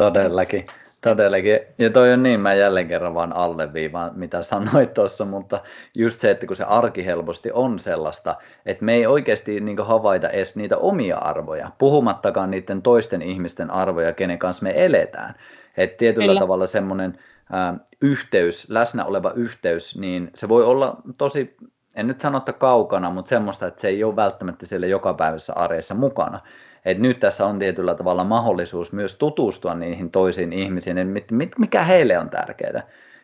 Todellakin, 0.00 0.66
todellakin. 1.02 1.60
Ja 1.78 1.90
toi 1.90 2.12
on 2.12 2.22
niin, 2.22 2.40
mä 2.40 2.54
jälleen 2.54 2.88
kerran 2.88 3.14
vaan 3.14 3.32
alleviivaan, 3.32 4.12
mitä 4.14 4.42
sanoit 4.42 4.94
tuossa, 4.94 5.24
mutta 5.24 5.60
just 5.94 6.20
se, 6.20 6.30
että 6.30 6.46
kun 6.46 6.56
se 6.56 6.64
arki 6.64 7.06
helposti 7.06 7.50
on 7.52 7.78
sellaista, 7.78 8.36
että 8.66 8.84
me 8.84 8.94
ei 8.94 9.06
oikeasti 9.06 9.60
niin 9.60 9.78
havaita 9.78 10.28
edes 10.28 10.56
niitä 10.56 10.76
omia 10.76 11.16
arvoja, 11.16 11.70
puhumattakaan 11.78 12.50
niiden 12.50 12.82
toisten 12.82 13.22
ihmisten 13.22 13.70
arvoja, 13.70 14.12
kenen 14.12 14.38
kanssa 14.38 14.62
me 14.62 14.72
eletään. 14.84 15.34
Että 15.76 15.96
tietyllä 15.96 16.26
Kyllä. 16.26 16.40
tavalla 16.40 16.66
semmoinen 16.66 17.18
äh, 17.54 17.80
yhteys, 18.00 18.70
läsnä 18.70 19.04
oleva 19.04 19.32
yhteys, 19.34 19.98
niin 19.98 20.30
se 20.34 20.48
voi 20.48 20.64
olla 20.64 20.96
tosi, 21.18 21.56
en 21.94 22.06
nyt 22.06 22.20
sano, 22.20 22.38
että 22.38 22.52
kaukana, 22.52 23.10
mutta 23.10 23.28
semmoista, 23.28 23.66
että 23.66 23.80
se 23.80 23.88
ei 23.88 24.04
ole 24.04 24.16
välttämättä 24.16 24.66
siellä 24.66 24.86
jokapäiväisessä 24.86 25.52
arjessa 25.54 25.94
mukana 25.94 26.40
et 26.84 26.98
nyt 26.98 27.20
tässä 27.20 27.46
on 27.46 27.58
tietyllä 27.58 27.94
tavalla 27.94 28.24
mahdollisuus 28.24 28.92
myös 28.92 29.18
tutustua 29.18 29.74
niihin 29.74 30.10
toisiin 30.10 30.52
ihmisiin, 30.52 30.98
että 30.98 31.34
mikä 31.58 31.84
heille 31.84 32.18
on 32.18 32.30
tärkeää. 32.30 32.82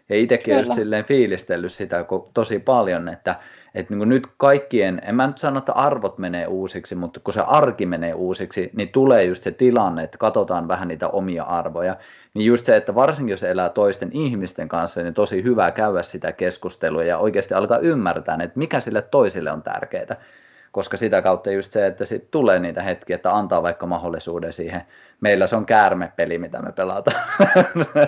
Ja 0.09 0.16
itsekin 0.16 0.55
olen 0.55 0.75
silleen 0.75 1.05
fiilistellyt 1.05 1.73
sitä 1.73 2.05
tosi 2.35 2.59
paljon, 2.59 3.09
että, 3.09 3.37
että 3.75 3.95
niin 3.95 4.09
nyt 4.09 4.27
kaikkien, 4.37 5.03
en 5.05 5.14
mä 5.14 5.27
nyt 5.27 5.38
sano, 5.38 5.59
että 5.59 5.73
arvot 5.73 6.19
menee 6.19 6.47
uusiksi, 6.47 6.95
mutta 6.95 7.21
kun 7.21 7.35
se 7.35 7.40
arki 7.40 7.87
menee 7.87 8.14
uusiksi, 8.14 8.71
niin 8.77 8.88
tulee 8.88 9.25
just 9.25 9.42
se 9.42 9.51
tilanne, 9.51 10.03
että 10.03 10.19
katsotaan 10.19 10.69
vähän 10.69 10.88
niitä 10.88 11.09
omia 11.09 11.42
arvoja. 11.42 11.97
Niin 12.35 12.47
just 12.47 12.66
se, 12.66 12.77
että 12.77 12.95
varsinkin 12.95 13.33
jos 13.33 13.42
elää 13.42 13.69
toisten 13.69 14.11
ihmisten 14.12 14.69
kanssa, 14.69 15.03
niin 15.03 15.14
tosi 15.14 15.42
hyvä 15.42 15.71
käydä 15.71 16.03
sitä 16.03 16.33
keskustelua 16.33 17.05
ja 17.05 17.19
oikeasti 17.19 17.55
alkaa 17.55 17.79
ymmärtää, 17.79 18.38
että 18.42 18.59
mikä 18.59 18.81
sille 18.81 19.03
toisille 19.03 19.53
on 19.53 19.62
tärkeää 19.62 20.16
koska 20.77 20.97
sitä 20.97 21.23
kautta 21.23 21.51
just 21.51 21.73
se, 21.73 21.87
että 21.87 22.05
sit 22.05 22.31
tulee 22.31 22.59
niitä 22.59 22.83
hetkiä, 22.83 23.17
että 23.17 23.35
antaa 23.35 23.62
vaikka 23.62 23.87
mahdollisuuden 23.87 24.53
siihen. 24.53 24.83
Meillä 25.21 25.47
se 25.47 25.57
on 25.57 25.67
käärmepeli, 25.67 26.39
mitä 26.39 26.62
me 26.62 26.73
pelataan. 26.73 27.23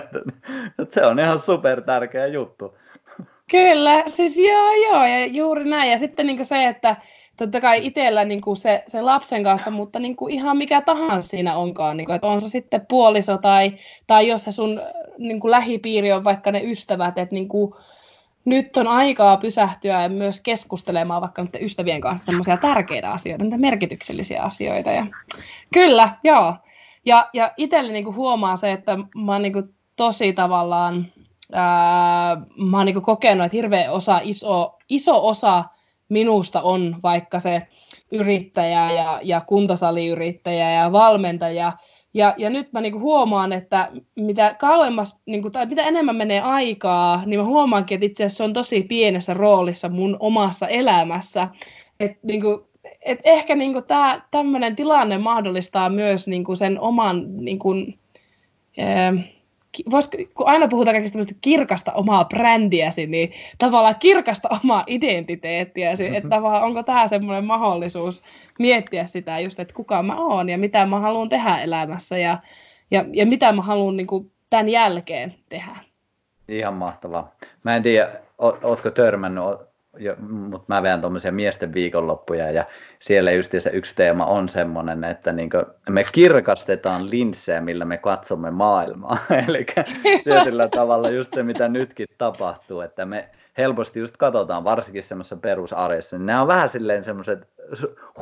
se 0.93 1.05
on 1.05 1.19
ihan 1.19 1.39
super 1.39 1.81
tärkeä 1.81 2.27
juttu. 2.27 2.77
Kyllä, 3.51 4.03
siis 4.07 4.37
joo 4.37 4.71
joo, 4.73 5.05
ja 5.05 5.25
juuri 5.25 5.69
näin. 5.69 5.91
Ja 5.91 5.97
sitten 5.97 6.27
niin 6.27 6.45
se, 6.45 6.67
että 6.67 6.95
totta 7.37 7.61
kai 7.61 7.85
itsellä 7.85 8.25
niin 8.25 8.41
se, 8.53 8.83
se 8.87 9.01
lapsen 9.01 9.43
kanssa, 9.43 9.71
mutta 9.71 9.99
niin 9.99 10.15
ihan 10.29 10.57
mikä 10.57 10.81
tahansa 10.81 11.29
siinä 11.29 11.57
onkaan, 11.57 11.97
niin 11.97 12.05
kuin, 12.05 12.15
että 12.15 12.27
on 12.27 12.41
se 12.41 12.49
sitten 12.49 12.85
puoliso 12.89 13.37
tai, 13.37 13.73
tai 14.07 14.27
jos 14.27 14.43
se 14.43 14.51
sun 14.51 14.81
niin 15.17 15.39
lähipiiri 15.43 16.11
on 16.11 16.23
vaikka 16.23 16.51
ne 16.51 16.61
ystävät, 16.63 17.17
että 17.17 17.35
niin 17.35 17.47
kuin, 17.47 17.73
nyt 18.49 18.77
on 18.77 18.87
aikaa 18.87 19.37
pysähtyä 19.37 20.03
ja 20.03 20.09
myös 20.09 20.41
keskustelemaan 20.41 21.21
vaikka 21.21 21.41
nyt 21.41 21.57
ystävien 21.61 22.01
kanssa 22.01 22.25
semmoisia 22.25 22.57
tärkeitä 22.57 23.11
asioita, 23.11 23.43
niitä 23.43 23.57
merkityksellisiä 23.57 24.43
asioita. 24.43 24.91
Ja, 24.91 25.07
kyllä, 25.73 26.09
joo. 26.23 26.55
Ja, 27.05 27.29
ja 27.33 27.51
itselle 27.57 27.93
niin 27.93 28.15
huomaa 28.15 28.55
se, 28.55 28.71
että 28.71 28.97
mä 29.15 29.31
oon 29.31 29.41
niin 29.41 29.75
tosi 29.95 30.33
tavallaan, 30.33 31.05
ää, 31.53 32.37
mä 32.57 32.77
oon 32.77 32.85
niin 32.85 33.01
kokenut, 33.01 33.45
että 33.45 33.57
hirveä 33.57 33.91
osa, 33.91 34.19
iso, 34.23 34.77
iso 34.89 35.27
osa 35.27 35.63
minusta 36.09 36.61
on 36.61 36.95
vaikka 37.03 37.39
se 37.39 37.67
yrittäjä 38.11 38.91
ja, 38.91 39.19
ja 39.23 39.41
kuntosaliyrittäjä 39.41 40.71
ja 40.71 40.91
valmentaja, 40.91 41.73
ja, 42.13 42.33
ja 42.37 42.49
nyt 42.49 42.73
mä 42.73 42.81
niinku 42.81 42.99
huomaan, 42.99 43.51
että 43.53 43.91
mitä 44.15 44.55
kauemmas, 44.59 45.17
niinku, 45.25 45.49
tai 45.49 45.65
mitä 45.65 45.83
enemmän 45.83 46.15
menee 46.15 46.41
aikaa, 46.41 47.23
niin 47.25 47.39
mä 47.39 47.45
huomaankin, 47.45 47.95
että 47.95 48.05
itse 48.05 48.23
asiassa 48.23 48.37
se 48.37 48.43
on 48.43 48.53
tosi 48.53 48.81
pienessä 48.81 49.33
roolissa 49.33 49.89
mun 49.89 50.17
omassa 50.19 50.67
elämässä. 50.67 51.47
Et, 51.99 52.23
niinku, 52.23 52.67
et 53.05 53.19
ehkä 53.23 53.55
niinku, 53.55 53.79
tämmöinen 54.31 54.75
tilanne 54.75 55.17
mahdollistaa 55.17 55.89
myös 55.89 56.27
niinku, 56.27 56.55
sen 56.55 56.79
oman 56.79 57.37
niinku, 57.37 57.73
eh, 58.77 59.38
vois, 59.91 60.09
kun 60.33 60.47
aina 60.47 60.67
puhutaan 60.67 60.95
kaikista 60.95 61.33
kirkasta 61.41 61.93
omaa 61.93 62.25
brändiäsi, 62.25 63.07
niin 63.07 63.33
tavallaan 63.57 63.95
kirkasta 63.99 64.49
omaa 64.63 64.83
identiteettiäsi, 64.87 66.03
mm-hmm. 66.03 66.17
että 66.17 66.29
tavallaan 66.29 66.63
onko 66.63 66.83
tämä 66.83 67.07
semmoinen 67.07 67.45
mahdollisuus 67.45 68.23
miettiä 68.59 69.05
sitä 69.05 69.39
just, 69.39 69.59
että 69.59 69.73
kuka 69.73 70.03
mä 70.03 70.15
oon 70.15 70.49
ja 70.49 70.57
mitä 70.57 70.85
mä 70.85 70.99
haluan 70.99 71.29
tehdä 71.29 71.57
elämässä 71.57 72.17
ja, 72.17 72.37
ja, 72.91 73.05
ja 73.13 73.25
mitä 73.25 73.51
mä 73.51 73.61
haluan 73.61 73.97
niin 73.97 74.07
kuin 74.07 74.31
tämän 74.49 74.69
jälkeen 74.69 75.35
tehdä. 75.49 75.75
Ihan 76.47 76.73
mahtavaa. 76.73 77.35
Mä 77.63 77.75
en 77.75 77.83
tiedä, 77.83 78.09
ootko 78.37 78.91
törmännyt, 78.91 79.43
mutta 80.19 80.65
mä 80.67 80.83
veän 80.83 81.01
tuommoisia 81.01 81.31
miesten 81.31 81.73
viikonloppuja 81.73 82.51
ja 82.51 82.65
siellä 82.99 83.31
just 83.31 83.53
se 83.59 83.69
yksi 83.73 83.95
teema 83.95 84.25
on 84.25 84.49
semmoinen, 84.49 85.03
että 85.03 85.33
niin 85.33 85.49
me 85.89 86.05
kirkastetaan 86.11 87.09
linssejä, 87.09 87.61
millä 87.61 87.85
me 87.85 87.97
katsomme 87.97 88.51
maailmaa. 88.51 89.17
Eli 89.47 89.65
tietyllä 90.23 90.67
tavalla 90.67 91.09
just 91.09 91.33
se, 91.33 91.43
mitä 91.43 91.67
nytkin 91.67 92.07
tapahtuu, 92.17 92.81
että 92.81 93.05
me 93.05 93.29
helposti 93.57 93.99
just 93.99 94.17
katsotaan, 94.17 94.63
varsinkin 94.63 95.03
semmoisessa 95.03 95.37
perusarjessa, 95.37 96.17
niin 96.17 96.25
nämä 96.25 96.41
on 96.41 96.47
vähän 96.47 96.69
silleen 96.69 97.03
semmoiset 97.03 97.47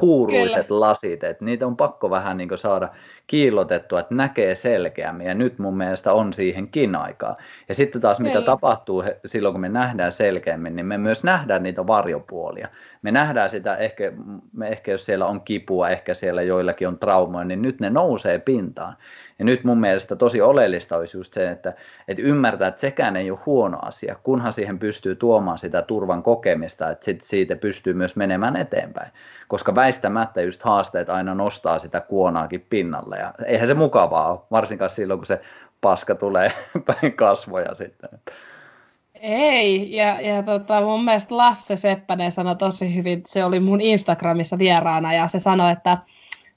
huuruiset 0.02 0.68
Kyllä. 0.68 0.80
lasit, 0.80 1.24
että 1.24 1.46
niitä 1.46 1.68
on 1.68 1.78
pakko 1.78 2.10
vähän 2.10 2.38
niin 2.38 2.50
saada 2.56 2.90
kiillotettua, 3.28 4.00
että 4.00 4.16
näkee 4.16 4.56
selkeämmin, 4.56 5.28
ja 5.28 5.34
nyt 5.34 5.60
mun 5.60 5.78
mielestä 5.78 6.14
on 6.14 6.34
siihenkin 6.34 6.96
aikaa. 6.96 7.38
Ja 7.70 7.76
sitten 7.76 8.02
taas 8.02 8.20
mitä 8.20 8.34
Kyllä. 8.34 8.46
tapahtuu 8.46 9.04
silloin, 9.26 9.54
kun 9.54 9.62
me 9.62 9.70
nähdään 9.70 10.12
selkeämmin, 10.12 10.76
niin 10.76 10.86
me 10.86 10.98
myös 10.98 11.24
nähdään 11.24 11.64
niitä 11.64 11.88
varjopuolia. 11.88 12.68
Me 13.02 13.12
nähdään 13.12 13.50
sitä, 13.50 13.76
ehkä, 13.76 14.12
me 14.54 14.68
ehkä 14.68 14.92
jos 14.92 15.06
siellä 15.06 15.26
on 15.26 15.42
kipua, 15.42 15.90
ehkä 15.90 16.14
siellä 16.14 16.42
joillakin 16.42 16.88
on 16.88 17.00
traumoja, 17.00 17.46
niin 17.46 17.62
nyt 17.62 17.80
ne 17.80 17.90
nousee 17.90 18.40
pintaan. 18.40 18.98
Ja 19.40 19.46
nyt 19.46 19.64
mun 19.64 19.80
mielestä 19.80 20.16
tosi 20.16 20.42
oleellista 20.42 20.98
olisi 20.98 21.18
just 21.18 21.34
se, 21.34 21.52
että, 21.52 21.74
että 22.08 22.24
ymmärtää, 22.24 22.68
että 22.68 22.82
sekään 22.82 23.16
ei 23.16 23.32
ole 23.32 23.40
huono 23.46 23.80
asia, 23.82 24.16
kunhan 24.24 24.54
siihen 24.54 24.80
pystyy 24.80 25.16
tuomaan 25.16 25.58
sitä 25.58 25.82
turvan 25.82 26.24
kokemista, 26.24 26.90
että 26.90 27.06
sit 27.06 27.22
siitä 27.22 27.56
pystyy 27.56 27.94
myös 27.94 28.16
menemään 28.16 28.56
eteenpäin. 28.56 29.12
Koska 29.48 29.76
väistämättä 29.76 30.42
just 30.42 30.64
haasteet 30.64 31.10
aina 31.10 31.36
nostaa 31.36 31.80
sitä 31.80 32.02
kuonaakin 32.02 32.66
pinnalle 32.70 33.18
ja 33.18 33.34
eihän 33.46 33.68
se 33.68 33.74
mukavaa 33.74 34.32
ole, 34.32 34.40
varsinkaan 34.52 34.90
silloin 34.90 35.20
kun 35.20 35.26
se 35.26 35.42
paska 35.82 36.16
tulee 36.16 36.52
päin 36.88 37.14
kasvoja 37.14 37.74
sitten. 37.74 38.10
Ei, 39.22 39.96
ja, 39.96 40.22
ja 40.22 40.44
tota, 40.44 40.82
mun 40.82 41.06
mielestä 41.06 41.38
Lasse 41.38 41.76
Seppänen 41.76 42.32
sanoi 42.32 42.56
tosi 42.56 42.96
hyvin, 42.96 43.22
se 43.26 43.46
oli 43.46 43.60
mun 43.60 43.82
Instagramissa 43.82 44.58
vieraana, 44.58 45.14
ja 45.14 45.28
se 45.28 45.40
sanoi, 45.40 45.72
että, 45.72 45.98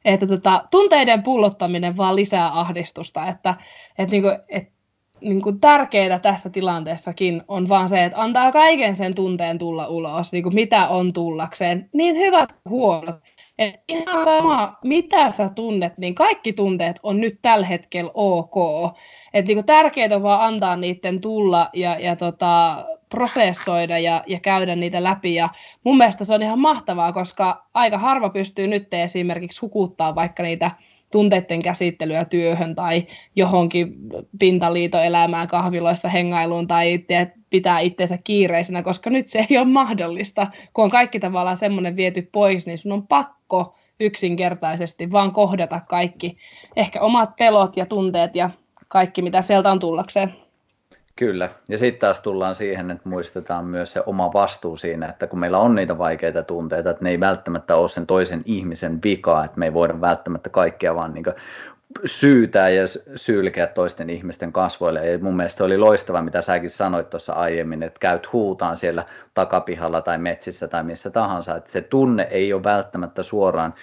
että 0.05 0.26
tota, 0.26 0.64
tunteiden 0.70 1.22
pullottaminen 1.22 1.97
vaan 1.97 2.16
lisää 2.16 2.61
ahdistusta, 2.61 3.26
että, 3.26 3.55
että, 3.99 4.11
niinku, 4.11 4.28
että 4.49 4.72
niinku, 5.21 5.53
tärkeää 5.53 6.18
tässä 6.18 6.51
tilanteessakin 6.51 7.43
on 7.49 7.68
vaan 7.68 7.89
se, 7.89 8.05
että 8.05 8.23
antaa 8.23 8.53
kaiken 8.53 8.97
sen 8.97 9.14
tunteen 9.14 9.59
tulla 9.59 9.89
ulos, 9.89 10.33
niinku, 10.33 10.51
mitä 10.51 10.89
on 10.89 11.12
tullakseen, 11.12 11.89
niin 11.93 12.16
hyvät 12.16 12.57
huonot, 12.68 13.16
et 13.59 13.81
ihan 13.89 14.25
sama, 14.25 14.77
mitä 14.85 15.29
sä 15.29 15.51
tunnet, 15.55 15.99
niin 15.99 16.14
kaikki 16.14 16.53
tunteet 16.53 17.01
on 17.03 17.21
nyt 17.21 17.39
tällä 17.43 17.66
hetkellä 17.66 18.11
ok. 18.14 18.55
Et 19.35 19.47
niinku 19.47 19.62
tärkeää 19.62 20.16
on 20.16 20.23
vaan 20.23 20.41
antaa 20.41 20.77
niiden 20.77 21.21
tulla 21.21 21.71
ja, 21.73 21.99
ja 21.99 22.16
tota, 22.16 22.85
prosessoida 23.09 23.99
ja, 23.99 24.25
ja 24.27 24.41
käydä 24.41 24.77
niitä 24.77 25.03
läpi. 25.03 25.35
Ja 25.35 25.49
mun 25.85 25.97
mielestä 25.97 26.25
se 26.25 26.35
on 26.35 26.43
ihan 26.43 26.59
mahtavaa, 26.59 27.12
koska 27.12 27.66
aika 27.75 27.99
harva 27.99 28.31
pystyy 28.31 28.66
nyt 28.66 28.95
esimerkiksi 28.95 29.61
hukuttaa 29.61 30.14
vaikka 30.14 30.43
niitä 30.43 30.71
tunteiden 31.12 31.62
käsittelyä 31.62 32.24
työhön 32.24 32.74
tai 32.74 33.06
johonkin 33.36 33.94
pintaliitoelämään 34.38 35.48
kahviloissa 35.48 36.08
hengailuun 36.08 36.66
tai 36.66 37.04
pitää 37.50 37.80
itseensä 37.80 38.18
kiireisenä, 38.24 38.82
koska 38.82 39.11
nyt 39.11 39.28
se 39.28 39.46
ei 39.50 39.58
ole 39.58 39.66
mahdollista. 39.66 40.46
Kun 40.74 40.84
on 40.84 40.90
kaikki 40.90 41.20
tavallaan 41.20 41.56
semmoinen 41.56 41.96
viety 41.96 42.28
pois, 42.32 42.66
niin 42.66 42.78
sun 42.78 42.92
on 42.92 43.06
pakko 43.06 43.74
yksinkertaisesti 44.00 45.12
vaan 45.12 45.32
kohdata 45.32 45.80
kaikki, 45.80 46.36
ehkä 46.76 47.00
omat 47.00 47.36
pelot 47.38 47.76
ja 47.76 47.86
tunteet 47.86 48.36
ja 48.36 48.50
kaikki, 48.88 49.22
mitä 49.22 49.42
sieltä 49.42 49.70
on 49.70 49.78
tullakseen. 49.78 50.34
Kyllä, 51.21 51.49
ja 51.68 51.79
sitten 51.79 52.01
taas 52.01 52.21
tullaan 52.21 52.55
siihen, 52.55 52.91
että 52.91 53.09
muistetaan 53.09 53.64
myös 53.64 53.93
se 53.93 54.03
oma 54.07 54.33
vastuu 54.33 54.77
siinä, 54.77 55.09
että 55.09 55.27
kun 55.27 55.39
meillä 55.39 55.59
on 55.59 55.75
niitä 55.75 55.99
vaikeita 55.99 56.43
tunteita, 56.43 56.91
että 56.91 57.05
ne 57.05 57.11
ei 57.11 57.21
välttämättä 57.21 57.77
ole 57.77 57.89
sen 57.89 58.07
toisen 58.07 58.43
ihmisen 58.45 59.03
vika, 59.05 59.45
että 59.45 59.59
me 59.59 59.64
ei 59.64 59.75
voida 59.75 60.01
välttämättä 60.01 60.51
kaikkea 60.51 60.95
vaan 60.95 61.14
niin 61.14 61.25
syytää 62.05 62.68
ja 62.68 62.83
sylkeä 63.16 63.66
toisten 63.66 64.11
ihmisten 64.11 64.53
kasvoille. 64.53 65.07
Ja 65.07 65.18
mun 65.18 65.37
mielestä 65.37 65.57
se 65.57 65.64
oli 65.64 65.79
loistava, 65.79 66.23
mitä 66.23 66.43
säkin 66.43 66.71
sanoit 66.71 67.11
tuossa 67.11 67.33
aiemmin, 67.33 67.83
että 67.83 68.01
käyt 68.01 68.33
huutaan 68.33 68.77
siellä 68.77 69.05
takapihalla 69.35 70.01
tai 70.01 70.18
metsissä 70.18 70.68
tai 70.68 70.83
missä 70.83 71.11
tahansa, 71.11 71.57
että 71.57 71.71
se 71.71 71.81
tunne 71.81 72.23
ei 72.31 72.53
ole 72.53 72.64
välttämättä 72.64 73.23
suoraan 73.23 73.75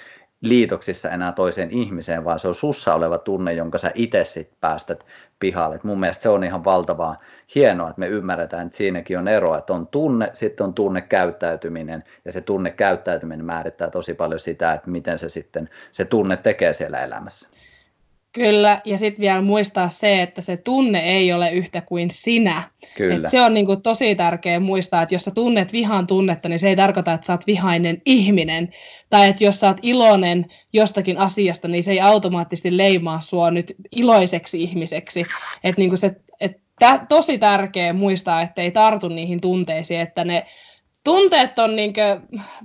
liitoksissa 0.42 1.10
enää 1.10 1.32
toiseen 1.32 1.72
ihmiseen, 1.72 2.26
vaan 2.26 2.40
se 2.40 2.48
on 2.48 2.56
sussa 2.56 2.94
oleva 2.94 3.18
tunne, 3.18 3.54
jonka 3.54 3.78
sä 3.78 3.92
itse 3.96 4.24
sitten 4.26 4.58
päästät 4.62 5.06
pihalle. 5.40 5.76
Et 5.76 5.84
mun 5.84 6.00
mielestä 6.00 6.24
se 6.24 6.30
on 6.30 6.44
ihan 6.44 6.66
valtavaa 6.66 7.22
hienoa, 7.56 7.90
että 7.90 8.00
me 8.00 8.08
ymmärretään, 8.08 8.66
että 8.66 8.78
siinäkin 8.78 9.18
on 9.18 9.28
ero, 9.28 9.58
että 9.58 9.74
on 9.74 9.88
tunne, 9.88 10.30
sitten 10.34 10.64
on 10.64 10.74
tunnekäyttäytyminen, 10.74 12.04
ja 12.26 12.32
se 12.32 12.42
tunnekäyttäytyminen 12.42 13.46
määrittää 13.46 13.90
tosi 13.90 14.14
paljon 14.14 14.40
sitä, 14.40 14.74
että 14.74 14.90
miten 14.90 15.20
se 15.20 15.30
sitten 15.30 15.70
se 15.92 16.06
tunne 16.06 16.38
tekee 16.38 16.74
siellä 16.74 17.04
elämässä. 17.04 17.50
Kyllä, 18.38 18.82
ja 18.86 18.98
sitten 18.98 19.22
vielä 19.22 19.42
muistaa 19.42 19.90
se, 19.90 20.22
että 20.22 20.42
se 20.42 20.58
tunne 20.58 21.00
ei 21.00 21.34
ole 21.34 21.52
yhtä 21.52 21.82
kuin 21.82 22.12
sinä. 22.12 22.64
Kyllä. 22.96 23.16
Et 23.16 23.30
se 23.30 23.42
on 23.42 23.54
niinku 23.54 23.76
tosi 23.76 24.16
tärkeä 24.16 24.60
muistaa, 24.60 25.02
että 25.02 25.16
jos 25.16 25.24
sä 25.24 25.32
tunnet 25.32 25.72
vihan 25.72 26.08
tunnetta, 26.08 26.50
niin 26.50 26.60
se 26.60 26.70
ei 26.70 26.76
tarkoita, 26.76 27.14
että 27.14 27.28
sä 27.28 27.34
oot 27.34 27.48
vihainen 27.48 28.02
ihminen. 28.06 28.70
Tai 29.10 29.30
että 29.30 29.44
jos 29.44 29.60
sä 29.60 29.68
oot 29.68 29.78
iloinen 29.82 30.46
jostakin 30.74 31.18
asiasta, 31.18 31.68
niin 31.68 31.84
se 31.84 31.92
ei 31.92 32.00
automaattisesti 32.00 32.78
leimaa 32.78 33.22
sua 33.22 33.52
nyt 33.52 33.76
iloiseksi 33.92 34.64
ihmiseksi. 34.64 35.26
Että 35.64 35.82
niinku 35.82 35.98
se, 35.98 36.16
et 36.40 36.62
tä, 36.80 37.06
tosi 37.10 37.38
tärkeä 37.38 37.94
muistaa, 37.94 38.42
että 38.42 38.62
ei 38.62 38.72
tartu 38.72 39.08
niihin 39.08 39.42
tunteisiin, 39.42 40.00
että 40.00 40.24
ne 40.24 40.46
tunteet 41.04 41.60
on 41.60 41.76
niinku 41.76 42.02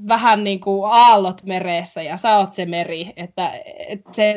vähän 0.08 0.44
niin 0.44 0.60
kuin 0.60 0.90
aallot 0.92 1.42
mereessä 1.42 2.02
ja 2.02 2.16
sä 2.16 2.36
oot 2.36 2.52
se 2.52 2.66
meri, 2.66 3.12
että, 3.16 3.52
että 3.88 4.12
se 4.12 4.36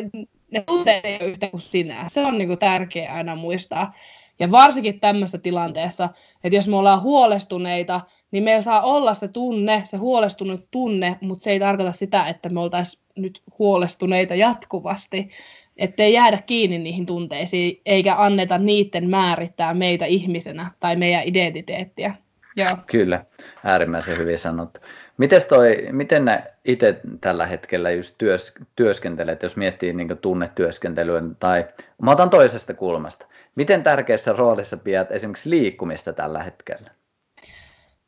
ne 0.52 0.64
tunteet 0.68 1.06
ei 1.06 1.18
ole 1.22 1.30
yhtä 1.30 1.50
kuin 1.50 1.62
sinä. 1.62 2.06
Se 2.08 2.26
on 2.26 2.38
niin 2.38 2.48
kuin 2.48 2.60
tärkeää 2.60 3.14
aina 3.14 3.36
muistaa. 3.36 3.94
Ja 4.40 4.52
varsinkin 4.52 5.00
tämmöisessä 5.00 5.38
tilanteessa, 5.38 6.10
että 6.44 6.56
jos 6.56 6.68
me 6.68 6.76
ollaan 6.76 7.02
huolestuneita, 7.02 8.02
niin 8.32 8.44
meillä 8.44 8.62
saa 8.62 8.82
olla 8.82 9.14
se 9.14 9.28
tunne, 9.28 9.82
se 9.86 9.98
huolestunut 9.98 10.68
tunne, 10.72 11.18
mutta 11.22 11.44
se 11.44 11.52
ei 11.52 11.60
tarkoita 11.60 11.92
sitä, 11.92 12.28
että 12.28 12.50
me 12.50 12.60
oltaisiin 12.60 13.04
nyt 13.16 13.42
huolestuneita 13.60 14.36
jatkuvasti. 14.36 15.30
Että 15.78 16.04
ei 16.04 16.14
jäädä 16.14 16.42
kiinni 16.46 16.80
niihin 16.80 17.06
tunteisiin, 17.06 17.82
eikä 17.86 18.16
anneta 18.18 18.58
niiden 18.58 19.10
määrittää 19.10 19.74
meitä 19.74 20.06
ihmisenä 20.06 20.72
tai 20.80 20.96
meidän 20.96 21.24
identiteettiä. 21.26 22.16
Joo. 22.56 22.78
Kyllä, 22.88 23.26
äärimmäisen 23.64 24.18
hyvin 24.18 24.40
sanottu. 24.40 24.80
Mites 25.18 25.46
toi, 25.46 25.88
miten 25.92 26.26
ne 26.26 26.44
itse 26.66 27.00
tällä 27.22 27.46
hetkellä 27.46 27.92
just 27.92 28.16
työs, 28.18 28.54
työskentelet, 28.76 29.44
jos 29.44 29.56
miettii 29.56 29.94
niin 29.94 30.18
tunnetyöskentelyä, 30.22 31.22
tai 31.40 31.66
mä 32.02 32.12
otan 32.12 32.30
toisesta 32.30 32.74
kulmasta. 32.74 33.26
Miten 33.56 33.84
tärkeässä 33.84 34.34
roolissa 34.34 34.78
pidät 34.78 35.12
esimerkiksi 35.12 35.50
liikkumista 35.50 36.14
tällä 36.14 36.44
hetkellä? 36.44 36.92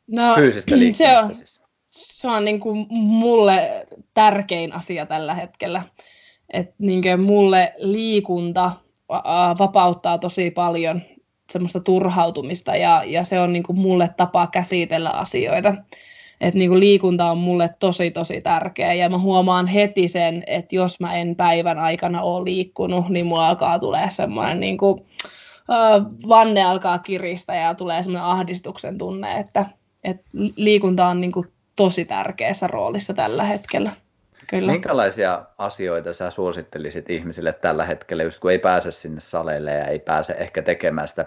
No, 0.06 0.34
Fyysistä 0.34 0.78
liikkumista 0.78 1.04
se 1.14 1.18
on, 1.18 1.34
siis. 1.34 1.60
Se 1.88 2.28
on 2.28 2.44
niin 2.44 2.60
kuin 2.60 2.86
mulle 2.90 3.86
tärkein 4.14 4.72
asia 4.72 5.06
tällä 5.06 5.34
hetkellä. 5.34 5.82
Et 6.52 6.74
niin 6.78 7.02
kuin 7.02 7.20
mulle 7.20 7.74
liikunta 7.76 8.72
vapauttaa 9.58 10.18
tosi 10.18 10.50
paljon 10.50 11.02
semmoista 11.52 11.80
turhautumista 11.80 12.76
ja, 12.76 13.02
ja 13.06 13.24
se 13.24 13.40
on 13.40 13.52
niin 13.52 13.62
kuin 13.62 13.78
mulle 13.78 14.10
tapa 14.16 14.46
käsitellä 14.46 15.10
asioita 15.10 15.74
että 16.40 16.58
niin 16.58 16.70
kuin 16.70 16.80
liikunta 16.80 17.30
on 17.30 17.38
mulle 17.38 17.70
tosi 17.78 18.10
tosi 18.10 18.40
tärkeä 18.40 18.94
ja 18.94 19.08
mä 19.08 19.18
huomaan 19.18 19.66
heti 19.66 20.08
sen, 20.08 20.44
että 20.46 20.76
jos 20.76 21.00
mä 21.00 21.14
en 21.14 21.36
päivän 21.36 21.78
aikana 21.78 22.22
ole 22.22 22.44
liikkunut, 22.44 23.08
niin 23.08 23.26
mulla 23.26 23.48
alkaa 23.48 23.78
tulee 23.78 24.10
semmoinen 24.10 24.60
niin 24.60 24.78
kuin, 24.78 25.04
vanne 26.28 26.64
alkaa 26.64 26.98
kiristä 26.98 27.54
ja 27.54 27.74
tulee 27.74 28.02
semmoinen 28.02 28.28
ahdistuksen 28.28 28.98
tunne, 28.98 29.38
että, 29.38 29.66
että 30.04 30.24
liikunta 30.56 31.06
on 31.06 31.20
niin 31.20 31.32
kuin 31.32 31.46
tosi 31.76 32.04
tärkeässä 32.04 32.66
roolissa 32.66 33.14
tällä 33.14 33.44
hetkellä. 33.44 33.92
Kyllä. 34.46 34.72
Minkälaisia 34.72 35.44
asioita 35.58 36.12
sä 36.12 36.30
suosittelisit 36.30 37.10
ihmisille 37.10 37.52
tällä 37.52 37.84
hetkellä, 37.84 38.22
just 38.22 38.40
kun 38.40 38.50
ei 38.50 38.58
pääse 38.58 38.92
sinne 38.92 39.20
saleille 39.20 39.70
ja 39.70 39.84
ei 39.84 39.98
pääse 39.98 40.32
ehkä 40.32 40.62
tekemään 40.62 41.08
sitä 41.08 41.24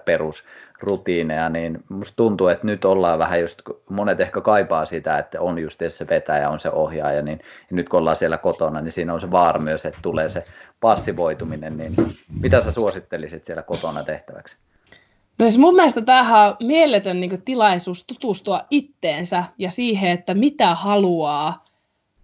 perusrutiineja, 0.81 1.49
niin 1.49 1.83
musta 1.89 2.15
tuntuu, 2.15 2.47
että 2.47 2.67
nyt 2.67 2.85
ollaan 2.85 3.19
vähän 3.19 3.41
just, 3.41 3.61
monet 3.89 4.19
ehkä 4.19 4.41
kaipaa 4.41 4.85
sitä, 4.85 5.17
että 5.17 5.41
on 5.41 5.59
just 5.59 5.81
se 5.87 6.07
vetäjä, 6.07 6.49
on 6.49 6.59
se 6.59 6.69
ohjaaja, 6.69 7.21
niin 7.21 7.39
nyt 7.71 7.89
kun 7.89 7.99
ollaan 7.99 8.15
siellä 8.15 8.37
kotona, 8.37 8.81
niin 8.81 8.91
siinä 8.91 9.13
on 9.13 9.21
se 9.21 9.31
vaara 9.31 9.59
myös, 9.59 9.85
että 9.85 9.99
tulee 10.01 10.29
se 10.29 10.45
passivoituminen, 10.79 11.77
niin 11.77 11.95
mitä 12.41 12.61
sä 12.61 12.71
suosittelisit 12.71 13.45
siellä 13.45 13.63
kotona 13.63 14.03
tehtäväksi? 14.03 14.57
No 15.39 15.45
siis 15.45 15.57
mun 15.57 15.75
mielestä 15.75 16.01
tämähän 16.01 16.47
on 16.47 16.55
mieletön 16.59 17.19
niin 17.19 17.41
tilaisuus 17.41 18.03
tutustua 18.05 18.61
itteensä 18.69 19.43
ja 19.57 19.71
siihen, 19.71 20.11
että 20.11 20.33
mitä 20.33 20.75
haluaa 20.75 21.65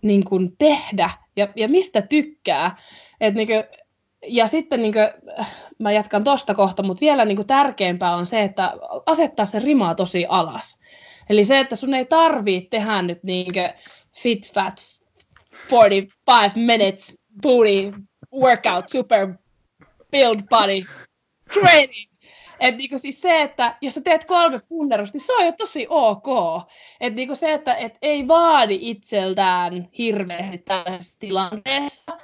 niin 0.02 0.24
kuin 0.24 0.56
tehdä 0.58 1.10
ja, 1.36 1.48
ja 1.56 1.68
mistä 1.68 2.02
tykkää. 2.02 2.78
Et 3.22 3.34
niin 3.34 3.48
kuin, 3.48 3.64
ja 4.28 4.48
sitten 4.48 4.82
niin 4.82 4.94
kuin, 4.94 5.36
mä 5.80 5.92
jatkan 5.92 6.24
tosta 6.24 6.56
kohta, 6.56 6.84
mutta 6.84 7.02
vielä 7.02 7.26
niin 7.26 7.36
kuin 7.36 7.48
tärkeämpää 7.48 8.16
on 8.16 8.26
se, 8.26 8.42
että 8.42 8.74
asettaa 9.06 9.46
se 9.46 9.60
rimaa 9.60 9.96
tosi 9.96 10.26
alas. 10.30 10.78
Eli 11.30 11.46
se, 11.46 11.60
että 11.60 11.76
sun 11.76 11.94
ei 11.94 12.06
tarvii 12.06 12.62
tehdä 12.62 13.02
nyt 13.02 13.24
niin 13.24 13.54
kuin 13.54 13.70
fit 14.16 14.52
fat 14.54 14.74
45 15.72 16.60
minutes 16.60 17.18
booty 17.42 17.94
workout 18.34 18.88
super 18.88 19.34
build 20.12 20.42
body 20.50 20.86
training 21.54 22.08
et 22.60 22.78
niinku 22.78 22.98
siis 22.98 23.22
se, 23.22 23.42
että 23.42 23.78
jos 23.82 23.94
sä 23.94 24.02
teet 24.02 24.26
kolme 24.26 24.60
punnerusta, 24.70 25.16
niin 25.16 25.26
se 25.26 25.34
on 25.34 25.46
jo 25.46 25.52
tosi 25.52 25.88
ok. 25.90 26.28
Et 27.00 27.16
niinku 27.16 27.36
se, 27.36 27.54
että 27.54 27.76
et 27.76 27.98
ei 28.02 28.28
vaadi 28.28 28.80
itseltään 28.82 29.90
hirveästi 29.98 30.58
tällaisessa 30.58 31.20
tilanteessa. 31.20 32.18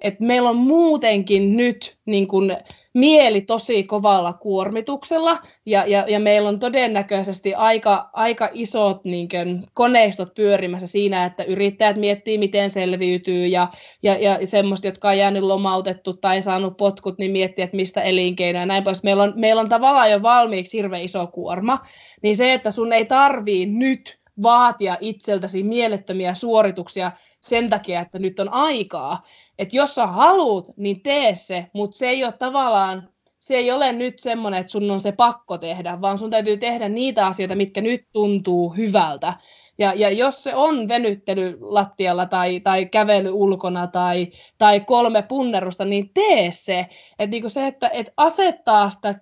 Et 0.00 0.20
meillä 0.20 0.50
on 0.50 0.56
muutenkin 0.56 1.56
nyt 1.56 1.96
niin 2.06 2.28
kun, 2.28 2.56
mieli 2.96 3.40
tosi 3.40 3.82
kovalla 3.82 4.32
kuormituksella 4.32 5.38
ja, 5.66 5.86
ja, 5.86 6.04
ja 6.08 6.20
meillä 6.20 6.48
on 6.48 6.58
todennäköisesti 6.58 7.54
aika, 7.54 8.10
aika 8.12 8.48
isot 8.52 9.04
niin 9.04 9.28
kuin, 9.28 9.66
koneistot 9.74 10.34
pyörimässä 10.34 10.86
siinä, 10.86 11.24
että 11.24 11.44
yrittäjät 11.44 11.96
miettii, 11.96 12.38
miten 12.38 12.70
selviytyy 12.70 13.46
ja, 13.46 13.68
ja, 14.02 14.14
ja 14.14 14.46
semmoista, 14.46 14.86
jotka 14.86 15.08
on 15.08 15.18
jäänyt 15.18 15.42
lomautettu 15.42 16.12
tai 16.12 16.42
saanut 16.42 16.76
potkut, 16.76 17.18
niin 17.18 17.30
miettii, 17.30 17.62
että 17.62 17.76
mistä 17.76 18.02
elinkeinoja 18.02 18.62
ja 18.62 18.66
näin 18.66 18.84
pois. 18.84 19.02
Meillä 19.02 19.22
on, 19.22 19.32
meillä 19.36 19.60
on 19.60 19.68
tavallaan 19.68 20.10
jo 20.10 20.22
valmiiksi 20.22 20.78
hirveän 20.78 21.02
iso 21.02 21.26
kuorma, 21.26 21.78
niin 22.22 22.36
se, 22.36 22.52
että 22.52 22.70
sun 22.70 22.92
ei 22.92 23.04
tarvii 23.04 23.66
nyt 23.66 24.18
vaatia 24.42 24.96
itseltäsi 25.00 25.62
mielettömiä 25.62 26.34
suorituksia, 26.34 27.12
sen 27.48 27.70
takia, 27.70 28.00
että 28.00 28.18
nyt 28.18 28.40
on 28.40 28.52
aikaa. 28.52 29.22
Että 29.58 29.76
jos 29.76 29.94
sä 29.94 30.06
haluut, 30.06 30.66
niin 30.76 31.02
tee 31.02 31.36
se, 31.36 31.66
mutta 31.72 31.98
se 31.98 32.08
ei 32.08 32.24
ole 32.24 32.32
tavallaan, 32.32 33.08
se 33.38 33.54
ei 33.54 33.72
ole 33.72 33.92
nyt 33.92 34.18
semmoinen, 34.18 34.60
että 34.60 34.72
sun 34.72 34.90
on 34.90 35.00
se 35.00 35.12
pakko 35.12 35.58
tehdä, 35.58 36.00
vaan 36.00 36.18
sun 36.18 36.30
täytyy 36.30 36.56
tehdä 36.56 36.88
niitä 36.88 37.26
asioita, 37.26 37.54
mitkä 37.54 37.80
nyt 37.80 38.06
tuntuu 38.12 38.70
hyvältä. 38.70 39.34
Ja, 39.78 39.92
ja 39.96 40.10
jos 40.10 40.42
se 40.42 40.54
on 40.54 40.88
venyttely 40.88 41.58
lattialla 41.60 42.26
tai, 42.26 42.60
tai 42.60 42.86
kävely 42.86 43.30
ulkona 43.30 43.86
tai, 43.86 44.28
tai 44.58 44.80
kolme 44.80 45.22
punnerusta, 45.22 45.84
niin 45.84 46.10
tee 46.14 46.52
se. 46.52 46.78
Että 47.18 47.26
niinku 47.26 47.48
se, 47.48 47.66
että 47.66 47.88
et 47.88 48.12
asettaa 48.16 48.90
sitä 48.90 49.14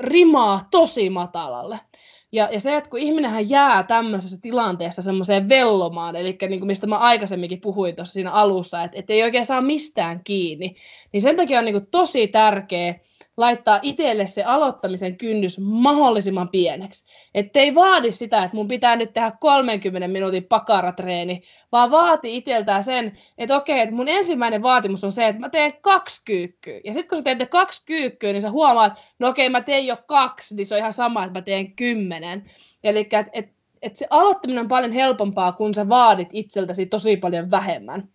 rimaa 0.00 0.68
tosi 0.70 1.10
matalalle. 1.10 1.80
Ja, 2.32 2.48
ja 2.52 2.60
se, 2.60 2.76
että 2.76 2.90
kun 2.90 2.98
ihminenhän 2.98 3.50
jää 3.50 3.82
tämmöisessä 3.82 4.38
tilanteessa 4.42 5.02
semmoiseen 5.02 5.48
vellomaan, 5.48 6.16
eli 6.16 6.38
niin 6.48 6.60
kuin 6.60 6.66
mistä 6.66 6.86
mä 6.86 6.98
aikaisemminkin 6.98 7.60
puhuin 7.60 7.96
tuossa 7.96 8.12
siinä 8.12 8.32
alussa, 8.32 8.82
että, 8.82 8.98
että 8.98 9.12
ei 9.12 9.22
oikein 9.22 9.46
saa 9.46 9.60
mistään 9.60 10.20
kiinni, 10.24 10.74
niin 11.12 11.22
sen 11.22 11.36
takia 11.36 11.58
on 11.58 11.64
niin 11.64 11.74
kuin 11.74 11.86
tosi 11.90 12.28
tärkeää, 12.28 12.94
laittaa 13.38 13.78
itselle 13.82 14.26
se 14.26 14.44
aloittamisen 14.44 15.16
kynnys 15.16 15.58
mahdollisimman 15.58 16.48
pieneksi. 16.48 17.04
Että 17.34 17.58
ei 17.58 17.74
vaadi 17.74 18.12
sitä, 18.12 18.42
että 18.42 18.56
mun 18.56 18.68
pitää 18.68 18.96
nyt 18.96 19.12
tehdä 19.12 19.32
30 19.40 20.08
minuutin 20.08 20.44
pakaratreeni, 20.44 21.42
vaan 21.72 21.90
vaati 21.90 22.36
itseltään 22.36 22.84
sen, 22.84 23.12
että 23.38 23.56
okei, 23.56 23.80
että 23.80 23.94
mun 23.94 24.08
ensimmäinen 24.08 24.62
vaatimus 24.62 25.04
on 25.04 25.12
se, 25.12 25.26
että 25.26 25.40
mä 25.40 25.48
teen 25.48 25.72
kaksi 25.80 26.22
kyykkyä. 26.24 26.80
Ja 26.84 26.92
sitten 26.92 27.08
kun 27.08 27.18
sä 27.18 27.22
teet 27.22 27.50
kaksi 27.50 27.82
kyykkyä, 27.86 28.32
niin 28.32 28.42
sä 28.42 28.50
huomaat, 28.50 28.92
että 28.92 29.02
no 29.18 29.28
okei, 29.28 29.48
mä 29.48 29.60
teen 29.60 29.86
jo 29.86 29.96
kaksi, 30.06 30.56
niin 30.56 30.66
se 30.66 30.74
on 30.74 30.78
ihan 30.78 30.92
sama, 30.92 31.24
että 31.24 31.38
mä 31.38 31.42
teen 31.42 31.72
kymmenen. 31.72 32.50
Eli 32.84 33.00
että 33.00 33.24
et, 33.32 33.48
et 33.82 33.96
se 33.96 34.06
aloittaminen 34.10 34.62
on 34.62 34.68
paljon 34.68 34.92
helpompaa, 34.92 35.52
kun 35.52 35.74
sä 35.74 35.88
vaadit 35.88 36.28
itseltäsi 36.32 36.86
tosi 36.86 37.16
paljon 37.16 37.50
vähemmän. 37.50 38.08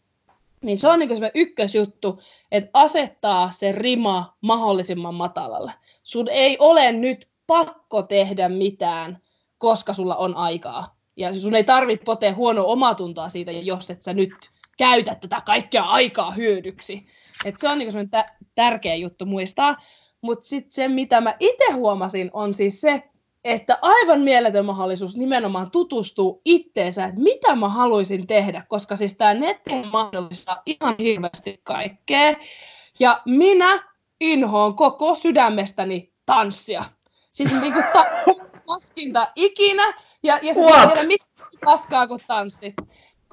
Niin 0.63 0.77
se 0.77 0.87
on 0.87 0.99
niin 0.99 1.17
se 1.17 1.31
ykkösjuttu, 1.35 2.21
että 2.51 2.69
asettaa 2.73 3.51
se 3.51 3.71
rima 3.71 4.37
mahdollisimman 4.41 5.15
matalalle. 5.15 5.73
Sun 6.03 6.29
ei 6.29 6.57
ole 6.59 6.91
nyt 6.91 7.27
pakko 7.47 8.03
tehdä 8.03 8.49
mitään, 8.49 9.21
koska 9.57 9.93
sulla 9.93 10.15
on 10.15 10.35
aikaa. 10.35 10.95
Ja 11.15 11.33
sun 11.33 11.55
ei 11.55 11.63
tarvitse 11.63 12.03
potea 12.03 12.33
huonoa 12.33 12.63
omatuntoa 12.63 13.29
siitä, 13.29 13.51
jos 13.51 13.89
et 13.89 14.03
sä 14.03 14.13
nyt 14.13 14.33
käytä 14.77 15.15
tätä 15.15 15.41
kaikkea 15.41 15.83
aikaa 15.83 16.31
hyödyksi. 16.31 17.05
Et 17.45 17.55
se 17.59 17.69
on 17.69 17.77
niin 17.77 17.91
tärkeä 18.55 18.95
juttu 18.95 19.25
muistaa. 19.25 19.77
Mutta 20.21 20.47
sitten 20.47 20.71
se, 20.71 20.87
mitä 20.87 21.21
mä 21.21 21.35
itse 21.39 21.71
huomasin, 21.73 22.29
on 22.33 22.53
siis 22.53 22.81
se, 22.81 23.03
että 23.43 23.79
aivan 23.81 24.21
mieletön 24.21 24.65
mahdollisuus 24.65 25.15
nimenomaan 25.17 25.71
tutustua 25.71 26.39
itteensä, 26.45 27.05
että 27.05 27.21
mitä 27.21 27.55
mä 27.55 27.69
haluaisin 27.69 28.27
tehdä, 28.27 28.63
koska 28.67 28.95
siis 28.95 29.15
tämä 29.15 29.33
netti 29.33 29.71
mahdollistaa 29.91 30.61
ihan 30.65 30.95
hirveästi 30.99 31.59
kaikkea. 31.63 32.33
Ja 32.99 33.21
minä 33.25 33.83
inhoon 34.21 34.75
koko 34.75 35.15
sydämestäni 35.15 36.13
tanssia. 36.25 36.85
Siis 37.31 37.51
niin 37.51 37.73
kuin 37.73 37.85
ta- 37.93 38.05
paskinta 38.67 39.27
ikinä, 39.35 39.93
ja, 40.23 40.39
ja 40.41 40.53
se 40.53 40.59
ei 40.59 40.87
tiedä 40.87 41.07
mitään 41.07 41.49
paskaa 41.65 42.07
kuin 42.07 42.21
tanssi. 42.27 42.73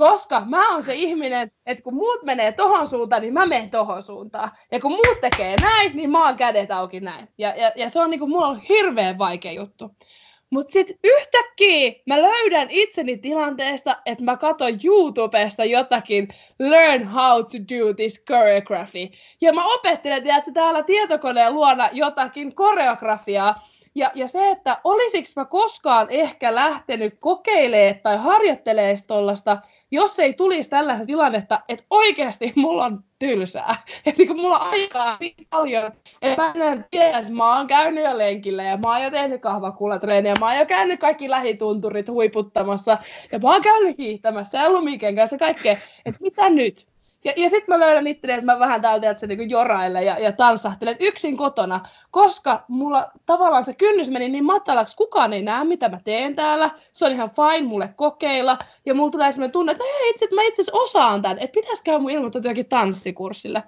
Koska 0.01 0.42
mä 0.46 0.72
oon 0.72 0.82
se 0.82 0.94
ihminen, 0.94 1.51
että 1.66 1.84
kun 1.84 1.94
muut 1.94 2.22
menee 2.22 2.53
tohon 2.53 2.88
suuntaan, 2.88 3.22
niin 3.22 3.34
mä 3.34 3.46
menen 3.46 3.70
tohon 3.70 4.03
suuntaan. 4.03 4.51
Ja 4.72 4.80
kun 4.80 4.92
muut 4.92 5.20
tekee 5.20 5.57
näin, 5.62 5.96
niin 5.96 6.11
mä 6.11 6.26
oon 6.26 6.36
kädet 6.36 6.70
auki 6.70 7.01
näin. 7.01 7.28
Ja, 7.38 7.55
ja, 7.57 7.72
ja 7.76 7.88
se 7.88 8.01
on 8.01 8.11
niinku, 8.11 8.26
mulla 8.26 8.46
on 8.46 8.61
hirveän 8.61 9.18
vaikea 9.18 9.53
juttu. 9.53 9.90
Mutta 10.51 10.72
sitten 10.72 10.96
yhtäkkiä 11.05 11.92
mä 12.07 12.22
löydän 12.22 12.66
itseni 12.70 13.16
tilanteesta, 13.16 13.96
että 14.07 14.24
mä 14.24 14.36
katson 14.36 14.78
YouTubesta 14.84 15.64
jotakin 15.64 16.28
Learn 16.59 17.07
how 17.09 17.44
to 17.44 17.59
do 17.74 17.94
this 17.94 18.24
choreography. 18.24 19.09
Ja 19.40 19.53
mä 19.53 19.74
opettelen, 19.74 20.30
että 20.30 20.53
täällä 20.55 20.82
tietokoneen 20.82 21.55
luona 21.55 21.88
jotakin 21.92 22.55
koreografiaa. 22.55 23.62
Ja, 23.95 24.11
ja 24.14 24.28
se, 24.28 24.51
että 24.51 24.76
olisiko 24.84 25.28
mä 25.36 25.45
koskaan 25.45 26.07
ehkä 26.11 26.55
lähtenyt 26.55 27.14
kokeilemaan 27.20 28.01
tai 28.03 28.16
harjoittelemaan 28.16 28.97
tuollaista 29.07 29.59
jos 29.91 30.18
ei 30.18 30.34
tulisi 30.34 30.70
tällaista 30.70 31.07
tilannetta, 31.07 31.61
että 31.68 31.84
oikeasti 31.91 32.53
mulla 32.57 32.84
on 32.84 33.05
tylsää. 33.18 33.76
Että 34.07 34.26
kun 34.26 34.41
mulla 34.41 34.59
on 34.59 34.70
aikaa 34.70 35.16
niin 35.20 35.47
paljon, 35.51 35.93
että 36.22 36.53
mä 36.59 36.72
en 36.72 36.84
tiedä, 36.91 37.18
että 37.18 37.32
mä 37.32 37.57
oon 37.57 37.66
käynyt 37.66 38.05
jo 38.05 38.18
lenkillä 38.18 38.62
ja 38.62 38.76
mä 38.76 38.93
oon 38.93 39.03
jo 39.03 39.11
tehnyt 39.11 39.41
kahvakuulatreeniä, 39.41 40.34
mä 40.41 40.47
oon 40.47 40.59
jo 40.59 40.66
käynyt 40.66 41.01
kaikki 41.01 41.30
lähitunturit 41.30 42.09
huiputtamassa 42.09 42.99
ja 43.32 43.38
mä 43.38 43.53
oon 43.53 43.62
käynyt 43.62 43.99
hiihtämässä 43.99 44.59
ja 44.59 44.70
lumiken 44.70 45.16
kanssa 45.16 45.38
kaikkea. 45.38 45.76
Että 46.07 46.20
mitä 46.20 46.51
nyt? 46.51 46.89
Ja, 47.24 47.32
ja 47.36 47.50
sitten 47.50 47.74
mä 47.74 47.80
löydän 47.80 48.06
itseni, 48.06 48.32
että 48.32 48.46
mä 48.46 48.58
vähän 48.58 48.82
täältä 48.82 49.10
että 49.10 49.20
se 49.20 49.26
niin 49.26 49.50
jorailen 49.50 50.06
ja, 50.06 50.18
ja 50.18 50.32
tanssahtelen 50.32 50.96
yksin 51.00 51.36
kotona, 51.36 51.80
koska 52.10 52.64
mulla 52.68 53.10
tavallaan 53.26 53.64
se 53.64 53.74
kynnys 53.74 54.10
meni 54.10 54.28
niin 54.28 54.44
matalaksi, 54.44 54.96
kukaan 54.96 55.32
ei 55.32 55.42
näe, 55.42 55.64
mitä 55.64 55.88
mä 55.88 56.00
teen 56.04 56.36
täällä. 56.36 56.70
Se 56.92 57.06
on 57.06 57.12
ihan 57.12 57.30
fine 57.30 57.68
mulle 57.68 57.92
kokeilla. 57.96 58.58
Ja 58.86 58.94
mulla 58.94 59.10
tulee 59.10 59.32
sellainen 59.32 59.52
tunne, 59.52 59.72
että 59.72 59.84
hei, 59.84 60.10
itse, 60.10 60.24
että 60.24 60.34
mä 60.34 60.42
itse 60.42 60.62
osaan 60.72 61.22
tämän, 61.22 61.38
että 61.38 61.60
pitäisikö 61.60 61.98
mun 61.98 62.10
ilmoittaa 62.10 62.42
jokin 62.44 62.66
tanssikurssille. 62.66 63.62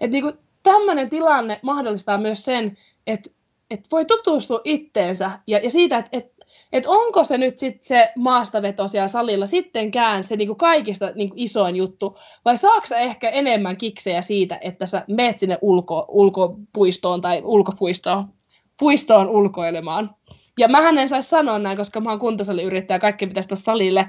Että 0.00 0.12
niin 0.12 0.38
tämmöinen 0.62 1.10
tilanne 1.10 1.60
mahdollistaa 1.62 2.18
myös 2.18 2.44
sen, 2.44 2.78
että, 3.06 3.30
että 3.70 3.88
voi 3.92 4.04
tutustua 4.04 4.60
itteensä 4.64 5.30
ja, 5.46 5.58
ja 5.58 5.70
siitä, 5.70 5.98
että, 5.98 6.10
että 6.12 6.33
että 6.74 6.90
onko 6.90 7.24
se 7.24 7.38
nyt 7.38 7.58
sit 7.58 7.82
se 7.82 8.12
maastaveto 8.16 8.88
siellä 8.88 9.08
salilla 9.08 9.46
sittenkään 9.46 10.24
se 10.24 10.36
niinku 10.36 10.54
kaikista 10.54 11.10
niinku 11.14 11.34
isoin 11.38 11.76
juttu, 11.76 12.18
vai 12.44 12.56
saako 12.56 12.86
sä 12.86 12.98
ehkä 12.98 13.28
enemmän 13.28 13.76
kiksejä 13.76 14.22
siitä, 14.22 14.58
että 14.60 14.86
sä 14.86 15.04
meet 15.08 15.38
sinne 15.38 15.58
ulko, 15.60 16.04
ulkopuistoon 16.08 17.20
tai 17.20 17.42
ulkopuistoon 17.44 18.28
puistoon 18.78 19.28
ulkoilemaan. 19.28 20.14
Ja 20.58 20.68
mä 20.68 20.88
en 20.88 21.08
saisi 21.08 21.28
sanoa 21.28 21.58
näin, 21.58 21.76
koska 21.76 22.00
mä 22.00 22.10
oon 22.10 22.18
kuntosaliyrittäjä 22.18 22.98
kaikki 22.98 23.26
pitäisi 23.26 23.48
tuossa 23.48 23.64
salille, 23.64 24.08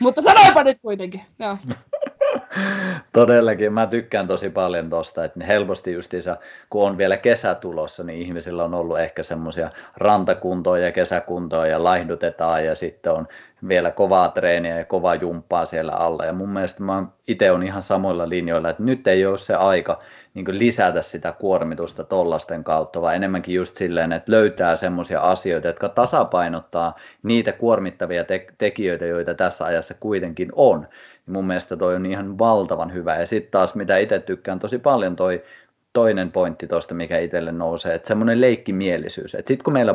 mutta 0.00 0.20
sanoipa 0.20 0.64
nyt 0.64 0.78
kuitenkin. 0.82 1.20
Joo. 1.38 1.56
Todellakin, 3.12 3.72
mä 3.72 3.86
tykkään 3.86 4.26
tosi 4.26 4.50
paljon 4.50 4.90
tosta, 4.90 5.24
että 5.24 5.44
helposti 5.44 5.92
justiinsa, 5.92 6.36
kun 6.70 6.86
on 6.86 6.98
vielä 6.98 7.16
kesä 7.16 7.54
tulossa, 7.54 8.04
niin 8.04 8.22
ihmisillä 8.22 8.64
on 8.64 8.74
ollut 8.74 8.98
ehkä 8.98 9.22
semmoisia 9.22 9.70
rantakuntoa 9.96 10.78
ja 10.78 10.92
kesäkuntoa 10.92 11.66
ja 11.66 11.84
laihdutetaan 11.84 12.64
ja 12.64 12.74
sitten 12.74 13.12
on 13.12 13.28
vielä 13.68 13.90
kovaa 13.90 14.28
treeniä 14.28 14.78
ja 14.78 14.84
kovaa 14.84 15.14
jumppaa 15.14 15.64
siellä 15.64 15.92
alla. 15.92 16.24
Ja 16.24 16.32
mun 16.32 16.48
mielestä 16.48 16.82
mä 16.82 17.04
itse 17.28 17.50
on 17.50 17.62
ihan 17.62 17.82
samoilla 17.82 18.28
linjoilla, 18.28 18.70
että 18.70 18.82
nyt 18.82 19.06
ei 19.06 19.26
ole 19.26 19.38
se 19.38 19.54
aika 19.54 20.00
niin 20.34 20.58
lisätä 20.58 21.02
sitä 21.02 21.32
kuormitusta 21.32 22.04
tollasten 22.04 22.64
kautta, 22.64 23.02
vaan 23.02 23.16
enemmänkin 23.16 23.54
just 23.54 23.76
silleen, 23.76 24.12
että 24.12 24.32
löytää 24.32 24.76
semmoisia 24.76 25.20
asioita, 25.20 25.66
jotka 25.66 25.88
tasapainottaa 25.88 26.96
niitä 27.22 27.52
kuormittavia 27.52 28.24
te- 28.24 28.46
tekijöitä, 28.58 29.06
joita 29.06 29.34
tässä 29.34 29.64
ajassa 29.64 29.94
kuitenkin 29.94 30.48
on. 30.54 30.88
Mun 31.30 31.46
mielestä 31.46 31.76
toi 31.76 31.94
on 31.94 32.06
ihan 32.06 32.38
valtavan 32.38 32.92
hyvä. 32.92 33.16
Ja 33.16 33.26
sitten 33.26 33.50
taas, 33.50 33.74
mitä 33.74 33.96
itse 33.96 34.18
tykkään 34.18 34.58
tosi 34.58 34.78
paljon, 34.78 35.16
toi 35.16 35.42
toinen 35.92 36.32
pointti 36.32 36.66
tuosta, 36.66 36.94
mikä 36.94 37.18
itselle 37.18 37.52
nousee, 37.52 37.94
että 37.94 38.08
semmoinen 38.08 38.40
leikkimielisyys. 38.40 39.34
Että 39.34 39.48
sitten 39.48 39.64
kun 39.64 39.72
meillä 39.72 39.94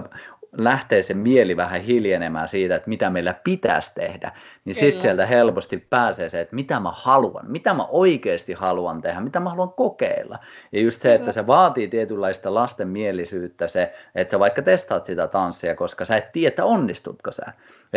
lähtee 0.57 1.01
se 1.01 1.13
mieli 1.13 1.57
vähän 1.57 1.81
hiljenemään 1.81 2.47
siitä, 2.47 2.75
että 2.75 2.89
mitä 2.89 3.09
meillä 3.09 3.36
pitäisi 3.43 3.91
tehdä, 3.95 4.31
niin 4.65 4.75
sitten 4.75 5.01
sieltä 5.01 5.25
helposti 5.25 5.77
pääsee 5.89 6.29
se, 6.29 6.41
että 6.41 6.55
mitä 6.55 6.79
mä 6.79 6.91
haluan, 6.95 7.45
mitä 7.51 7.73
mä 7.73 7.86
oikeasti 7.86 8.53
haluan 8.53 9.01
tehdä, 9.01 9.19
mitä 9.19 9.39
mä 9.39 9.49
haluan 9.49 9.73
kokeilla. 9.73 10.39
Ja 10.71 10.81
just 10.81 11.01
se, 11.01 11.15
että 11.15 11.31
se 11.31 11.47
vaatii 11.47 11.88
tietynlaista 11.88 12.53
lastenmielisyyttä 12.53 13.67
se, 13.67 13.93
että 14.15 14.31
sä 14.31 14.39
vaikka 14.39 14.61
testaat 14.61 15.05
sitä 15.05 15.27
tanssia, 15.27 15.75
koska 15.75 16.05
sä 16.05 16.17
et 16.17 16.31
tiedä, 16.31 16.63
onnistutko 16.65 17.31
sä. 17.31 17.45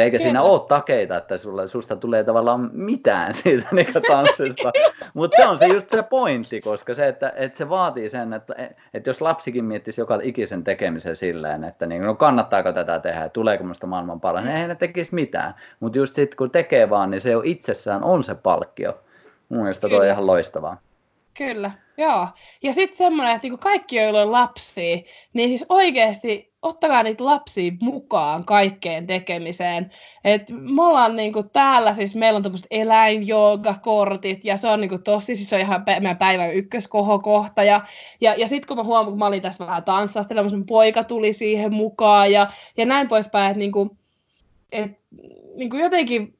Eikä 0.02 0.16
Kyllä. 0.16 0.26
siinä 0.26 0.42
ole 0.42 0.60
takeita, 0.68 1.16
että 1.16 1.38
sulla, 1.38 1.68
susta 1.68 1.96
tulee 1.96 2.24
tavallaan 2.24 2.70
mitään 2.72 3.34
siitä 3.42 3.68
niin 3.72 3.86
tanssista. 4.08 4.72
Mutta 5.14 5.36
se 5.36 5.48
on 5.48 5.58
se 5.58 5.66
just 5.66 5.90
se 5.90 6.02
pointti, 6.02 6.60
koska 6.60 6.94
se, 6.94 7.08
että, 7.08 7.32
että 7.36 7.58
se 7.58 7.68
vaatii 7.68 8.08
sen, 8.08 8.32
että, 8.32 8.54
että 8.94 9.10
jos 9.10 9.20
lapsikin 9.20 9.64
miettisi 9.64 10.00
joka 10.00 10.18
ikisen 10.22 10.64
tekemisen 10.64 11.16
silleen, 11.16 11.64
että 11.64 11.86
niin, 11.86 12.02
no 12.02 12.14
kannattaako 12.14 12.72
tätä 12.72 12.98
tehdä 12.98 13.28
tuleeko 13.28 13.64
minusta 13.64 13.86
maailman 13.86 14.20
paras, 14.20 14.44
niin 14.44 14.54
eihän 14.54 14.68
ne 14.68 14.74
tekisi 14.74 15.14
mitään. 15.14 15.54
Mutta 15.80 15.98
just 15.98 16.14
sitten 16.14 16.36
kun 16.36 16.50
tekee 16.50 16.90
vaan, 16.90 17.10
niin 17.10 17.20
se 17.20 17.30
jo 17.30 17.42
itsessään 17.44 18.04
on 18.04 18.24
se 18.24 18.34
palkkio. 18.34 18.98
Mun 19.48 19.60
mielestä 19.60 19.88
tuo 19.88 19.98
on 19.98 20.06
ihan 20.06 20.26
loistavaa. 20.26 20.76
Kyllä, 21.38 21.70
joo. 21.96 22.28
Ja 22.62 22.72
sitten 22.72 22.96
semmoinen, 22.96 23.34
että 23.34 23.44
niinku 23.44 23.58
kaikki, 23.58 23.96
joilla 23.96 24.22
on 24.22 24.32
lapsia, 24.32 24.96
niin 25.32 25.48
siis 25.48 25.66
oikeasti 25.68 26.47
ottakaa 26.62 27.02
niitä 27.02 27.24
lapsia 27.24 27.72
mukaan 27.80 28.44
kaikkeen 28.44 29.06
tekemiseen. 29.06 29.90
Et 30.24 30.50
me 30.50 30.82
ollaan 30.82 31.16
niinku 31.16 31.42
täällä, 31.42 31.94
siis 31.94 32.14
meillä 32.14 32.36
on 32.36 32.42
tämmöiset 32.42 32.66
eläinjoogakortit, 32.70 34.44
ja 34.44 34.56
se 34.56 34.68
on 34.68 34.80
niinku 34.80 34.98
tosi, 34.98 35.34
siis 35.34 35.50
se 35.50 35.56
on 35.56 35.62
ihan 35.62 35.84
meidän 35.86 36.16
päivän 36.16 36.54
ykköskohokohta. 36.54 37.64
Ja, 37.64 37.80
ja, 38.20 38.34
ja 38.34 38.48
sitten 38.48 38.68
kun 38.68 38.76
mä 38.76 38.84
huomaan, 38.84 39.06
kun 39.06 39.18
mä 39.18 39.26
olin 39.26 39.42
tässä 39.42 39.66
vähän 39.66 39.84
tanssahtelemassa, 39.84 40.56
mun 40.56 40.66
poika 40.66 41.04
tuli 41.04 41.32
siihen 41.32 41.74
mukaan, 41.74 42.32
ja, 42.32 42.46
ja 42.76 42.86
näin 42.86 43.08
poispäin, 43.08 43.50
että 43.50 43.58
niinku, 43.58 43.96
et, 44.72 44.90
niinku 45.56 45.76
jotenkin 45.76 46.38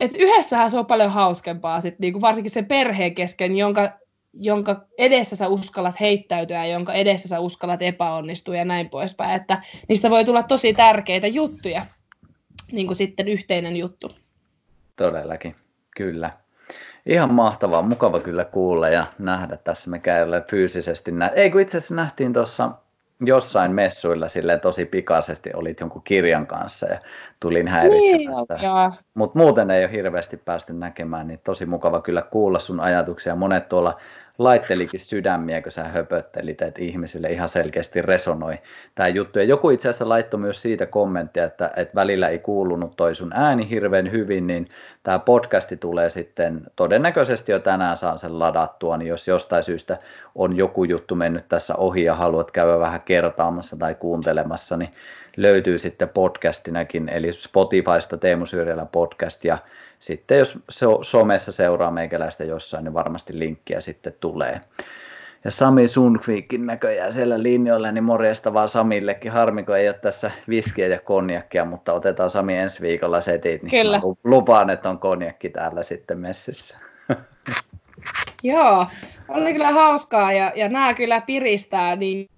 et 0.00 0.14
yhdessähän 0.18 0.70
se 0.70 0.78
on 0.78 0.86
paljon 0.86 1.10
hauskempaa, 1.10 1.80
sit, 1.80 1.98
niin 1.98 2.12
kuin 2.12 2.20
varsinkin 2.20 2.50
sen 2.50 2.66
perheen 2.66 3.14
kesken, 3.14 3.56
jonka, 3.56 3.90
jonka 4.32 4.84
edessä 4.98 5.36
sä 5.36 5.48
uskallat 5.48 6.00
heittäytyä 6.00 6.56
ja 6.64 6.72
jonka 6.72 6.92
edessä 6.92 7.28
sä 7.28 7.40
uskallat 7.40 7.82
epäonnistua 7.82 8.56
ja 8.56 8.64
näin 8.64 8.90
poispäin. 8.90 9.36
Että 9.36 9.62
niistä 9.88 10.10
voi 10.10 10.24
tulla 10.24 10.42
tosi 10.42 10.72
tärkeitä 10.74 11.26
juttuja, 11.26 11.86
niin 12.72 12.86
kuin 12.86 12.96
sitten 12.96 13.28
yhteinen 13.28 13.76
juttu. 13.76 14.12
Todellakin, 14.96 15.56
kyllä. 15.96 16.30
Ihan 17.06 17.34
mahtavaa, 17.34 17.82
mukava 17.82 18.20
kyllä 18.20 18.44
kuulla 18.44 18.88
ja 18.88 19.06
nähdä 19.18 19.56
tässä. 19.56 19.90
Me 19.90 19.98
käydään 19.98 20.44
fyysisesti. 20.50 21.12
Nä- 21.12 21.28
Ei 21.28 21.50
kun 21.50 21.60
itse 21.60 21.78
asiassa 21.78 21.94
nähtiin 21.94 22.32
tuossa 22.32 22.70
jossain 23.20 23.72
messuilla 23.72 24.28
sille 24.28 24.58
tosi 24.58 24.84
pikaisesti 24.84 25.50
olit 25.54 25.80
jonkun 25.80 26.02
kirjan 26.02 26.46
kanssa 26.46 26.86
ja 26.86 26.98
tulin 27.40 27.68
häiritsemästä. 27.68 28.54
Niin, 28.54 28.92
Mutta 29.14 29.38
muuten 29.38 29.70
ei 29.70 29.84
ole 29.84 29.92
hirveästi 29.92 30.36
päästy 30.36 30.72
näkemään, 30.72 31.26
niin 31.26 31.40
tosi 31.44 31.66
mukava 31.66 32.00
kyllä 32.00 32.22
kuulla 32.22 32.58
sun 32.58 32.80
ajatuksia. 32.80 33.36
Monet 33.36 33.68
tuolla 33.68 34.00
laittelikin 34.40 35.00
sydämiä, 35.00 35.62
kun 35.62 35.72
sä 35.72 35.84
höpöttelit, 35.84 36.62
että 36.62 36.82
ihmisille 36.82 37.28
ihan 37.28 37.48
selkeästi 37.48 38.02
resonoi 38.02 38.58
tämä 38.94 39.08
juttu. 39.08 39.38
Ja 39.38 39.44
joku 39.44 39.70
itse 39.70 39.88
asiassa 39.88 40.08
laittoi 40.08 40.40
myös 40.40 40.62
siitä 40.62 40.86
kommenttia, 40.86 41.44
että, 41.44 41.70
että 41.76 41.94
välillä 41.94 42.28
ei 42.28 42.38
kuulunut 42.38 42.96
toi 42.96 43.14
sun 43.14 43.32
ääni 43.34 43.70
hirveän 43.70 44.12
hyvin, 44.12 44.46
niin 44.46 44.68
tämä 45.02 45.18
podcasti 45.18 45.76
tulee 45.76 46.10
sitten 46.10 46.62
todennäköisesti 46.76 47.52
jo 47.52 47.58
tänään 47.58 47.96
saan 47.96 48.18
sen 48.18 48.38
ladattua, 48.38 48.96
niin 48.96 49.08
jos 49.08 49.28
jostain 49.28 49.62
syystä 49.62 49.98
on 50.34 50.56
joku 50.56 50.84
juttu 50.84 51.14
mennyt 51.14 51.48
tässä 51.48 51.74
ohi 51.76 52.04
ja 52.04 52.14
haluat 52.14 52.50
käydä 52.50 52.78
vähän 52.78 53.00
kertaamassa 53.00 53.76
tai 53.76 53.94
kuuntelemassa, 53.94 54.76
niin 54.76 54.92
löytyy 55.36 55.78
sitten 55.78 56.08
podcastinakin, 56.08 57.08
eli 57.08 57.32
Spotifysta 57.32 58.16
Teemu 58.16 58.46
Syrjälä 58.46 58.86
podcast 58.92 59.44
ja 59.44 59.58
sitten 60.00 60.38
jos 60.38 60.58
somessa 61.02 61.52
seuraa 61.52 61.90
meikäläistä 61.90 62.44
jossain, 62.44 62.84
niin 62.84 62.94
varmasti 62.94 63.38
linkkiä 63.38 63.80
sitten 63.80 64.14
tulee. 64.20 64.60
Ja 65.44 65.50
Sami 65.50 65.88
Sundqvistin 65.88 66.66
näköjään 66.66 67.12
siellä 67.12 67.42
linjoilla, 67.42 67.92
niin 67.92 68.04
morjesta 68.04 68.54
vaan 68.54 68.68
Samillekin. 68.68 69.32
Harmi, 69.32 69.62
kun 69.62 69.76
ei 69.76 69.88
ole 69.88 69.98
tässä 70.02 70.30
viskiä 70.48 70.86
ja 70.86 71.00
konjakkia, 71.00 71.64
mutta 71.64 71.92
otetaan 71.92 72.30
Sami 72.30 72.56
ensi 72.56 72.82
viikolla 72.82 73.20
setit, 73.20 73.62
niin 73.62 73.82
Kyllä. 73.82 74.00
lupaan, 74.24 74.70
että 74.70 74.90
on 74.90 74.98
konjakki 74.98 75.48
täällä 75.48 75.82
sitten 75.82 76.18
messissä. 76.18 76.78
Joo, 78.42 78.86
oli 79.28 79.52
kyllä 79.52 79.72
hauskaa 79.72 80.32
ja, 80.32 80.52
ja 80.56 80.68
nämä 80.68 80.94
kyllä 80.94 81.20
piristää 81.20 81.96
niin 81.96 82.28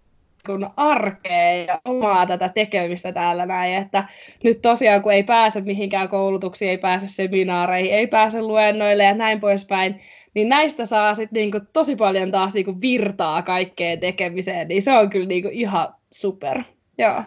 kuin 0.47 0.67
arkea 0.77 1.65
ja 1.67 1.81
omaa 1.85 2.27
tätä 2.27 2.49
tekemistä 2.49 3.13
täällä 3.13 3.47
näin, 3.47 3.75
että 3.75 4.05
nyt 4.45 4.63
tosiaan 4.63 5.03
kun 5.03 5.13
ei 5.13 5.23
pääse 5.23 5.61
mihinkään 5.61 6.09
koulutuksiin, 6.09 6.71
ei 6.71 6.79
pääse 6.79 7.07
seminaareihin, 7.07 7.95
ei 7.95 8.07
pääse 8.07 8.43
luennoille 8.43 9.05
ja 9.05 9.15
näin 9.15 9.41
poispäin, 9.41 10.01
niin 10.35 10.49
näistä 10.49 10.87
saa 10.87 11.15
sitten 11.15 11.41
niinku 11.41 11.61
tosi 11.73 11.97
paljon 11.97 12.31
taas 12.31 12.55
niinku 12.55 12.81
virtaa 12.81 13.43
kaikkeen 13.43 14.01
tekemiseen, 14.01 14.69
niin 14.69 14.83
se 14.83 14.93
on 14.93 15.11
kyllä 15.11 15.27
niinku 15.27 15.49
ihan 15.53 15.95
super. 16.11 16.63
Joo. 16.99 17.23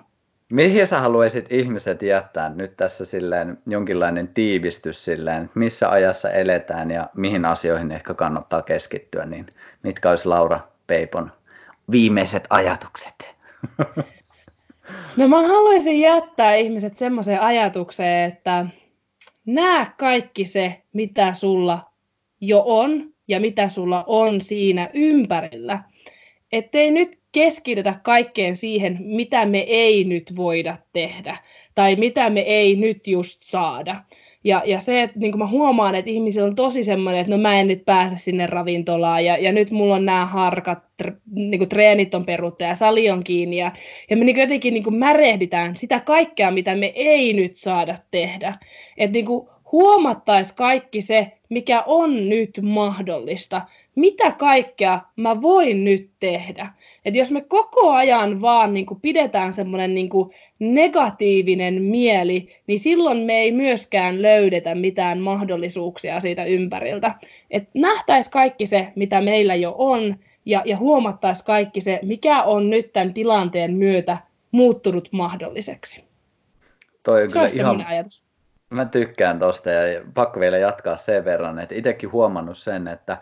Mihin 0.51 0.87
sä 0.87 0.99
haluaisit 0.99 1.51
ihmiset 1.51 2.01
jättää 2.01 2.49
nyt 2.49 2.77
tässä 2.77 3.05
silleen 3.05 3.57
jonkinlainen 3.67 4.27
tiivistys 4.27 5.05
silleen, 5.05 5.49
missä 5.55 5.89
ajassa 5.89 6.31
eletään 6.31 6.91
ja 6.91 7.09
mihin 7.15 7.45
asioihin 7.45 7.91
ehkä 7.91 8.13
kannattaa 8.13 8.61
keskittyä, 8.61 9.25
niin 9.25 9.45
mitkä 9.83 10.09
olisi 10.09 10.27
Laura 10.27 10.59
Peipon 10.87 11.31
viimeiset 11.91 12.43
ajatukset? 12.49 13.15
No 15.17 15.27
mä 15.27 15.47
haluaisin 15.47 15.99
jättää 15.99 16.55
ihmiset 16.55 16.97
semmoiseen 16.97 17.41
ajatukseen, 17.41 18.31
että 18.31 18.65
näe 19.45 19.87
kaikki 19.97 20.45
se, 20.45 20.81
mitä 20.93 21.33
sulla 21.33 21.91
jo 22.41 22.63
on 22.65 23.13
ja 23.27 23.39
mitä 23.39 23.67
sulla 23.67 24.03
on 24.07 24.41
siinä 24.41 24.89
ympärillä. 24.93 25.83
Ettei 26.51 26.91
nyt 26.91 27.19
keskitytä 27.31 27.99
kaikkeen 28.03 28.57
siihen, 28.57 28.97
mitä 28.99 29.45
me 29.45 29.59
ei 29.59 30.03
nyt 30.03 30.35
voida 30.35 30.77
tehdä 30.93 31.37
tai 31.75 31.95
mitä 31.95 32.29
me 32.29 32.39
ei 32.39 32.75
nyt 32.75 33.07
just 33.07 33.41
saada. 33.41 34.03
Ja, 34.45 34.61
ja 34.65 34.79
se, 34.79 35.01
että 35.01 35.19
niin 35.19 35.37
mä 35.37 35.47
huomaan, 35.47 35.95
että 35.95 36.11
ihmisillä 36.11 36.47
on 36.47 36.55
tosi 36.55 36.83
semmoinen, 36.83 37.21
että 37.21 37.31
no 37.31 37.37
mä 37.37 37.59
en 37.59 37.67
nyt 37.67 37.85
pääse 37.85 38.17
sinne 38.17 38.47
ravintolaan 38.47 39.25
ja, 39.25 39.37
ja 39.37 39.51
nyt 39.51 39.71
mulla 39.71 39.95
on 39.95 40.05
nämä 40.05 40.25
harkat, 40.25 40.79
niin 41.31 41.57
kuin 41.57 41.69
treenit 41.69 42.15
on 42.15 42.25
peruttu 42.25 42.63
ja 42.63 42.75
sali 42.75 43.09
on 43.09 43.23
kiinni 43.23 43.57
ja, 43.57 43.71
ja 44.09 44.17
me 44.17 44.25
niin 44.25 44.37
jotenkin 44.37 44.73
niin 44.73 44.95
märehditään 44.95 45.75
sitä 45.75 45.99
kaikkea, 45.99 46.51
mitä 46.51 46.75
me 46.75 46.85
ei 46.95 47.33
nyt 47.33 47.55
saada 47.55 47.97
tehdä. 48.11 48.55
Että 48.97 49.13
niin 49.13 49.25
huomattaisi 49.71 50.55
kaikki 50.55 51.01
se, 51.01 51.31
mikä 51.49 51.83
on 51.85 52.29
nyt 52.29 52.59
mahdollista. 52.61 53.61
Mitä 53.95 54.31
kaikkea 54.31 55.01
mä 55.15 55.41
voin 55.41 55.83
nyt 55.83 56.09
tehdä? 56.19 56.69
Et 57.05 57.15
jos 57.15 57.31
me 57.31 57.41
koko 57.41 57.91
ajan 57.91 58.41
vaan 58.41 58.73
niin 58.73 58.85
kuin 58.85 59.01
pidetään 59.01 59.53
semmoinen 59.53 59.95
niin 59.95 60.09
negatiivinen 60.59 61.81
mieli, 61.81 62.47
niin 62.67 62.79
silloin 62.79 63.17
me 63.17 63.33
ei 63.33 63.51
myöskään 63.51 64.21
löydetä 64.21 64.75
mitään 64.75 65.19
mahdollisuuksia 65.19 66.19
siitä 66.19 66.45
ympäriltä. 66.45 67.15
Et 67.51 67.69
nähtäisi 67.73 68.31
kaikki 68.31 68.67
se, 68.67 68.87
mitä 68.95 69.21
meillä 69.21 69.55
jo 69.55 69.75
on, 69.77 70.15
ja, 70.45 70.61
ja 70.65 70.77
huomattaisi 70.77 71.45
kaikki 71.45 71.81
se, 71.81 71.99
mikä 72.03 72.43
on 72.43 72.69
nyt 72.69 72.93
tämän 72.93 73.13
tilanteen 73.13 73.73
myötä 73.73 74.17
muuttunut 74.51 75.09
mahdolliseksi. 75.11 76.03
Toi 77.03 77.21
on 77.21 77.29
se 77.29 77.33
kyllä 77.33 77.47
ihan, 77.47 77.85
ajatus 77.85 78.25
Mä 78.69 78.85
tykkään 78.85 79.39
tosta 79.39 79.69
ja 79.69 80.01
pakko 80.13 80.39
vielä 80.39 80.57
jatkaa 80.57 80.97
sen 80.97 81.25
verran, 81.25 81.59
että 81.59 81.75
itsekin 81.75 82.11
huomannut 82.11 82.57
sen, 82.57 82.87
että 82.87 83.17